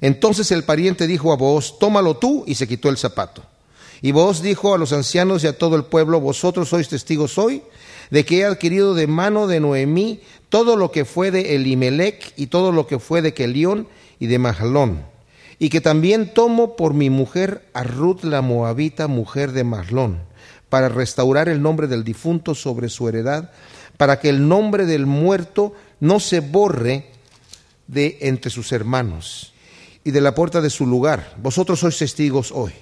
Entonces 0.00 0.50
el 0.52 0.64
pariente 0.64 1.06
dijo 1.06 1.32
a 1.32 1.36
vos, 1.36 1.78
tómalo 1.78 2.16
tú, 2.16 2.44
y 2.46 2.54
se 2.56 2.68
quitó 2.68 2.90
el 2.90 2.98
zapato. 2.98 3.42
Y 4.02 4.12
vos 4.12 4.42
dijo 4.42 4.74
a 4.74 4.78
los 4.78 4.92
ancianos 4.92 5.42
y 5.42 5.46
a 5.46 5.56
todo 5.56 5.76
el 5.76 5.84
pueblo, 5.84 6.20
vosotros 6.20 6.68
sois 6.68 6.88
testigos 6.88 7.38
hoy 7.38 7.62
de 8.10 8.24
que 8.24 8.40
he 8.40 8.44
adquirido 8.44 8.94
de 8.94 9.06
mano 9.06 9.46
de 9.46 9.60
Noemí 9.60 10.20
todo 10.50 10.76
lo 10.76 10.90
que 10.90 11.06
fue 11.06 11.30
de 11.30 11.54
Elimelech 11.54 12.34
y 12.36 12.48
todo 12.48 12.70
lo 12.70 12.86
que 12.86 12.98
fue 12.98 13.22
de 13.22 13.32
Kelión 13.32 13.88
y 14.20 14.26
de 14.26 14.38
Mahlón. 14.38 15.13
Y 15.58 15.68
que 15.68 15.80
también 15.80 16.34
tomo 16.34 16.76
por 16.76 16.94
mi 16.94 17.10
mujer 17.10 17.68
a 17.74 17.84
Ruth 17.84 18.24
la 18.24 18.42
Moabita, 18.42 19.06
mujer 19.06 19.52
de 19.52 19.64
Mahlón, 19.64 20.20
para 20.68 20.88
restaurar 20.88 21.48
el 21.48 21.62
nombre 21.62 21.86
del 21.86 22.04
difunto 22.04 22.54
sobre 22.54 22.88
su 22.88 23.08
heredad 23.08 23.50
para 23.96 24.20
que 24.20 24.28
el 24.28 24.48
nombre 24.48 24.86
del 24.86 25.06
muerto 25.06 25.72
no 26.00 26.20
se 26.20 26.40
borre 26.40 27.10
de 27.86 28.18
entre 28.22 28.50
sus 28.50 28.72
hermanos 28.72 29.52
y 30.02 30.10
de 30.10 30.20
la 30.20 30.34
puerta 30.34 30.60
de 30.60 30.70
su 30.70 30.86
lugar. 30.86 31.34
Vosotros 31.38 31.80
sois 31.80 31.98
testigos 31.98 32.52
hoy. 32.52 32.72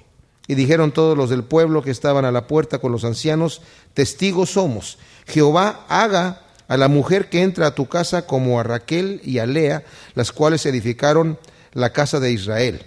Y 0.48 0.54
dijeron 0.56 0.90
todos 0.90 1.16
los 1.16 1.30
del 1.30 1.44
pueblo 1.44 1.82
que 1.82 1.92
estaban 1.92 2.24
a 2.24 2.32
la 2.32 2.48
puerta 2.48 2.78
con 2.78 2.90
los 2.90 3.04
ancianos, 3.04 3.62
testigos 3.94 4.50
somos. 4.50 4.98
Jehová 5.26 5.86
haga 5.88 6.42
a 6.66 6.76
la 6.76 6.88
mujer 6.88 7.28
que 7.28 7.42
entra 7.42 7.68
a 7.68 7.74
tu 7.76 7.86
casa 7.86 8.26
como 8.26 8.58
a 8.58 8.64
Raquel 8.64 9.20
y 9.22 9.38
a 9.38 9.46
Lea, 9.46 9.84
las 10.14 10.32
cuales 10.32 10.66
edificaron 10.66 11.38
la 11.72 11.92
casa 11.92 12.20
de 12.20 12.32
Israel. 12.32 12.82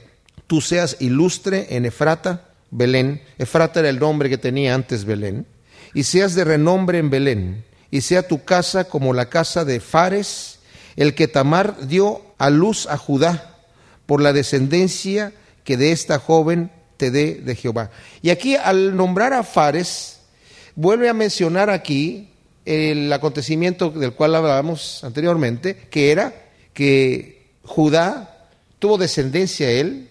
Tú 0.47 0.61
seas 0.61 0.97
ilustre 0.99 1.67
en 1.71 1.85
Efrata, 1.85 2.49
Belén. 2.71 3.21
Efrata 3.37 3.79
era 3.79 3.89
el 3.89 3.99
nombre 3.99 4.29
que 4.29 4.37
tenía 4.37 4.75
antes 4.75 5.05
Belén. 5.05 5.45
Y 5.93 6.03
seas 6.03 6.35
de 6.35 6.43
renombre 6.43 6.99
en 6.99 7.09
Belén 7.09 7.65
y 7.89 8.01
sea 8.01 8.27
tu 8.27 8.43
casa 8.43 8.85
como 8.85 9.13
la 9.13 9.29
casa 9.29 9.63
de 9.63 9.79
Fares, 9.79 10.59
el 10.95 11.15
que 11.15 11.27
Tamar 11.27 11.87
dio 11.87 12.21
a 12.37 12.49
luz 12.49 12.87
a 12.87 12.97
Judá, 12.97 13.55
por 14.05 14.21
la 14.21 14.33
descendencia 14.33 15.33
que 15.63 15.77
de 15.77 15.91
esta 15.91 16.19
joven 16.19 16.71
te 16.97 17.11
dé 17.11 17.35
de 17.35 17.55
Jehová. 17.55 17.91
Y 18.21 18.29
aquí 18.29 18.55
al 18.55 18.95
nombrar 18.95 19.33
a 19.33 19.43
Fares, 19.43 20.19
vuelve 20.75 21.09
a 21.09 21.13
mencionar 21.13 21.69
aquí 21.69 22.29
el 22.65 23.11
acontecimiento 23.13 23.89
del 23.89 24.13
cual 24.13 24.35
hablábamos 24.35 25.03
anteriormente, 25.03 25.87
que 25.89 26.11
era 26.11 26.33
que 26.73 27.47
Judá 27.63 28.34
tuvo 28.85 28.99
descendencia 28.99 29.71
él 29.71 30.09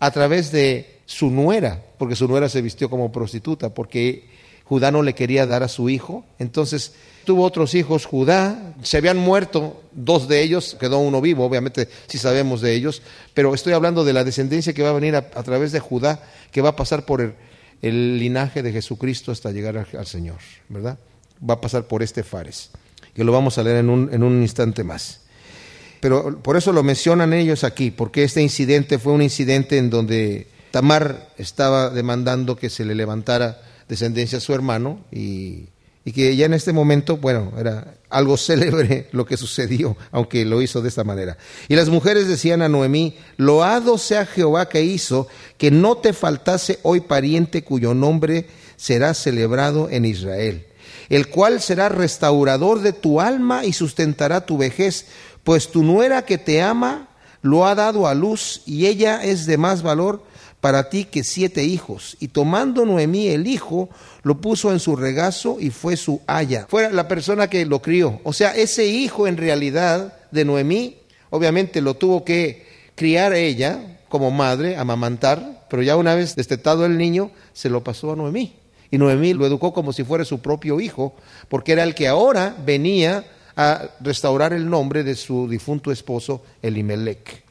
a 0.00 0.10
través 0.10 0.50
de 0.50 0.98
su 1.06 1.30
nuera, 1.30 1.80
porque 1.96 2.16
su 2.16 2.26
nuera 2.26 2.48
se 2.48 2.60
vistió 2.60 2.90
como 2.90 3.12
prostituta, 3.12 3.72
porque 3.72 4.24
Judá 4.64 4.90
no 4.90 5.04
le 5.04 5.14
quería 5.14 5.46
dar 5.46 5.62
a 5.62 5.68
su 5.68 5.88
hijo, 5.88 6.24
entonces 6.40 6.94
tuvo 7.24 7.44
otros 7.44 7.76
hijos, 7.76 8.04
Judá, 8.04 8.74
se 8.82 8.96
habían 8.96 9.16
muerto 9.16 9.80
dos 9.92 10.26
de 10.26 10.42
ellos, 10.42 10.76
quedó 10.80 10.98
uno 10.98 11.20
vivo, 11.20 11.44
obviamente 11.44 11.88
si 12.08 12.18
sabemos 12.18 12.60
de 12.62 12.74
ellos, 12.74 13.00
pero 13.32 13.54
estoy 13.54 13.74
hablando 13.74 14.04
de 14.04 14.12
la 14.12 14.24
descendencia 14.24 14.72
que 14.72 14.82
va 14.82 14.90
a 14.90 14.94
venir 14.94 15.14
a, 15.14 15.22
través 15.44 15.70
de 15.70 15.78
Judá, 15.78 16.20
que 16.50 16.62
va 16.62 16.70
a 16.70 16.76
pasar 16.76 17.06
por 17.06 17.32
el 17.80 18.18
linaje 18.18 18.64
de 18.64 18.72
Jesucristo 18.72 19.30
hasta 19.30 19.52
llegar 19.52 19.86
al, 19.96 20.06
Señor, 20.08 20.38
¿verdad? 20.68 20.98
Va 21.48 21.54
a 21.54 21.60
pasar 21.60 21.84
por 21.84 22.02
este 22.02 22.24
Fares, 22.24 22.70
que 23.14 23.22
lo 23.22 23.30
vamos 23.30 23.56
a 23.56 23.62
leer 23.62 23.76
en 23.76 23.88
un 23.88 24.42
instante 24.42 24.82
más. 24.82 25.25
Pero 26.00 26.38
por 26.40 26.56
eso 26.56 26.72
lo 26.72 26.82
mencionan 26.82 27.32
ellos 27.32 27.64
aquí, 27.64 27.90
porque 27.90 28.24
este 28.24 28.42
incidente 28.42 28.98
fue 28.98 29.12
un 29.12 29.22
incidente 29.22 29.78
en 29.78 29.90
donde 29.90 30.46
Tamar 30.70 31.30
estaba 31.38 31.90
demandando 31.90 32.56
que 32.56 32.70
se 32.70 32.84
le 32.84 32.94
levantara 32.94 33.62
descendencia 33.88 34.38
a 34.38 34.40
su 34.40 34.52
hermano 34.52 35.00
y 35.10 35.68
que 36.12 36.36
ya 36.36 36.46
en 36.46 36.54
este 36.54 36.72
momento, 36.72 37.16
bueno, 37.16 37.52
era 37.58 37.96
algo 38.10 38.36
célebre 38.36 39.08
lo 39.12 39.26
que 39.26 39.36
sucedió, 39.36 39.96
aunque 40.10 40.44
lo 40.44 40.62
hizo 40.62 40.82
de 40.82 40.88
esta 40.88 41.04
manera. 41.04 41.36
Y 41.68 41.76
las 41.76 41.88
mujeres 41.88 42.28
decían 42.28 42.62
a 42.62 42.68
Noemí, 42.68 43.16
loado 43.36 43.98
sea 43.98 44.26
Jehová 44.26 44.68
que 44.68 44.82
hizo 44.82 45.28
que 45.58 45.70
no 45.70 45.96
te 45.96 46.12
faltase 46.12 46.78
hoy 46.82 47.00
pariente 47.00 47.62
cuyo 47.64 47.94
nombre 47.94 48.46
será 48.76 49.14
celebrado 49.14 49.88
en 49.90 50.04
Israel, 50.04 50.66
el 51.08 51.28
cual 51.28 51.60
será 51.60 51.88
restaurador 51.88 52.80
de 52.80 52.92
tu 52.92 53.20
alma 53.20 53.64
y 53.64 53.72
sustentará 53.72 54.44
tu 54.44 54.58
vejez, 54.58 55.06
pues 55.46 55.68
tu 55.68 55.84
nuera 55.84 56.24
que 56.24 56.38
te 56.38 56.60
ama 56.60 57.06
lo 57.40 57.66
ha 57.66 57.76
dado 57.76 58.08
a 58.08 58.14
luz 58.14 58.62
y 58.66 58.86
ella 58.86 59.22
es 59.22 59.46
de 59.46 59.56
más 59.56 59.80
valor 59.80 60.24
para 60.60 60.90
ti 60.90 61.04
que 61.04 61.22
siete 61.22 61.62
hijos. 61.62 62.16
Y 62.18 62.26
tomando 62.26 62.84
Noemí 62.84 63.28
el 63.28 63.46
hijo, 63.46 63.88
lo 64.24 64.40
puso 64.40 64.72
en 64.72 64.80
su 64.80 64.96
regazo 64.96 65.58
y 65.60 65.70
fue 65.70 65.96
su 65.96 66.20
haya. 66.26 66.66
Fue 66.68 66.92
la 66.92 67.06
persona 67.06 67.48
que 67.48 67.64
lo 67.64 67.80
crió. 67.80 68.20
O 68.24 68.32
sea, 68.32 68.56
ese 68.56 68.86
hijo 68.86 69.28
en 69.28 69.36
realidad 69.36 70.18
de 70.32 70.44
Noemí, 70.44 70.96
obviamente 71.30 71.80
lo 71.80 71.94
tuvo 71.94 72.24
que 72.24 72.66
criar 72.96 73.32
ella 73.32 74.00
como 74.08 74.32
madre, 74.32 74.76
amamantar, 74.76 75.64
pero 75.70 75.80
ya 75.80 75.94
una 75.94 76.16
vez 76.16 76.34
destetado 76.34 76.84
el 76.84 76.98
niño, 76.98 77.30
se 77.52 77.70
lo 77.70 77.84
pasó 77.84 78.10
a 78.10 78.16
Noemí. 78.16 78.56
Y 78.90 78.98
Noemí 78.98 79.32
lo 79.32 79.46
educó 79.46 79.72
como 79.72 79.92
si 79.92 80.02
fuera 80.02 80.24
su 80.24 80.40
propio 80.40 80.80
hijo, 80.80 81.14
porque 81.48 81.70
era 81.70 81.84
el 81.84 81.94
que 81.94 82.08
ahora 82.08 82.56
venía 82.66 83.24
a 83.56 83.90
restaurar 84.00 84.52
el 84.52 84.68
nombre 84.68 85.02
de 85.02 85.16
su 85.16 85.48
difunto 85.48 85.90
esposo 85.90 86.44
Elimelech. 86.62 87.44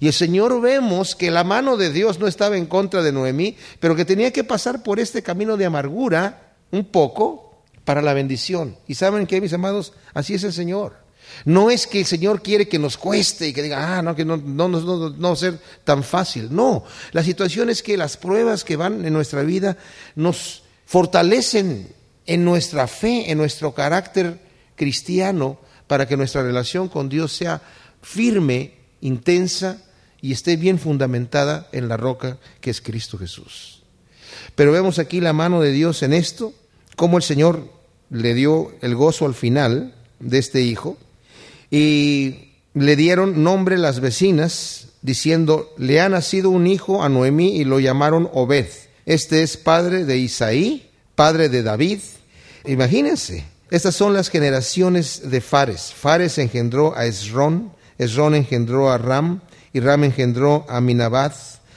Y 0.00 0.08
el 0.08 0.12
Señor 0.12 0.60
vemos 0.60 1.14
que 1.14 1.30
la 1.30 1.44
mano 1.44 1.76
de 1.76 1.92
Dios 1.92 2.18
no 2.18 2.26
estaba 2.26 2.56
en 2.56 2.66
contra 2.66 3.02
de 3.02 3.12
Noemí, 3.12 3.56
pero 3.78 3.94
que 3.94 4.04
tenía 4.04 4.32
que 4.32 4.42
pasar 4.42 4.82
por 4.82 4.98
este 4.98 5.22
camino 5.22 5.56
de 5.56 5.64
amargura 5.64 6.54
un 6.72 6.86
poco 6.86 7.62
para 7.84 8.02
la 8.02 8.12
bendición. 8.12 8.76
Y 8.88 8.96
saben 8.96 9.28
que, 9.28 9.40
mis 9.40 9.52
amados, 9.52 9.92
así 10.12 10.34
es 10.34 10.42
el 10.42 10.52
Señor. 10.52 10.96
No 11.44 11.70
es 11.70 11.86
que 11.86 12.00
el 12.00 12.06
Señor 12.06 12.42
quiere 12.42 12.66
que 12.66 12.80
nos 12.80 12.96
cueste 12.96 13.46
y 13.46 13.52
que 13.52 13.62
diga, 13.62 13.98
ah, 13.98 14.02
no, 14.02 14.16
que 14.16 14.24
no, 14.24 14.36
no, 14.36 14.66
no, 14.66 14.80
no, 14.80 15.28
va 15.28 15.32
a 15.32 15.36
ser 15.36 15.60
tan 15.84 16.02
fácil. 16.02 16.48
No, 16.50 16.84
la 17.12 17.22
situación 17.22 17.70
es 17.70 17.82
que 17.82 17.96
las 17.96 18.16
pruebas 18.16 18.64
que 18.64 18.74
van 18.74 19.04
en 19.04 19.12
nuestra 19.12 19.42
vida 19.42 19.76
nos 20.16 20.64
fortalecen 20.84 21.88
en 22.26 22.44
nuestra 22.44 22.88
fe, 22.88 23.30
en 23.30 23.38
nuestro 23.38 23.72
carácter 23.72 24.51
cristiano, 24.82 25.60
para 25.86 26.08
que 26.08 26.16
nuestra 26.16 26.42
relación 26.42 26.88
con 26.88 27.08
Dios 27.08 27.32
sea 27.32 27.62
firme, 28.02 28.72
intensa 29.00 29.80
y 30.20 30.32
esté 30.32 30.56
bien 30.56 30.80
fundamentada 30.80 31.68
en 31.70 31.88
la 31.88 31.96
roca 31.96 32.38
que 32.60 32.70
es 32.70 32.80
Cristo 32.80 33.16
Jesús. 33.16 33.84
Pero 34.56 34.72
vemos 34.72 34.98
aquí 34.98 35.20
la 35.20 35.32
mano 35.32 35.60
de 35.60 35.70
Dios 35.70 36.02
en 36.02 36.12
esto, 36.12 36.52
cómo 36.96 37.16
el 37.16 37.22
Señor 37.22 37.70
le 38.10 38.34
dio 38.34 38.72
el 38.80 38.96
gozo 38.96 39.24
al 39.24 39.34
final 39.34 39.94
de 40.18 40.38
este 40.38 40.62
hijo 40.62 40.98
y 41.70 42.54
le 42.74 42.96
dieron 42.96 43.44
nombre 43.44 43.78
las 43.78 44.00
vecinas 44.00 44.88
diciendo, 45.00 45.72
le 45.78 46.00
ha 46.00 46.08
nacido 46.08 46.50
un 46.50 46.66
hijo 46.66 47.04
a 47.04 47.08
Noemí 47.08 47.56
y 47.56 47.62
lo 47.62 47.78
llamaron 47.78 48.28
Obed. 48.32 48.66
Este 49.06 49.44
es 49.44 49.56
padre 49.56 50.04
de 50.04 50.18
Isaí, 50.18 50.90
padre 51.14 51.48
de 51.48 51.62
David. 51.62 52.00
Imagínense, 52.66 53.44
estas 53.72 53.94
son 53.94 54.12
las 54.12 54.28
generaciones 54.28 55.30
de 55.30 55.40
Fares. 55.40 55.94
Fares 55.96 56.36
engendró 56.36 56.94
a 56.94 57.06
Esrón, 57.06 57.72
Esrón 57.96 58.34
engendró 58.34 58.90
a 58.90 58.98
Ram, 58.98 59.40
y 59.72 59.80
Ram 59.80 60.04
engendró 60.04 60.66
a 60.68 60.82
Minabad, 60.82 61.32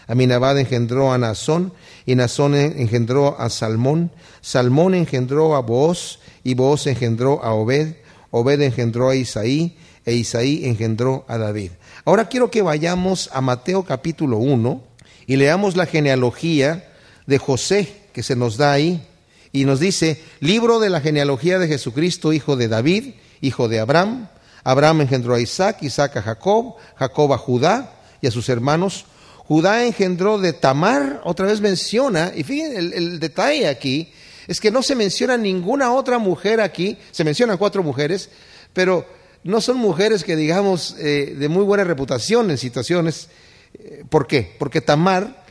Aminabad 0.05 0.59
engendró 0.59 1.13
a 1.13 1.17
Nazón, 1.17 1.71
y 2.05 2.15
Nazón 2.15 2.53
engendró 2.53 3.39
a 3.39 3.49
Salmón, 3.49 4.11
Salmón 4.41 4.93
engendró 4.93 5.55
a 5.55 5.61
Booz, 5.61 6.19
y 6.43 6.53
Booz 6.53 6.85
engendró 6.87 7.41
a 7.41 7.53
Obed, 7.53 7.95
Obed 8.29 8.59
engendró 8.59 9.09
a 9.09 9.15
Isaí, 9.15 9.77
e 10.05 10.15
Isaí 10.15 10.65
engendró 10.65 11.23
a 11.29 11.37
David. 11.37 11.71
Ahora 12.03 12.27
quiero 12.27 12.51
que 12.51 12.61
vayamos 12.61 13.29
a 13.31 13.39
Mateo 13.39 13.83
capítulo 13.83 14.37
1 14.37 14.83
y 15.27 15.37
leamos 15.37 15.77
la 15.77 15.85
genealogía 15.85 16.91
de 17.25 17.37
José 17.37 18.01
que 18.11 18.21
se 18.21 18.35
nos 18.35 18.57
da 18.57 18.73
ahí. 18.73 19.01
Y 19.56 19.64
nos 19.64 19.80
dice, 19.80 20.22
libro 20.41 20.82
de 20.82 20.89
la 20.89 20.99
genealogía 20.99 21.60
de 21.60 21.70
Jesucristo, 21.70 22.34
hijo 22.34 22.58
de 22.58 22.68
David, 22.68 23.14
hijo 23.39 23.70
de 23.70 23.80
Abraham, 23.80 24.28
Abraham 24.66 24.99
engendró 24.99 25.34
a 25.34 25.39
Isaac, 25.39 25.78
Isaac 25.82 26.18
a 26.18 26.22
Jacob, 26.22 26.76
Jacob 26.97 27.32
a 27.32 27.38
Judá 27.38 27.93
y 28.20 28.28
a 28.28 28.32
sus 28.32 28.49
hermanos. 28.49 29.06
Judá 29.38 29.86
engendró 29.86 30.39
de 30.39 30.51
Tamar, 30.51 31.22
otra 31.24 31.45
vez 31.45 31.62
menciona, 31.62 32.34
y 32.36 32.43
fíjense 32.43 32.97
el, 32.97 33.18
detalle 33.22 33.70
aquí, 33.70 34.12
es 34.45 34.60
que 34.60 34.72
no 34.72 34.84
se 34.84 34.93
menciona 34.93 35.38
ninguna 35.38 35.93
otra 35.93 36.20
mujer 36.20 36.60
aquí, 36.60 36.97
se 37.12 37.24
mencionan 37.24 37.58
cuatro 37.58 37.82
mujeres, 37.82 38.30
pero 38.74 39.06
no 39.45 39.62
son 39.62 39.78
mujeres 39.78 40.26
que 40.26 40.36
digamos 40.36 40.97
eh, 40.99 41.34
de 41.39 41.47
muy 41.47 41.64
buena 41.64 41.86
reputación 41.86 42.51
en 42.51 42.58
situaciones. 42.58 43.30
Eh, 43.74 44.03
¿Por 44.10 44.28
qué? 44.28 44.53
Porque 44.60 44.82
Tamar, 44.82 45.45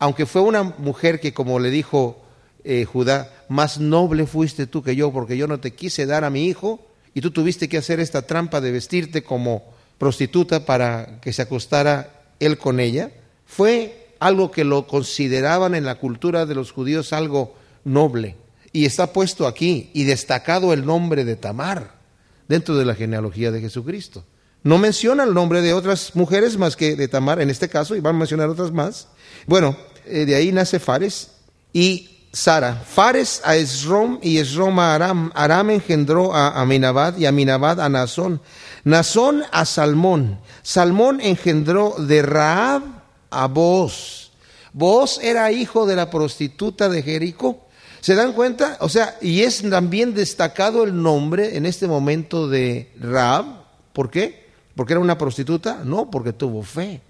aunque 0.00 0.26
fue 0.26 0.42
una 0.42 0.64
mujer 0.64 1.20
que 1.20 1.32
como 1.32 1.60
le 1.60 1.70
dijo 1.70 2.23
eh, 2.64 2.84
Judá, 2.84 3.30
más 3.48 3.78
noble 3.78 4.26
fuiste 4.26 4.66
tú 4.66 4.82
que 4.82 4.96
yo, 4.96 5.12
porque 5.12 5.36
yo 5.36 5.46
no 5.46 5.60
te 5.60 5.74
quise 5.74 6.06
dar 6.06 6.24
a 6.24 6.30
mi 6.30 6.46
hijo, 6.46 6.86
y 7.14 7.20
tú 7.20 7.30
tuviste 7.30 7.68
que 7.68 7.78
hacer 7.78 8.00
esta 8.00 8.22
trampa 8.22 8.60
de 8.60 8.72
vestirte 8.72 9.22
como 9.22 9.62
prostituta 9.98 10.66
para 10.66 11.20
que 11.20 11.32
se 11.32 11.42
acostara 11.42 12.22
él 12.40 12.58
con 12.58 12.80
ella, 12.80 13.10
fue 13.46 14.08
algo 14.18 14.50
que 14.50 14.64
lo 14.64 14.86
consideraban 14.86 15.74
en 15.74 15.84
la 15.84 15.96
cultura 15.96 16.46
de 16.46 16.54
los 16.54 16.72
judíos 16.72 17.12
algo 17.12 17.54
noble. 17.84 18.36
Y 18.72 18.86
está 18.86 19.12
puesto 19.12 19.46
aquí 19.46 19.90
y 19.92 20.04
destacado 20.04 20.72
el 20.72 20.84
nombre 20.84 21.24
de 21.24 21.36
Tamar 21.36 21.94
dentro 22.48 22.74
de 22.76 22.84
la 22.84 22.94
genealogía 22.94 23.52
de 23.52 23.60
Jesucristo. 23.60 24.24
No 24.62 24.78
menciona 24.78 25.24
el 25.24 25.34
nombre 25.34 25.60
de 25.60 25.74
otras 25.74 26.16
mujeres 26.16 26.56
más 26.56 26.74
que 26.74 26.96
de 26.96 27.06
Tamar 27.06 27.40
en 27.40 27.50
este 27.50 27.68
caso, 27.68 27.94
y 27.94 28.00
van 28.00 28.16
a 28.16 28.18
mencionar 28.20 28.48
otras 28.48 28.72
más. 28.72 29.08
Bueno, 29.46 29.76
eh, 30.06 30.24
de 30.24 30.34
ahí 30.34 30.50
nace 30.50 30.80
Fares 30.80 31.32
y 31.72 32.13
Sara. 32.34 32.74
Fares 32.84 33.40
a 33.44 33.54
Esrom 33.54 34.18
y 34.20 34.38
Esrom 34.38 34.78
a 34.80 34.96
Aram. 34.96 35.30
Aram 35.34 35.70
engendró 35.70 36.34
a 36.34 36.60
Aminabad 36.60 37.16
y 37.16 37.26
Aminabad 37.26 37.80
a 37.80 37.88
Nazón. 37.88 38.40
Nazón 38.82 39.44
a 39.52 39.64
Salmón. 39.64 40.40
Salmón 40.62 41.20
engendró 41.20 41.94
de 41.96 42.22
Raab 42.22 42.82
a 43.30 43.46
Boz. 43.46 44.32
Boz 44.72 45.20
era 45.22 45.52
hijo 45.52 45.86
de 45.86 45.94
la 45.94 46.10
prostituta 46.10 46.88
de 46.88 47.04
Jericó. 47.04 47.68
¿Se 48.00 48.16
dan 48.16 48.32
cuenta? 48.32 48.78
O 48.80 48.88
sea, 48.88 49.16
y 49.22 49.42
es 49.42 49.62
también 49.70 50.12
destacado 50.12 50.82
el 50.82 51.00
nombre 51.00 51.56
en 51.56 51.66
este 51.66 51.86
momento 51.86 52.48
de 52.48 52.90
Raab. 53.00 53.44
¿Por 53.92 54.10
qué? 54.10 54.48
¿Porque 54.74 54.92
era 54.92 55.00
una 55.00 55.16
prostituta? 55.16 55.82
No, 55.84 56.10
porque 56.10 56.32
tuvo 56.32 56.64
fe. 56.64 57.00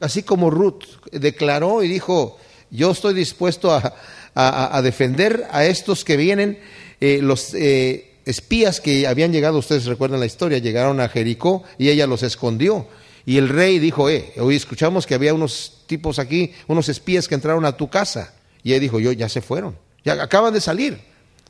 Así 0.00 0.24
como 0.24 0.50
Ruth 0.50 0.82
declaró 1.12 1.84
y 1.84 1.88
dijo, 1.88 2.36
yo 2.68 2.90
estoy 2.90 3.14
dispuesto 3.14 3.72
a, 3.72 3.94
a, 4.34 4.80
defender 4.82 5.46
a 5.50 5.64
estos 5.66 6.04
que 6.04 6.16
vienen, 6.16 6.58
eh, 7.00 7.20
los 7.22 7.54
eh, 7.54 8.14
espías 8.24 8.80
que 8.80 9.06
habían 9.06 9.32
llegado, 9.32 9.58
ustedes 9.58 9.86
recuerdan 9.86 10.20
la 10.20 10.26
historia, 10.26 10.58
llegaron 10.58 11.00
a 11.00 11.08
Jericó 11.08 11.64
y 11.78 11.88
ella 11.88 12.06
los 12.06 12.22
escondió. 12.22 12.86
Y 13.24 13.38
el 13.38 13.48
rey 13.48 13.78
dijo, 13.78 14.08
eh, 14.08 14.32
hoy 14.38 14.56
escuchamos 14.56 15.06
que 15.06 15.14
había 15.14 15.34
unos 15.34 15.82
tipos 15.86 16.18
aquí, 16.18 16.52
unos 16.66 16.88
espías 16.88 17.28
que 17.28 17.34
entraron 17.34 17.64
a 17.64 17.76
tu 17.76 17.88
casa. 17.88 18.34
Y 18.62 18.70
ella 18.70 18.80
dijo, 18.80 19.00
yo 19.00 19.12
ya 19.12 19.28
se 19.28 19.42
fueron, 19.42 19.76
ya 20.04 20.14
acaban 20.22 20.54
de 20.54 20.60
salir. 20.60 21.00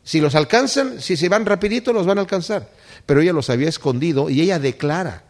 Si 0.05 0.21
los 0.21 0.35
alcanzan, 0.35 1.01
si 1.01 1.17
se 1.17 1.29
van 1.29 1.47
rapidito, 1.47 1.93
los 1.93 2.07
van 2.07 2.19
a 2.19 2.23
alcanzar. 2.23 2.69
Pero 3.07 3.21
ella 3.21 3.33
los 3.33 3.51
había 3.51 3.69
escondido 3.69 4.29
y 4.29 4.41
ella 4.41 4.59
declara, 4.59 5.25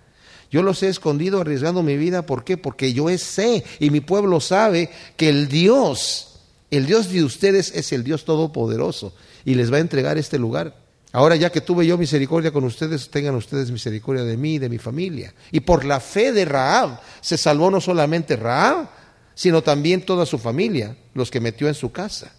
yo 0.51 0.63
los 0.63 0.83
he 0.83 0.89
escondido 0.89 1.41
arriesgando 1.41 1.83
mi 1.83 1.97
vida, 1.97 2.27
¿por 2.27 2.45
qué? 2.45 2.57
Porque 2.57 2.93
yo 2.93 3.09
sé 3.19 3.65
y 3.81 3.91
mi 3.91 4.01
pueblo 4.01 4.41
sabe 4.41 4.91
que 5.17 5.29
el 5.29 5.49
Dios 5.49 6.32
el 6.73 6.87
Dios 6.87 7.11
de 7.11 7.23
ustedes 7.23 7.71
es 7.75 7.93
el 7.93 8.03
Dios 8.03 8.25
todopoderoso 8.25 9.15
y 9.45 9.55
les 9.55 9.71
va 9.71 9.77
a 9.77 9.81
entregar 9.81 10.17
este 10.17 10.39
lugar. 10.39 10.75
Ahora 11.13 11.37
ya 11.37 11.53
que 11.53 11.61
tuve 11.61 11.87
yo 11.87 11.99
misericordia 11.99 12.51
con 12.51 12.65
ustedes, 12.65 13.11
tengan 13.11 13.35
ustedes 13.35 13.71
misericordia 13.71 14.25
de 14.25 14.39
mí 14.39 14.55
y 14.55 14.59
de 14.59 14.71
mi 14.71 14.79
familia. 14.79 15.35
Y 15.51 15.61
por 15.61 15.85
la 15.85 16.01
fe 16.01 16.33
de 16.33 16.47
Raab 16.47 16.99
se 17.21 17.37
salvó 17.37 17.71
no 17.71 17.83
solamente 17.83 18.37
Raab, 18.37 18.89
sino 19.35 19.63
también 19.63 20.07
toda 20.07 20.25
su 20.25 20.39
familia, 20.39 20.97
los 21.13 21.31
que 21.31 21.41
metió 21.41 21.69
en 21.69 21.75
su 21.75 21.93
casa. 21.93 22.33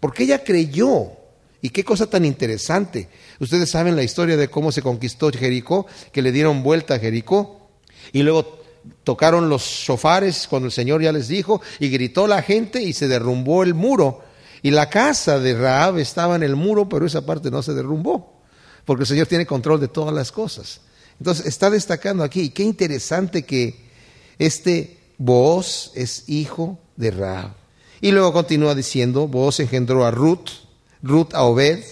Porque 0.00 0.24
ella 0.24 0.42
creyó. 0.42 1.12
Y 1.60 1.70
qué 1.70 1.84
cosa 1.84 2.06
tan 2.08 2.24
interesante. 2.24 3.08
Ustedes 3.40 3.70
saben 3.70 3.96
la 3.96 4.02
historia 4.02 4.38
de 4.38 4.48
cómo 4.48 4.72
se 4.72 4.82
conquistó 4.82 5.30
Jericó, 5.30 5.86
que 6.12 6.22
le 6.22 6.32
dieron 6.32 6.62
vuelta 6.62 6.94
a 6.94 6.98
Jericó. 6.98 7.68
Y 8.12 8.22
luego 8.22 8.60
tocaron 9.04 9.48
los 9.48 9.62
sofares 9.62 10.46
cuando 10.48 10.66
el 10.66 10.72
Señor 10.72 11.02
ya 11.02 11.12
les 11.12 11.28
dijo 11.28 11.60
y 11.78 11.88
gritó 11.88 12.26
la 12.26 12.42
gente 12.42 12.82
y 12.82 12.92
se 12.92 13.08
derrumbó 13.08 13.62
el 13.62 13.74
muro. 13.74 14.22
Y 14.62 14.70
la 14.70 14.88
casa 14.88 15.38
de 15.38 15.54
Raab 15.54 15.98
estaba 15.98 16.36
en 16.36 16.42
el 16.42 16.56
muro, 16.56 16.88
pero 16.88 17.06
esa 17.06 17.24
parte 17.24 17.50
no 17.50 17.62
se 17.62 17.74
derrumbó, 17.74 18.42
porque 18.84 19.02
el 19.02 19.06
Señor 19.06 19.26
tiene 19.26 19.46
control 19.46 19.80
de 19.80 19.88
todas 19.88 20.14
las 20.14 20.32
cosas. 20.32 20.80
Entonces 21.18 21.46
está 21.46 21.70
destacando 21.70 22.24
aquí, 22.24 22.50
qué 22.50 22.62
interesante 22.62 23.44
que 23.44 23.86
este 24.38 24.98
Booz 25.18 25.92
es 25.94 26.28
hijo 26.28 26.78
de 26.96 27.10
Raab. 27.10 27.52
Y 28.00 28.12
luego 28.12 28.32
continúa 28.32 28.74
diciendo, 28.74 29.26
Booz 29.26 29.60
engendró 29.60 30.04
a 30.04 30.10
Ruth, 30.10 30.50
Ruth 31.02 31.32
a 31.32 31.44
Obed, 31.44 31.82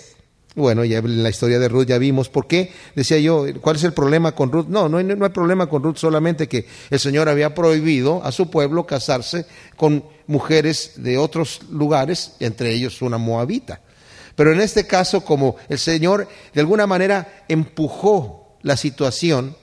bueno, 0.55 0.84
ya 0.84 0.98
en 0.98 1.22
la 1.22 1.30
historia 1.30 1.59
de 1.59 1.68
Ruth 1.68 1.86
ya 1.86 1.98
vimos 1.98 2.28
por 2.28 2.46
qué. 2.46 2.72
Decía 2.94 3.18
yo, 3.18 3.44
¿cuál 3.61 3.76
es 3.76 3.84
el 3.84 3.92
problema 3.92 4.32
con 4.32 4.52
Ruth? 4.52 4.66
No, 4.68 4.88
no 4.88 4.98
hay, 4.98 5.05
problema 5.30 5.68
con 5.68 5.82
Ruth, 5.82 5.96
solamente 5.96 6.48
que 6.48 6.66
el 6.90 7.00
Señor 7.00 7.28
había 7.28 7.55
prohibido 7.55 8.22
a 8.24 8.30
su 8.30 8.50
pueblo 8.50 8.86
casarse 8.86 9.46
con 9.76 10.05
mujeres 10.28 10.92
de 10.96 11.18
otros 11.18 11.62
lugares, 11.70 12.36
entre 12.38 12.72
ellos 12.72 13.02
una 13.02 13.18
moabita. 13.18 13.80
Pero 14.36 14.52
en 14.52 14.61
este 14.61 14.86
caso, 14.86 15.24
como 15.24 15.57
el 15.68 15.78
Señor 15.78 16.28
de 16.52 16.61
alguna 16.61 16.86
manera 16.86 17.44
empujó 17.48 18.57
la 18.62 18.76
situación, 18.76 19.57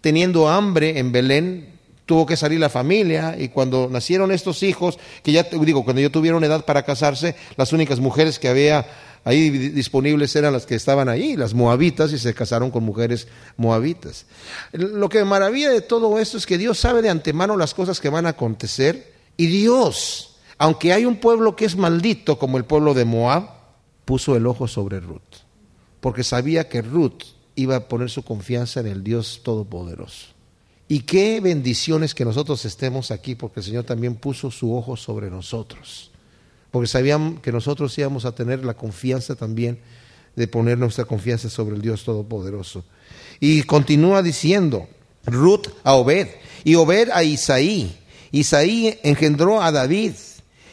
teniendo 0.00 0.48
hambre 0.48 0.98
en 0.98 1.10
Belén, 1.10 1.72
tuvo 2.06 2.26
que 2.26 2.36
salir 2.36 2.60
la 2.60 2.68
familia 2.68 3.36
y 3.38 3.48
cuando 3.48 3.88
nacieron 3.90 4.32
estos 4.32 4.62
hijos, 4.62 4.98
que 5.22 5.32
ya 5.32 5.44
digo, 5.44 5.84
cuando 5.84 6.02
ya 6.02 6.10
tuvieron 6.10 6.44
edad 6.44 6.64
para 6.64 6.84
casarse, 6.84 7.34
las 7.56 7.72
únicas 7.72 8.00
mujeres 8.00 8.38
que 8.38 8.48
había 8.48 8.86
ahí 9.24 9.50
disponibles 9.50 10.34
eran 10.36 10.52
las 10.52 10.66
que 10.66 10.74
estaban 10.74 11.08
ahí, 11.08 11.36
las 11.36 11.54
moabitas, 11.54 12.12
y 12.12 12.18
se 12.18 12.34
casaron 12.34 12.70
con 12.70 12.84
mujeres 12.84 13.28
moabitas. 13.56 14.26
Lo 14.72 15.08
que 15.08 15.24
maravilla 15.24 15.70
de 15.70 15.80
todo 15.80 16.18
esto 16.18 16.36
es 16.36 16.46
que 16.46 16.58
Dios 16.58 16.78
sabe 16.78 17.02
de 17.02 17.10
antemano 17.10 17.56
las 17.56 17.74
cosas 17.74 18.00
que 18.00 18.08
van 18.08 18.26
a 18.26 18.30
acontecer, 18.30 19.12
y 19.36 19.46
Dios, 19.46 20.36
aunque 20.58 20.92
hay 20.92 21.04
un 21.04 21.16
pueblo 21.16 21.56
que 21.56 21.64
es 21.64 21.76
maldito 21.76 22.38
como 22.38 22.58
el 22.58 22.64
pueblo 22.64 22.94
de 22.94 23.04
Moab, 23.04 23.48
puso 24.04 24.36
el 24.36 24.46
ojo 24.46 24.66
sobre 24.66 25.00
Ruth, 25.00 25.20
porque 26.00 26.24
sabía 26.24 26.68
que 26.68 26.82
Ruth 26.82 27.22
iba 27.54 27.76
a 27.76 27.88
poner 27.88 28.10
su 28.10 28.22
confianza 28.22 28.80
en 28.80 28.86
el 28.86 29.04
Dios 29.04 29.40
Todopoderoso. 29.42 30.28
Y 30.88 31.00
qué 31.00 31.40
bendiciones 31.40 32.14
que 32.14 32.24
nosotros 32.24 32.64
estemos 32.66 33.10
aquí, 33.10 33.34
porque 33.34 33.60
el 33.60 33.64
Señor 33.64 33.84
también 33.84 34.16
puso 34.16 34.50
su 34.50 34.76
ojo 34.76 34.96
sobre 34.96 35.30
nosotros 35.30 36.11
porque 36.72 36.88
sabían 36.88 37.36
que 37.36 37.52
nosotros 37.52 37.96
íbamos 37.96 38.24
a 38.24 38.34
tener 38.34 38.64
la 38.64 38.74
confianza 38.74 39.36
también 39.36 39.78
de 40.34 40.48
poner 40.48 40.78
nuestra 40.78 41.04
confianza 41.04 41.48
sobre 41.48 41.76
el 41.76 41.82
Dios 41.82 42.02
Todopoderoso. 42.02 42.84
Y 43.38 43.62
continúa 43.62 44.22
diciendo, 44.22 44.88
Ruth 45.26 45.68
a 45.84 45.94
Obed, 45.94 46.28
y 46.64 46.74
Obed 46.74 47.10
a 47.12 47.22
Isaí. 47.22 47.96
Isaí 48.32 48.98
engendró 49.02 49.62
a 49.62 49.70
David, 49.70 50.14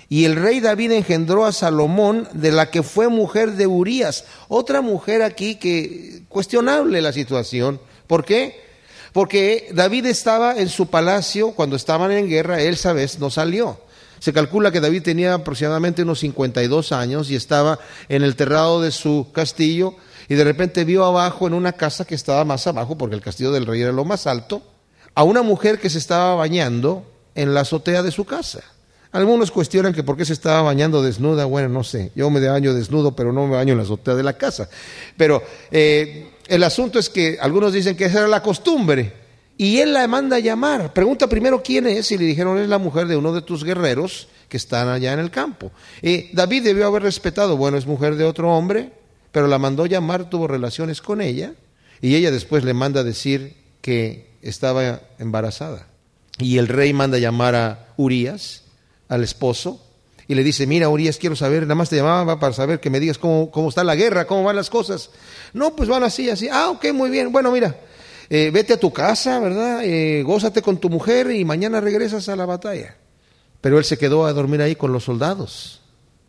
y 0.08 0.26
el 0.26 0.36
rey 0.36 0.60
David 0.60 0.93
engendró 0.93 1.45
a 1.45 1.52
Salomón, 1.52 2.28
de 2.34 2.52
la 2.52 2.72
que 2.72 2.82
fue 2.82 3.10
mujer 3.10 3.52
de 3.52 3.68
Urías. 3.68 4.26
Otra 4.47 4.82
mujer 4.82 5.22
aquí 5.22 5.56
que 5.56 6.24
cuestionable 6.30 7.00
la 7.02 7.14
situación. 7.14 7.80
¿Por 8.08 8.26
qué? 8.26 8.60
Porque 9.14 9.70
David 9.74 10.08
estaba 10.08 10.58
en 10.58 10.70
su 10.70 10.88
palacio 10.88 11.52
cuando 11.52 11.76
estaban 11.76 12.12
en 12.12 12.28
guerra, 12.28 12.62
él, 12.62 12.76
sabes, 12.76 13.20
no 13.20 13.30
salió. 13.30 13.80
Se 14.20 14.34
calcula 14.34 14.72
que 14.72 14.82
David 14.82 15.03
tenía 15.03 15.34
aproximadamente 15.34 16.03
unos 16.03 16.20
52 16.20 16.91
años 16.91 17.32
y 17.32 17.36
estaba 17.36 17.80
en 18.09 18.24
el 18.24 18.36
terrado 18.36 18.82
de 18.82 18.91
su 18.91 19.28
castillo 19.34 19.95
y 20.28 20.36
de 20.36 20.43
repente 20.43 20.84
vio 20.84 21.05
abajo 21.05 21.47
en 21.47 21.53
una 21.53 21.72
casa 21.72 22.05
que 22.05 22.15
estaba 22.15 22.45
más 22.45 22.67
abajo, 22.67 22.97
porque 22.97 23.15
el 23.15 23.22
castillo 23.22 23.51
del 23.51 23.65
rey 23.65 23.82
era 23.82 23.91
lo 23.91 24.05
más 24.05 24.28
alto, 24.28 24.61
a 25.15 25.24
una 25.24 25.41
mujer 25.41 25.80
que 25.80 25.89
se 25.89 25.97
estaba 25.97 26.36
bañando 26.36 27.03
en 27.34 27.53
la 27.53 27.61
azotea 27.61 28.03
de 28.03 28.11
su 28.11 28.26
casa. 28.26 28.61
Algunos 29.11 29.49
cuestionan 29.49 29.91
que 29.91 30.03
por 30.03 30.15
qué 30.15 30.26
se 30.26 30.34
estaba 30.34 30.61
bañando 30.61 31.01
desnuda, 31.01 31.45
bueno, 31.45 31.67
no 31.67 31.84
sé, 31.84 32.11
yo 32.15 32.30
me 32.30 32.45
baño 32.47 32.76
desnudo, 32.76 33.15
pero 33.15 33.34
no 33.34 33.47
me 33.47 33.55
baño 33.55 33.72
en 33.72 33.78
la 33.78 33.84
azotea 33.84 34.13
de 34.13 34.22
la 34.22 34.34
casa. 34.34 34.70
Pero 35.17 35.41
eh, 35.72 36.30
el 36.47 36.63
asunto 36.63 36.99
es 36.99 37.09
que 37.09 37.39
algunos 37.41 37.74
dicen 37.74 37.97
que 37.97 38.05
esa 38.05 38.20
era 38.20 38.28
la 38.28 38.43
costumbre, 38.43 39.13
y 39.60 39.82
él 39.82 39.91
la 39.91 40.07
manda 40.07 40.38
a 40.38 40.39
llamar. 40.39 40.93
Pregunta 40.93 41.28
primero 41.28 41.62
quién 41.62 41.86
es 41.86 42.14
y 42.14 42.18
le 42.18 42.24
dijeron 42.24 42.57
es 42.60 42.70
la 42.70 42.78
mujer 42.78 43.07
de 43.07 43.18
uno 43.18 43.34
de 43.34 43.41
tus 43.41 43.66
guerreros 43.66 44.30
que 44.47 44.55
están 44.55 44.88
allá 44.88 45.12
en 45.12 45.20
el 45.20 45.32
campo. 45.32 45.70
Y 46.01 46.34
David 46.34 46.64
debió 46.64 46.88
haber 46.88 47.03
respetado, 47.03 47.57
bueno, 47.57 47.78
es 47.78 47.86
mujer 47.86 48.16
de 48.16 48.24
otro 48.24 48.55
hombre, 48.55 48.93
pero 49.34 49.47
la 49.47 49.60
mandó 49.60 49.86
llamar, 49.86 50.30
tuvo 50.30 50.47
relaciones 50.47 51.01
con 51.01 51.20
ella 51.20 51.55
y 51.99 52.16
ella 52.16 52.32
después 52.32 52.64
le 52.64 52.74
manda 52.74 53.03
decir 53.03 53.57
que 53.82 54.30
estaba 54.41 55.01
embarazada. 55.20 55.88
Y 56.38 56.57
el 56.57 56.70
rey 56.70 56.93
manda 56.93 57.18
llamar 57.18 57.55
a 57.55 57.89
Urias, 57.97 58.64
al 59.10 59.26
esposo, 59.26 59.86
y 60.30 60.36
le 60.36 60.43
dice, 60.45 60.68
mira 60.68 60.88
Urias, 60.88 61.18
quiero 61.18 61.36
saber, 61.36 61.64
nada 61.64 61.76
más 61.76 61.89
te 61.89 61.97
llamaba 61.97 62.39
para 62.39 62.53
saber 62.53 62.80
que 62.80 62.89
me 62.89 63.01
digas 63.01 63.18
cómo, 63.18 63.51
cómo 63.51 63.68
está 63.68 63.84
la 63.84 63.95
guerra, 63.95 64.26
cómo 64.26 64.45
van 64.45 64.55
las 64.55 64.70
cosas. 64.70 65.10
No, 65.51 65.76
pues 65.76 65.89
van 65.89 66.03
así, 66.03 66.30
así. 66.30 66.47
Ah, 66.49 66.70
ok, 66.70 66.93
muy 66.93 67.10
bien. 67.10 67.30
Bueno, 67.34 67.51
mira, 67.51 67.76
eh, 68.30 68.52
vete 68.52 68.74
a 68.74 68.80
tu 68.80 68.94
casa, 68.94 69.40
¿verdad? 69.40 69.84
Eh, 69.84 70.22
gózate 70.24 70.62
con 70.62 70.78
tu 70.78 70.90
mujer 70.90 71.32
y 71.32 71.44
mañana 71.46 71.82
regresas 71.82 72.30
a 72.30 72.36
la 72.36 72.46
batalla. 72.46 72.96
Pero 73.62 73.78
él 73.78 73.86
se 73.86 73.98
quedó 73.98 74.26
a 74.26 74.34
dormir 74.34 74.62
ahí 74.62 74.76
con 74.76 74.94
los 74.94 75.04
soldados. 75.06 75.82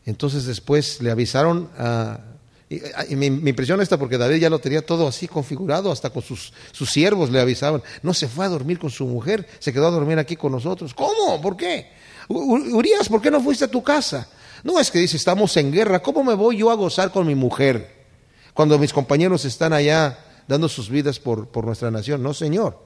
Entonces 0.06 0.46
después 0.46 1.00
le 1.02 1.10
avisaron 1.10 1.68
a... 1.76 2.20
Y, 3.08 3.16
me, 3.16 3.26
impresiona 3.26 3.82
esta 3.82 3.98
porque 3.98 4.16
David 4.16 4.36
ya 4.36 4.48
lo 4.48 4.60
tenía 4.60 4.86
todo 4.86 5.08
así 5.08 5.26
configurado, 5.26 5.90
hasta 5.90 6.10
con 6.10 6.22
sus, 6.22 6.52
sus 6.70 6.88
siervos 6.88 7.28
le 7.30 7.40
avisaban. 7.40 7.82
No 8.02 8.14
se 8.14 8.28
fue 8.28 8.46
a 8.46 8.48
dormir 8.48 8.78
con 8.78 8.90
su 8.90 9.06
mujer, 9.06 9.46
se 9.58 9.72
quedó 9.72 9.88
a 9.88 9.90
dormir 9.90 10.18
aquí 10.18 10.36
con 10.36 10.52
nosotros. 10.52 10.94
¿Cómo? 10.94 11.40
¿Por 11.42 11.56
qué? 11.56 11.90
Urias, 12.28 13.08
¿por 13.08 13.20
qué 13.20 13.30
no 13.30 13.40
fuiste 13.40 13.64
a 13.64 13.68
tu 13.68 13.82
casa? 13.82 14.28
No, 14.62 14.78
es 14.78 14.90
que 14.90 15.00
dice, 15.00 15.16
estamos 15.16 15.56
en 15.56 15.72
guerra, 15.72 16.00
¿cómo 16.00 16.22
me 16.22 16.34
voy 16.34 16.58
yo 16.58 16.70
a 16.70 16.74
gozar 16.74 17.10
con 17.10 17.26
mi 17.26 17.34
mujer? 17.34 17.92
Cuando 18.54 18.78
mis 18.78 18.92
compañeros 18.92 19.44
están 19.44 19.72
allá 19.72 20.16
dando 20.50 20.68
sus 20.68 20.90
vidas 20.90 21.20
por, 21.20 21.46
por 21.46 21.64
nuestra 21.64 21.92
nación. 21.92 22.24
No, 22.24 22.34
Señor. 22.34 22.76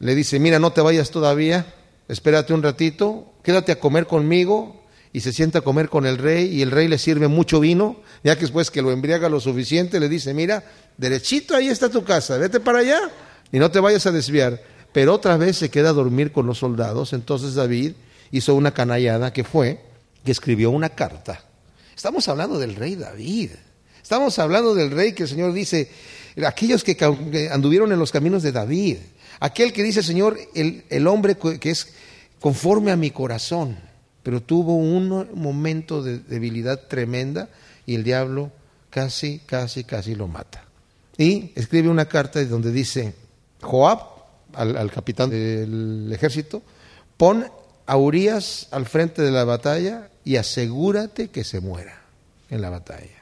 Le 0.00 0.16
dice, 0.16 0.40
mira, 0.40 0.58
no 0.58 0.72
te 0.72 0.80
vayas 0.80 1.12
todavía, 1.12 1.72
espérate 2.08 2.52
un 2.52 2.64
ratito, 2.64 3.32
quédate 3.44 3.70
a 3.70 3.78
comer 3.78 4.08
conmigo 4.08 4.82
y 5.12 5.20
se 5.20 5.32
sienta 5.32 5.60
a 5.60 5.62
comer 5.62 5.88
con 5.88 6.04
el 6.04 6.18
rey 6.18 6.46
y 6.52 6.62
el 6.62 6.72
rey 6.72 6.88
le 6.88 6.98
sirve 6.98 7.28
mucho 7.28 7.60
vino, 7.60 8.00
ya 8.24 8.34
que 8.34 8.40
después 8.40 8.72
que 8.72 8.82
lo 8.82 8.90
embriaga 8.90 9.28
lo 9.28 9.38
suficiente, 9.38 10.00
le 10.00 10.08
dice, 10.08 10.34
mira, 10.34 10.64
derechito 10.96 11.54
ahí 11.54 11.68
está 11.68 11.88
tu 11.88 12.02
casa, 12.02 12.38
vete 12.38 12.58
para 12.58 12.80
allá 12.80 12.98
y 13.52 13.60
no 13.60 13.70
te 13.70 13.78
vayas 13.78 14.04
a 14.06 14.10
desviar. 14.10 14.60
Pero 14.92 15.14
otra 15.14 15.36
vez 15.36 15.56
se 15.56 15.70
queda 15.70 15.90
a 15.90 15.92
dormir 15.94 16.32
con 16.32 16.46
los 16.46 16.58
soldados, 16.58 17.12
entonces 17.12 17.54
David 17.54 17.92
hizo 18.32 18.56
una 18.56 18.74
canallada 18.74 19.32
que 19.32 19.44
fue 19.44 19.80
que 20.24 20.32
escribió 20.32 20.72
una 20.72 20.88
carta. 20.88 21.44
Estamos 21.94 22.28
hablando 22.28 22.58
del 22.58 22.74
rey 22.74 22.96
David. 22.96 23.50
Estamos 24.02 24.40
hablando 24.40 24.74
del 24.74 24.90
rey 24.90 25.12
que 25.12 25.22
el 25.22 25.28
Señor 25.28 25.52
dice, 25.52 25.88
aquellos 26.46 26.84
que 26.84 26.96
anduvieron 27.50 27.92
en 27.92 27.98
los 27.98 28.10
caminos 28.10 28.42
de 28.42 28.52
David, 28.52 28.98
aquel 29.40 29.72
que 29.72 29.82
dice, 29.82 30.02
Señor, 30.02 30.38
el, 30.54 30.84
el 30.88 31.06
hombre 31.06 31.36
que 31.36 31.70
es 31.70 31.88
conforme 32.40 32.90
a 32.90 32.96
mi 32.96 33.10
corazón, 33.10 33.76
pero 34.22 34.42
tuvo 34.42 34.76
un 34.76 35.28
momento 35.34 36.02
de 36.02 36.18
debilidad 36.18 36.86
tremenda 36.88 37.48
y 37.86 37.94
el 37.94 38.04
diablo 38.04 38.50
casi, 38.90 39.40
casi, 39.40 39.84
casi 39.84 40.14
lo 40.14 40.28
mata. 40.28 40.64
Y 41.18 41.52
escribe 41.54 41.88
una 41.88 42.06
carta 42.06 42.42
donde 42.44 42.72
dice, 42.72 43.14
Joab, 43.60 44.00
al, 44.54 44.76
al 44.76 44.90
capitán 44.90 45.30
del 45.30 46.10
ejército, 46.12 46.62
pon 47.16 47.46
a 47.86 47.96
Urias 47.96 48.68
al 48.70 48.86
frente 48.86 49.22
de 49.22 49.30
la 49.30 49.44
batalla 49.44 50.08
y 50.24 50.36
asegúrate 50.36 51.28
que 51.28 51.44
se 51.44 51.60
muera 51.60 52.00
en 52.48 52.60
la 52.60 52.70
batalla. 52.70 53.21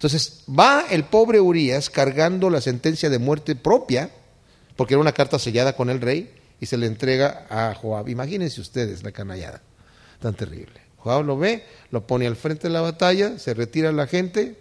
Entonces 0.00 0.44
va 0.48 0.86
el 0.90 1.04
pobre 1.04 1.42
Urias 1.42 1.90
cargando 1.90 2.48
la 2.48 2.62
sentencia 2.62 3.10
de 3.10 3.18
muerte 3.18 3.54
propia, 3.54 4.08
porque 4.74 4.94
era 4.94 5.00
una 5.02 5.12
carta 5.12 5.38
sellada 5.38 5.74
con 5.74 5.90
el 5.90 6.00
rey, 6.00 6.30
y 6.58 6.64
se 6.64 6.78
le 6.78 6.86
entrega 6.86 7.46
a 7.50 7.74
Joab. 7.74 8.08
Imagínense 8.08 8.62
ustedes 8.62 9.02
la 9.02 9.12
canallada 9.12 9.60
tan 10.18 10.32
terrible. 10.32 10.80
Joab 10.96 11.26
lo 11.26 11.36
ve, 11.36 11.64
lo 11.90 12.06
pone 12.06 12.26
al 12.26 12.36
frente 12.36 12.68
de 12.68 12.72
la 12.72 12.80
batalla, 12.80 13.38
se 13.38 13.52
retira 13.52 13.92
la 13.92 14.06
gente 14.06 14.56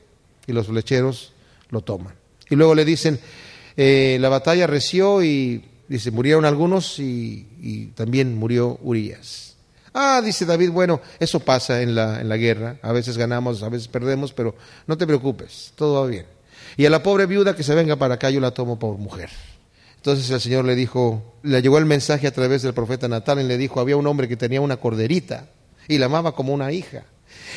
y 0.45 0.51
los 0.51 0.67
flecheros 0.67 1.31
lo 1.69 1.79
toman. 1.79 2.15
Y 2.49 2.57
luego 2.57 2.75
le 2.75 2.83
dicen, 2.83 3.17
eh, 3.77 4.17
la 4.19 4.27
batalla 4.27 4.67
reció 4.67 5.23
y 5.23 5.63
dice, 5.87 6.11
murieron 6.11 6.43
algunos 6.43 6.99
y, 6.99 7.47
y 7.61 7.85
también 7.95 8.35
murió 8.37 8.77
Urias. 8.81 9.48
Ah, 10.01 10.21
dice 10.21 10.45
David, 10.45 10.71
bueno, 10.71 11.01
eso 11.19 11.41
pasa 11.41 11.81
en 11.81 11.93
la, 11.93 12.21
en 12.21 12.29
la 12.29 12.37
guerra, 12.37 12.77
a 12.81 12.93
veces 12.93 13.17
ganamos, 13.17 13.61
a 13.63 13.67
veces 13.67 13.89
perdemos, 13.89 14.31
pero 14.31 14.55
no 14.87 14.97
te 14.97 15.05
preocupes, 15.05 15.73
todo 15.75 16.01
va 16.01 16.07
bien. 16.07 16.25
Y 16.77 16.85
a 16.85 16.89
la 16.89 17.03
pobre 17.03 17.25
viuda 17.25 17.53
que 17.53 17.63
se 17.63 17.75
venga 17.75 17.97
para 17.97 18.13
acá, 18.13 18.29
yo 18.29 18.39
la 18.39 18.51
tomo 18.51 18.79
por 18.79 18.97
mujer. 18.97 19.29
Entonces 19.97 20.29
el 20.29 20.39
Señor 20.39 20.63
le 20.63 20.75
dijo, 20.75 21.35
le 21.43 21.61
llegó 21.61 21.77
el 21.79 21.85
mensaje 21.85 22.27
a 22.27 22.31
través 22.31 22.61
del 22.61 22.73
profeta 22.73 23.09
Natal 23.09 23.41
y 23.41 23.43
le 23.43 23.57
dijo, 23.57 23.81
había 23.81 23.97
un 23.97 24.07
hombre 24.07 24.29
que 24.29 24.37
tenía 24.37 24.61
una 24.61 24.77
corderita 24.77 25.47
y 25.89 25.97
la 25.97 26.05
amaba 26.05 26.33
como 26.33 26.53
una 26.53 26.71
hija. 26.71 27.03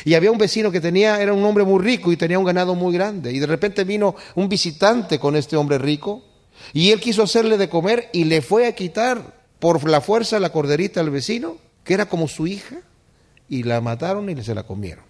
Y 0.03 0.15
había 0.15 0.29
un 0.29 0.37
vecino 0.37 0.69
que 0.69 0.81
tenía, 0.81 1.21
era 1.21 1.31
un 1.31 1.45
hombre 1.45 1.63
muy 1.63 1.81
rico 1.81 2.11
y 2.11 2.17
tenía 2.17 2.39
un 2.39 2.45
ganado 2.45 2.75
muy 2.75 2.93
grande. 2.93 3.31
Y 3.31 3.39
de 3.39 3.47
repente 3.47 3.85
vino 3.85 4.17
un 4.35 4.49
visitante 4.49 5.17
con 5.17 5.37
este 5.37 5.55
hombre 5.55 5.77
rico 5.77 6.25
y 6.73 6.91
él 6.91 6.99
quiso 6.99 7.23
hacerle 7.23 7.57
de 7.57 7.69
comer 7.69 8.09
y 8.11 8.25
le 8.25 8.41
fue 8.41 8.67
a 8.67 8.75
quitar 8.75 9.45
por 9.59 9.89
la 9.89 10.01
fuerza 10.01 10.41
la 10.41 10.51
corderita 10.51 10.99
al 10.99 11.09
vecino 11.09 11.63
que 11.83 11.93
era 11.93 12.07
como 12.07 12.27
su 12.27 12.47
hija, 12.47 12.77
y 13.49 13.63
la 13.63 13.81
mataron 13.81 14.29
y 14.29 14.43
se 14.43 14.55
la 14.55 14.63
comieron. 14.63 15.05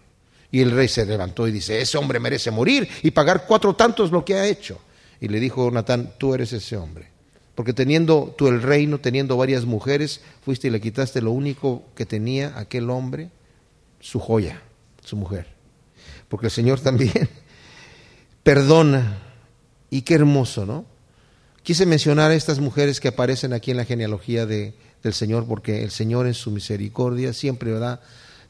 Y 0.51 0.61
el 0.61 0.71
rey 0.71 0.87
se 0.87 1.05
levantó 1.05 1.47
y 1.47 1.51
dice, 1.51 1.81
ese 1.81 1.97
hombre 1.97 2.19
merece 2.19 2.51
morir 2.51 2.87
y 3.01 3.11
pagar 3.11 3.45
cuatro 3.47 3.75
tantos 3.75 4.11
lo 4.11 4.23
que 4.23 4.35
ha 4.35 4.45
hecho. 4.45 4.79
Y 5.19 5.27
le 5.29 5.39
dijo 5.39 5.71
Natán, 5.71 6.13
tú 6.17 6.33
eres 6.33 6.53
ese 6.53 6.77
hombre. 6.77 7.07
Porque 7.55 7.73
teniendo 7.73 8.35
tú 8.37 8.47
el 8.47 8.61
reino, 8.61 8.99
teniendo 8.99 9.37
varias 9.37 9.65
mujeres, 9.65 10.21
fuiste 10.43 10.67
y 10.67 10.71
le 10.71 10.81
quitaste 10.81 11.21
lo 11.21 11.31
único 11.31 11.83
que 11.95 12.05
tenía 12.05 12.53
aquel 12.59 12.89
hombre, 12.89 13.29
su 13.99 14.19
joya, 14.19 14.61
su 15.03 15.15
mujer. 15.15 15.47
Porque 16.27 16.47
el 16.47 16.51
Señor 16.51 16.79
también 16.79 17.29
perdona. 18.43 19.19
Y 19.89 20.01
qué 20.01 20.15
hermoso, 20.15 20.65
¿no? 20.65 20.85
Quise 21.61 21.85
mencionar 21.85 22.31
a 22.31 22.35
estas 22.35 22.59
mujeres 22.59 22.99
que 22.99 23.07
aparecen 23.07 23.53
aquí 23.53 23.71
en 23.71 23.77
la 23.77 23.85
genealogía 23.85 24.45
de, 24.45 24.73
del 25.03 25.13
Señor, 25.13 25.45
porque 25.45 25.83
el 25.83 25.91
Señor 25.91 26.27
en 26.27 26.33
su 26.33 26.49
misericordia 26.49 27.33
siempre 27.33 27.71
da 27.71 28.01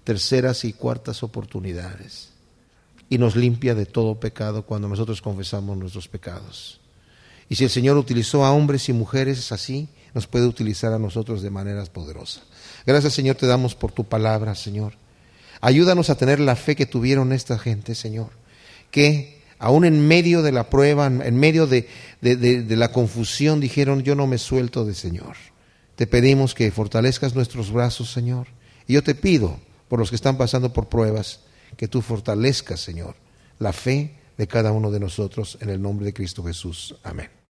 terceras 0.04 0.64
y 0.66 0.74
cuartas 0.74 1.24
oportunidades 1.24 2.30
y 3.10 3.18
nos 3.18 3.36
limpia 3.36 3.76
de 3.76 3.86
todo 3.86 4.20
pecado 4.20 4.66
cuando 4.66 4.88
nosotros 4.88 5.22
confesamos 5.22 5.78
nuestros 5.78 6.08
pecados. 6.08 6.80
Y 7.50 7.56
si 7.56 7.64
el 7.64 7.70
Señor 7.70 7.98
utilizó 7.98 8.46
a 8.46 8.52
hombres 8.52 8.90
y 8.90 8.94
mujeres 8.94 9.52
así, 9.52 9.90
nos 10.14 10.28
puede 10.28 10.48
utilizar 10.48 10.94
a 10.94 11.00
nosotros 11.00 11.42
de 11.42 11.50
maneras 11.50 11.90
poderosas. 11.90 12.44
Gracias 12.86 13.14
Señor 13.14 13.36
te 13.36 13.48
damos 13.48 13.76
por 13.76 13.92
tu 13.92 14.04
palabra, 14.04 14.56
Señor. 14.56 14.94
Ayúdanos 15.62 16.10
a 16.10 16.16
tener 16.16 16.40
la 16.40 16.56
fe 16.56 16.76
que 16.76 16.86
tuvieron 16.86 17.32
esta 17.32 17.58
gente, 17.58 17.96
Señor, 17.96 18.32
que 18.92 19.42
aún 19.60 19.86
en 19.86 20.08
medio 20.08 20.42
de 20.42 20.52
la 20.52 20.70
prueba, 20.70 21.08
en 21.08 21.38
medio 21.38 21.68
de, 21.68 21.88
de, 22.22 22.76
la 22.76 22.92
confusión, 22.92 23.60
dijeron, 23.60 24.04
yo 24.04 24.14
no 24.16 24.28
me 24.28 24.38
suelto 24.38 24.84
de 24.84 24.94
Señor. 24.94 25.38
Te 25.96 26.08
pedimos 26.08 26.54
que 26.56 26.72
fortalezcas 26.72 27.36
nuestros 27.36 27.72
brazos, 27.72 28.12
Señor. 28.12 28.48
Y 28.88 28.94
yo 28.94 29.04
te 29.04 29.16
pido, 29.16 29.60
por 29.88 30.00
los 30.00 30.10
que 30.10 30.16
están 30.16 30.38
pasando 30.38 30.74
por 30.74 30.90
pruebas, 30.90 31.42
que 31.78 31.88
tú 31.88 32.02
fortalezcas, 32.02 32.80
Señor, 32.80 33.16
la 33.60 33.74
fe 33.74 34.18
de 34.38 34.48
cada 34.48 34.72
uno 34.72 34.92
de 34.92 35.00
nosotros 35.00 35.58
en 35.62 35.70
el 35.70 35.82
nombre 35.82 36.06
de 36.06 36.14
Cristo 36.14 36.44
Jesús. 36.44 36.96
Amén. 37.04 37.34